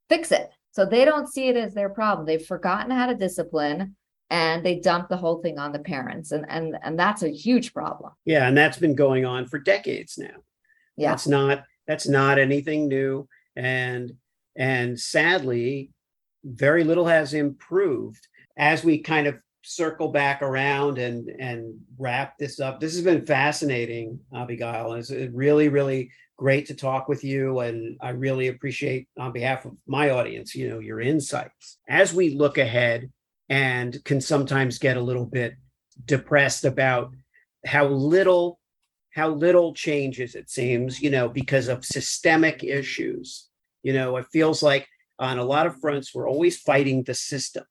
fix 0.09 0.31
it. 0.31 0.49
So 0.71 0.85
they 0.85 1.05
don't 1.05 1.31
see 1.31 1.47
it 1.47 1.55
as 1.55 1.73
their 1.73 1.89
problem. 1.89 2.27
They've 2.27 2.45
forgotten 2.45 2.91
how 2.91 3.07
to 3.07 3.15
discipline 3.15 3.95
and 4.29 4.65
they 4.65 4.79
dump 4.79 5.07
the 5.07 5.17
whole 5.17 5.41
thing 5.41 5.57
on 5.57 5.71
the 5.71 5.79
parents. 5.79 6.31
And 6.33 6.45
and 6.49 6.77
and 6.83 6.99
that's 6.99 7.23
a 7.23 7.29
huge 7.29 7.73
problem. 7.73 8.11
Yeah, 8.25 8.47
and 8.47 8.57
that's 8.57 8.77
been 8.77 8.95
going 8.95 9.25
on 9.25 9.47
for 9.47 9.57
decades 9.57 10.17
now. 10.17 10.43
Yeah. 10.97 11.11
That's 11.11 11.27
not 11.27 11.63
that's 11.87 12.07
not 12.07 12.37
anything 12.37 12.89
new. 12.89 13.27
And 13.55 14.11
and 14.57 14.99
sadly, 14.99 15.91
very 16.43 16.83
little 16.83 17.05
has 17.05 17.33
improved 17.33 18.27
as 18.57 18.83
we 18.83 18.99
kind 18.99 19.27
of 19.27 19.37
circle 19.65 20.09
back 20.09 20.41
around 20.41 20.97
and 20.97 21.29
and 21.39 21.79
wrap 21.97 22.37
this 22.37 22.59
up. 22.59 22.79
This 22.79 22.93
has 22.93 23.03
been 23.03 23.25
fascinating, 23.25 24.19
Avigail. 24.33 24.91
And 24.91 24.99
it's 24.99 25.33
really, 25.33 25.69
really 25.69 26.11
great 26.37 26.67
to 26.67 26.75
talk 26.75 27.07
with 27.07 27.23
you. 27.23 27.59
And 27.59 27.97
I 28.01 28.09
really 28.09 28.47
appreciate 28.47 29.07
on 29.17 29.31
behalf 29.31 29.65
of 29.65 29.73
my 29.87 30.09
audience, 30.11 30.55
you 30.55 30.69
know, 30.69 30.79
your 30.79 31.01
insights. 31.01 31.79
As 31.87 32.13
we 32.13 32.35
look 32.35 32.57
ahead 32.57 33.11
and 33.49 34.03
can 34.05 34.21
sometimes 34.21 34.79
get 34.79 34.97
a 34.97 35.01
little 35.01 35.25
bit 35.25 35.55
depressed 36.05 36.65
about 36.65 37.13
how 37.65 37.87
little 37.87 38.59
how 39.13 39.29
little 39.29 39.73
changes 39.73 40.35
it 40.35 40.49
seems, 40.49 41.01
you 41.01 41.09
know, 41.09 41.29
because 41.29 41.69
of 41.69 41.85
systemic 41.85 42.65
issues. 42.65 43.47
You 43.81 43.93
know, 43.93 44.17
it 44.17 44.25
feels 44.31 44.61
like 44.61 44.87
on 45.19 45.39
a 45.39 45.43
lot 45.43 45.65
of 45.65 45.79
fronts 45.79 46.13
we're 46.13 46.29
always 46.29 46.59
fighting 46.59 47.03
the 47.03 47.13
system 47.13 47.63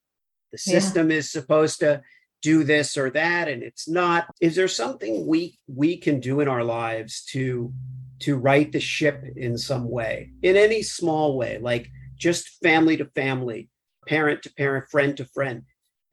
the 0.55 0.59
system 0.59 1.11
yeah. 1.11 1.17
is 1.17 1.33
supposed 1.33 1.81
to 1.81 2.01
do 2.41 2.63
this 2.63 2.97
or 2.97 3.11
that 3.11 3.49
and 3.49 3.63
it's 3.65 3.89
not 3.89 4.27
is 4.41 4.55
there 4.55 4.69
something 4.69 5.27
we 5.27 5.59
we 5.67 5.97
can 5.97 6.21
do 6.21 6.39
in 6.39 6.47
our 6.47 6.63
lives 6.63 7.25
to 7.25 7.73
to 8.21 8.37
right 8.37 8.71
the 8.71 8.79
ship 8.79 9.25
in 9.35 9.59
some 9.59 9.91
way 9.91 10.31
in 10.43 10.55
any 10.57 10.81
small 10.81 11.37
way 11.37 11.59
like 11.59 11.89
just 12.17 12.63
family 12.63 12.97
to 12.97 13.05
family 13.17 13.69
parent 14.07 14.43
to 14.43 14.53
parent 14.55 14.85
friend 14.91 15.17
to 15.17 15.25
friend 15.25 15.63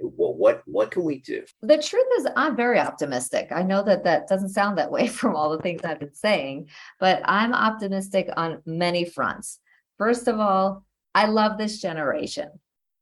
well, 0.03 0.33
what 0.33 0.63
what 0.65 0.89
can 0.89 1.03
we 1.03 1.19
do? 1.19 1.43
The 1.61 1.77
truth 1.77 2.07
is, 2.17 2.25
I'm 2.35 2.55
very 2.55 2.79
optimistic. 2.79 3.49
I 3.51 3.61
know 3.61 3.83
that 3.83 4.03
that 4.05 4.27
doesn't 4.27 4.49
sound 4.49 4.79
that 4.79 4.89
way 4.89 5.07
from 5.19 5.35
all 5.35 5.51
the 5.55 5.61
things 5.61 5.81
I've 5.83 5.99
been 5.99 6.15
saying, 6.15 6.69
but 6.99 7.21
I'm 7.25 7.53
optimistic 7.53 8.29
on 8.35 8.63
many 8.65 9.05
fronts. 9.05 9.59
First 9.99 10.27
of 10.27 10.39
all, 10.39 10.85
I 11.13 11.27
love 11.27 11.59
this 11.59 11.79
generation. 11.79 12.49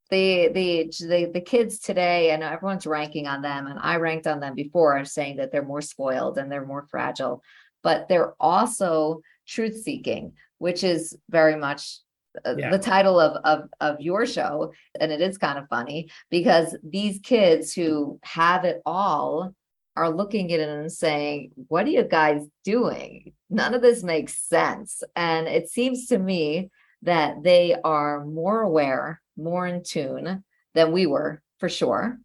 The, 0.10 0.50
the 0.50 0.92
the 1.08 1.32
the 1.34 1.42
kids 1.42 1.78
today 1.78 2.32
and 2.32 2.42
everyone's 2.42 2.88
ranking 2.88 3.28
on 3.28 3.44
them 3.44 3.68
and 3.68 3.78
I 3.80 3.98
ranked 3.98 4.26
on 4.26 4.40
them 4.40 4.56
before 4.56 5.06
saying 5.06 5.38
that 5.38 5.52
they're 5.52 5.64
more 5.64 5.82
spoiled 5.82 6.40
and 6.40 6.52
they're 6.52 6.66
more 6.66 6.88
fragile. 6.90 7.44
But 7.84 8.08
they're 8.08 8.34
also 8.40 9.22
truth 9.46 9.82
seeking 9.82 10.34
which 10.60 10.84
is 10.84 11.18
very 11.30 11.56
much 11.56 12.00
uh, 12.46 12.56
yeah. 12.58 12.70
the 12.70 12.78
title 12.78 13.20
of, 13.20 13.42
of 13.44 13.70
of 13.82 14.00
your 14.00 14.26
show 14.26 14.72
and 15.00 15.12
it 15.12 15.20
is 15.20 15.38
kind 15.38 15.58
of 15.58 15.68
funny 15.68 16.10
because 16.30 16.78
these 16.84 17.20
kids 17.24 17.74
who 17.74 18.20
have 18.22 18.66
it 18.66 18.82
all 18.86 19.54
are 19.96 20.12
looking 20.12 20.54
at 20.54 20.60
it 20.60 20.70
and 20.70 20.92
saying 20.92 21.52
what 21.68 21.86
are 21.88 21.90
you 21.90 22.04
guys 22.04 22.46
doing? 22.64 23.34
None 23.50 23.74
of 23.74 23.82
this 23.82 24.04
makes 24.04 24.38
sense. 24.38 25.02
And 25.16 25.48
it 25.48 25.70
seems 25.70 26.08
to 26.08 26.20
me 26.20 26.70
that 27.02 27.42
they 27.44 27.76
are 27.84 28.24
more 28.26 28.62
aware 28.62 29.22
more 29.40 29.66
in 29.66 29.84
tune 29.84 30.44
than 30.74 30.92
we 30.92 31.06
were 31.06 31.42
for 31.58 31.70
sure. 31.70 32.20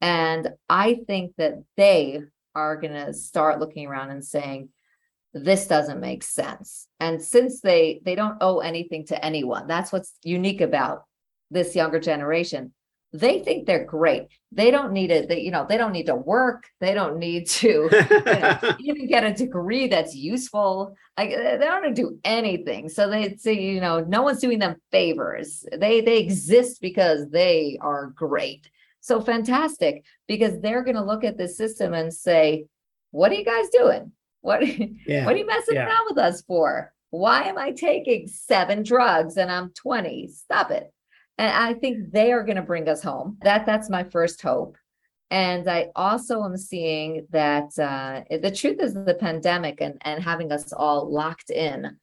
And 0.00 0.50
i 0.68 1.00
think 1.06 1.34
that 1.36 1.54
they 1.76 2.20
are 2.54 2.76
going 2.76 2.92
to 2.92 3.14
start 3.14 3.60
looking 3.60 3.86
around 3.86 4.10
and 4.10 4.24
saying 4.24 4.68
this 5.34 5.66
doesn't 5.66 6.00
make 6.00 6.22
sense. 6.22 6.88
And 7.00 7.22
since 7.22 7.60
they 7.60 8.02
they 8.04 8.14
don't 8.14 8.36
owe 8.40 8.58
anything 8.58 9.06
to 9.06 9.24
anyone 9.24 9.66
that's 9.66 9.92
what's 9.92 10.12
unique 10.22 10.60
about 10.60 11.04
this 11.50 11.74
younger 11.74 12.00
generation 12.00 12.72
they 13.12 13.40
think 13.40 13.66
they're 13.66 13.84
great 13.84 14.28
they 14.52 14.70
don't 14.70 14.92
need 14.92 15.10
it 15.10 15.28
they 15.28 15.40
you 15.40 15.50
know 15.50 15.66
they 15.68 15.76
don't 15.76 15.92
need 15.92 16.06
to 16.06 16.14
work 16.14 16.64
they 16.80 16.94
don't 16.94 17.18
need 17.18 17.46
to 17.46 17.88
you 17.92 18.24
know, 18.24 18.58
even 18.80 19.06
get 19.06 19.24
a 19.24 19.34
degree 19.34 19.86
that's 19.86 20.14
useful 20.14 20.94
like 21.18 21.30
they 21.30 21.58
don't 21.60 21.94
do 21.94 22.18
anything 22.24 22.88
so 22.88 23.10
they 23.10 23.36
say 23.36 23.52
you 23.52 23.80
know 23.80 24.00
no 24.00 24.22
one's 24.22 24.40
doing 24.40 24.58
them 24.58 24.76
favors 24.90 25.64
they 25.78 26.00
they 26.00 26.18
exist 26.18 26.80
because 26.80 27.28
they 27.30 27.78
are 27.80 28.12
great 28.16 28.70
so 29.00 29.20
fantastic 29.20 30.04
because 30.26 30.60
they're 30.60 30.84
going 30.84 30.96
to 30.96 31.04
look 31.04 31.24
at 31.24 31.36
this 31.36 31.56
system 31.56 31.92
and 31.92 32.12
say 32.12 32.64
what 33.10 33.30
are 33.30 33.34
you 33.34 33.44
guys 33.44 33.68
doing 33.70 34.12
what, 34.42 34.60
yeah. 35.06 35.24
what 35.24 35.34
are 35.34 35.38
you 35.38 35.46
messing 35.46 35.76
yeah. 35.76 35.86
around 35.86 36.06
with 36.10 36.18
us 36.18 36.42
for? 36.42 36.92
Why 37.10 37.44
am 37.44 37.56
I 37.56 37.70
taking 37.70 38.26
seven 38.26 38.82
drugs 38.82 39.36
and 39.36 39.50
I'm 39.50 39.70
20? 39.74 40.28
Stop 40.28 40.70
it. 40.70 40.92
And 41.38 41.50
I 41.50 41.74
think 41.74 42.12
they 42.12 42.32
are 42.32 42.44
going 42.44 42.56
to 42.56 42.62
bring 42.62 42.88
us 42.88 43.02
home. 43.02 43.38
That 43.42 43.66
that's 43.66 43.90
my 43.90 44.04
first 44.04 44.42
hope. 44.42 44.76
And 45.30 45.66
I 45.68 45.88
also 45.96 46.44
am 46.44 46.58
seeing 46.58 47.26
that 47.30 47.70
uh, 47.78 48.20
the 48.38 48.50
truth 48.50 48.80
is 48.80 48.92
the 48.92 49.16
pandemic 49.18 49.80
and, 49.80 49.96
and 50.02 50.22
having 50.22 50.52
us 50.52 50.74
all 50.74 51.10
locked 51.10 51.50
in 51.50 51.96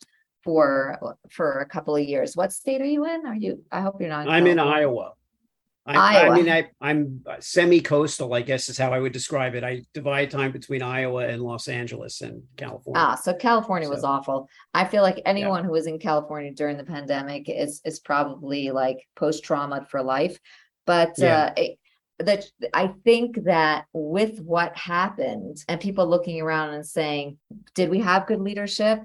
for 0.44 1.16
for 1.30 1.60
a 1.60 1.66
couple 1.66 1.96
of 1.96 2.04
years. 2.04 2.36
What 2.36 2.52
state 2.52 2.82
are 2.82 2.86
you 2.86 3.06
in? 3.06 3.28
Are 3.28 3.36
you? 3.36 3.64
I 3.72 3.82
hope 3.82 4.00
you're 4.00 4.10
not. 4.10 4.28
I'm 4.28 4.48
in 4.48 4.58
Iowa. 4.58 5.14
I, 5.98 6.28
I, 6.28 6.36
mean, 6.36 6.50
I, 6.50 6.70
I'm 6.80 7.24
semi-coastal, 7.40 8.34
I 8.34 8.42
guess 8.42 8.70
is 8.70 8.78
how 8.78 8.94
I 8.94 9.00
would 9.00 9.12
describe 9.12 9.56
it. 9.56 9.64
I 9.64 9.84
divide 9.94 10.30
time 10.30 10.52
between 10.52 10.84
Iowa 10.84 11.28
and 11.28 11.42
Los 11.42 11.68
Angeles 11.68 12.22
and 12.22 12.44
California. 12.58 13.02
Ah, 13.02 13.16
so 13.16 13.34
California 13.34 13.88
so, 13.88 13.94
was 13.94 14.04
awful. 14.04 14.48
I 14.74 14.86
feel 14.86 15.02
like 15.02 15.22
anyone 15.26 15.62
yeah. 15.62 15.66
who 15.66 15.72
was 15.72 15.88
in 15.88 15.98
California 15.98 16.54
during 16.54 16.78
the 16.78 16.84
pandemic 16.84 17.50
is 17.50 17.82
is 17.86 18.00
probably 18.00 18.72
like 18.72 19.08
post-trauma 19.16 19.88
for 19.90 20.04
life. 20.04 20.40
But 20.86 21.14
yeah. 21.18 21.54
uh, 21.58 21.64
that 22.20 22.46
I 22.74 22.94
think 23.04 23.44
that 23.46 23.86
with 23.94 24.40
what 24.42 24.78
happened 24.78 25.58
and 25.68 25.80
people 25.80 26.08
looking 26.08 26.42
around 26.42 26.74
and 26.74 26.86
saying, 26.86 27.38
did 27.74 27.90
we 27.90 28.00
have 28.02 28.28
good 28.28 28.42
leadership? 28.42 29.02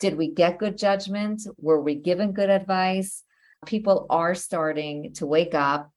Did 0.00 0.16
we 0.16 0.30
get 0.30 0.58
good 0.58 0.78
judgment? 0.78 1.42
Were 1.58 1.80
we 1.80 1.94
given 1.94 2.32
good 2.32 2.50
advice? 2.50 3.22
People 3.66 4.06
are 4.10 4.34
starting 4.34 5.12
to 5.14 5.26
wake 5.26 5.54
up 5.54 5.90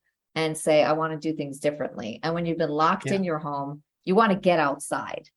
and 0.46 0.58
say, 0.58 0.84
I 0.84 0.94
want 0.94 1.14
to 1.14 1.20
do 1.20 1.36
things 1.36 1.60
differently. 1.60 2.20
And 2.24 2.34
when 2.34 2.46
you've 2.46 2.58
been 2.58 2.70
locked 2.70 3.08
yeah. 3.08 3.16
in 3.16 3.24
your 3.24 3.40
home, 3.40 3.84
you 4.06 4.16
want 4.16 4.32
to 4.32 4.38
get 4.38 4.60
outside 4.60 5.30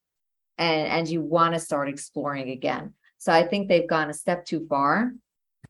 and, 0.59 0.87
and 0.87 1.09
you 1.09 1.21
want 1.21 1.55
to 1.55 1.61
start 1.61 1.89
exploring 1.89 2.51
again. 2.51 2.95
So 3.19 3.33
I 3.33 3.47
think 3.47 3.69
they've 3.69 3.89
gone 3.89 4.11
a 4.11 4.15
step 4.15 4.45
too 4.45 4.67
far. 4.69 5.13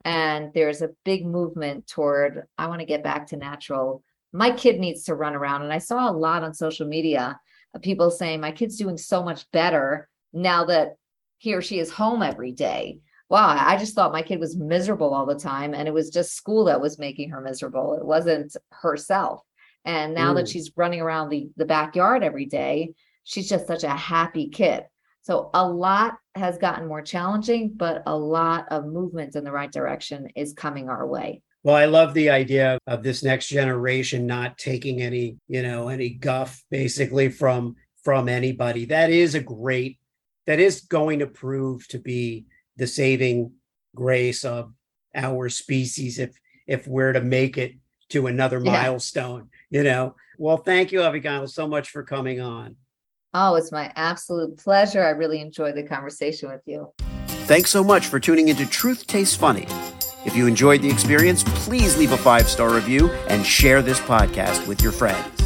And 0.04 0.52
there's 0.54 0.82
a 0.82 0.90
big 1.04 1.24
movement 1.24 1.86
toward, 1.86 2.46
I 2.58 2.66
want 2.66 2.80
to 2.80 2.86
get 2.86 3.04
back 3.04 3.28
to 3.28 3.36
natural. 3.36 4.02
My 4.32 4.50
kid 4.50 4.78
needs 4.80 5.04
to 5.04 5.14
run 5.14 5.34
around. 5.34 5.62
And 5.62 5.72
I 5.72 5.78
saw 5.78 6.10
a 6.10 6.12
lot 6.12 6.42
on 6.42 6.54
social 6.54 6.86
media 6.86 7.38
of 7.74 7.82
people 7.82 8.10
saying, 8.10 8.40
My 8.40 8.52
kid's 8.52 8.76
doing 8.76 8.98
so 8.98 9.22
much 9.22 9.50
better 9.52 10.08
now 10.32 10.64
that 10.66 10.96
he 11.38 11.54
or 11.54 11.62
she 11.62 11.78
is 11.78 11.90
home 11.90 12.22
every 12.22 12.52
day 12.52 12.98
wow, 13.32 13.56
I 13.58 13.78
just 13.78 13.94
thought 13.94 14.12
my 14.12 14.20
kid 14.20 14.38
was 14.38 14.58
miserable 14.58 15.14
all 15.14 15.24
the 15.24 15.34
time. 15.34 15.72
And 15.72 15.88
it 15.88 15.94
was 15.94 16.10
just 16.10 16.36
school 16.36 16.66
that 16.66 16.82
was 16.82 16.98
making 16.98 17.30
her 17.30 17.40
miserable. 17.40 17.94
It 17.94 18.04
wasn't 18.04 18.54
herself. 18.70 19.40
And 19.86 20.14
now 20.14 20.34
that 20.34 20.44
mm. 20.44 20.52
she's 20.52 20.70
running 20.76 21.00
around 21.00 21.30
the, 21.30 21.48
the 21.56 21.64
backyard 21.64 22.22
every 22.22 22.44
day, 22.44 22.92
she's 23.24 23.48
just 23.48 23.66
such 23.66 23.84
a 23.84 23.88
happy 23.88 24.50
kid. 24.50 24.84
So 25.22 25.48
a 25.54 25.66
lot 25.66 26.18
has 26.34 26.58
gotten 26.58 26.86
more 26.86 27.00
challenging, 27.00 27.72
but 27.74 28.02
a 28.06 28.14
lot 28.14 28.66
of 28.70 28.84
movement 28.84 29.34
in 29.34 29.44
the 29.44 29.52
right 29.52 29.72
direction 29.72 30.28
is 30.36 30.52
coming 30.52 30.90
our 30.90 31.06
way. 31.06 31.40
Well, 31.62 31.76
I 31.76 31.86
love 31.86 32.12
the 32.12 32.28
idea 32.28 32.78
of 32.86 33.02
this 33.02 33.22
next 33.22 33.48
generation 33.48 34.26
not 34.26 34.58
taking 34.58 35.00
any, 35.00 35.38
you 35.48 35.62
know, 35.62 35.88
any 35.88 36.10
guff 36.10 36.62
basically 36.70 37.30
from 37.30 37.76
from 38.04 38.28
anybody. 38.28 38.84
That 38.86 39.08
is 39.10 39.34
a 39.34 39.40
great 39.40 39.98
that 40.46 40.58
is 40.60 40.82
going 40.82 41.20
to 41.20 41.26
prove 41.26 41.86
to 41.88 41.98
be 41.98 42.46
the 42.76 42.86
saving 42.86 43.52
grace 43.94 44.44
of 44.44 44.72
our 45.14 45.48
species 45.48 46.18
if 46.18 46.38
if 46.66 46.86
we're 46.86 47.12
to 47.12 47.20
make 47.20 47.58
it 47.58 47.74
to 48.08 48.26
another 48.26 48.60
yeah. 48.62 48.72
milestone 48.72 49.48
you 49.70 49.82
know? 49.82 50.14
Well 50.38 50.58
thank 50.58 50.92
you 50.92 51.00
Avigail 51.00 51.48
so 51.48 51.66
much 51.66 51.90
for 51.90 52.04
coming 52.04 52.40
on. 52.40 52.76
Oh 53.34 53.56
it's 53.56 53.72
my 53.72 53.90
absolute 53.96 54.58
pleasure. 54.58 55.02
I 55.02 55.10
really 55.10 55.40
enjoyed 55.40 55.74
the 55.74 55.82
conversation 55.82 56.50
with 56.50 56.62
you. 56.66 56.92
Thanks 57.46 57.70
so 57.70 57.82
much 57.82 58.06
for 58.06 58.20
tuning 58.20 58.48
into 58.48 58.66
truth 58.66 59.06
tastes 59.06 59.34
funny. 59.34 59.66
If 60.24 60.36
you 60.36 60.46
enjoyed 60.46 60.82
the 60.82 60.90
experience 60.90 61.42
please 61.42 61.98
leave 61.98 62.12
a 62.12 62.18
five 62.18 62.48
star 62.48 62.72
review 62.72 63.10
and 63.28 63.44
share 63.44 63.82
this 63.82 63.98
podcast 64.00 64.66
with 64.68 64.82
your 64.82 64.92
friends 64.92 65.41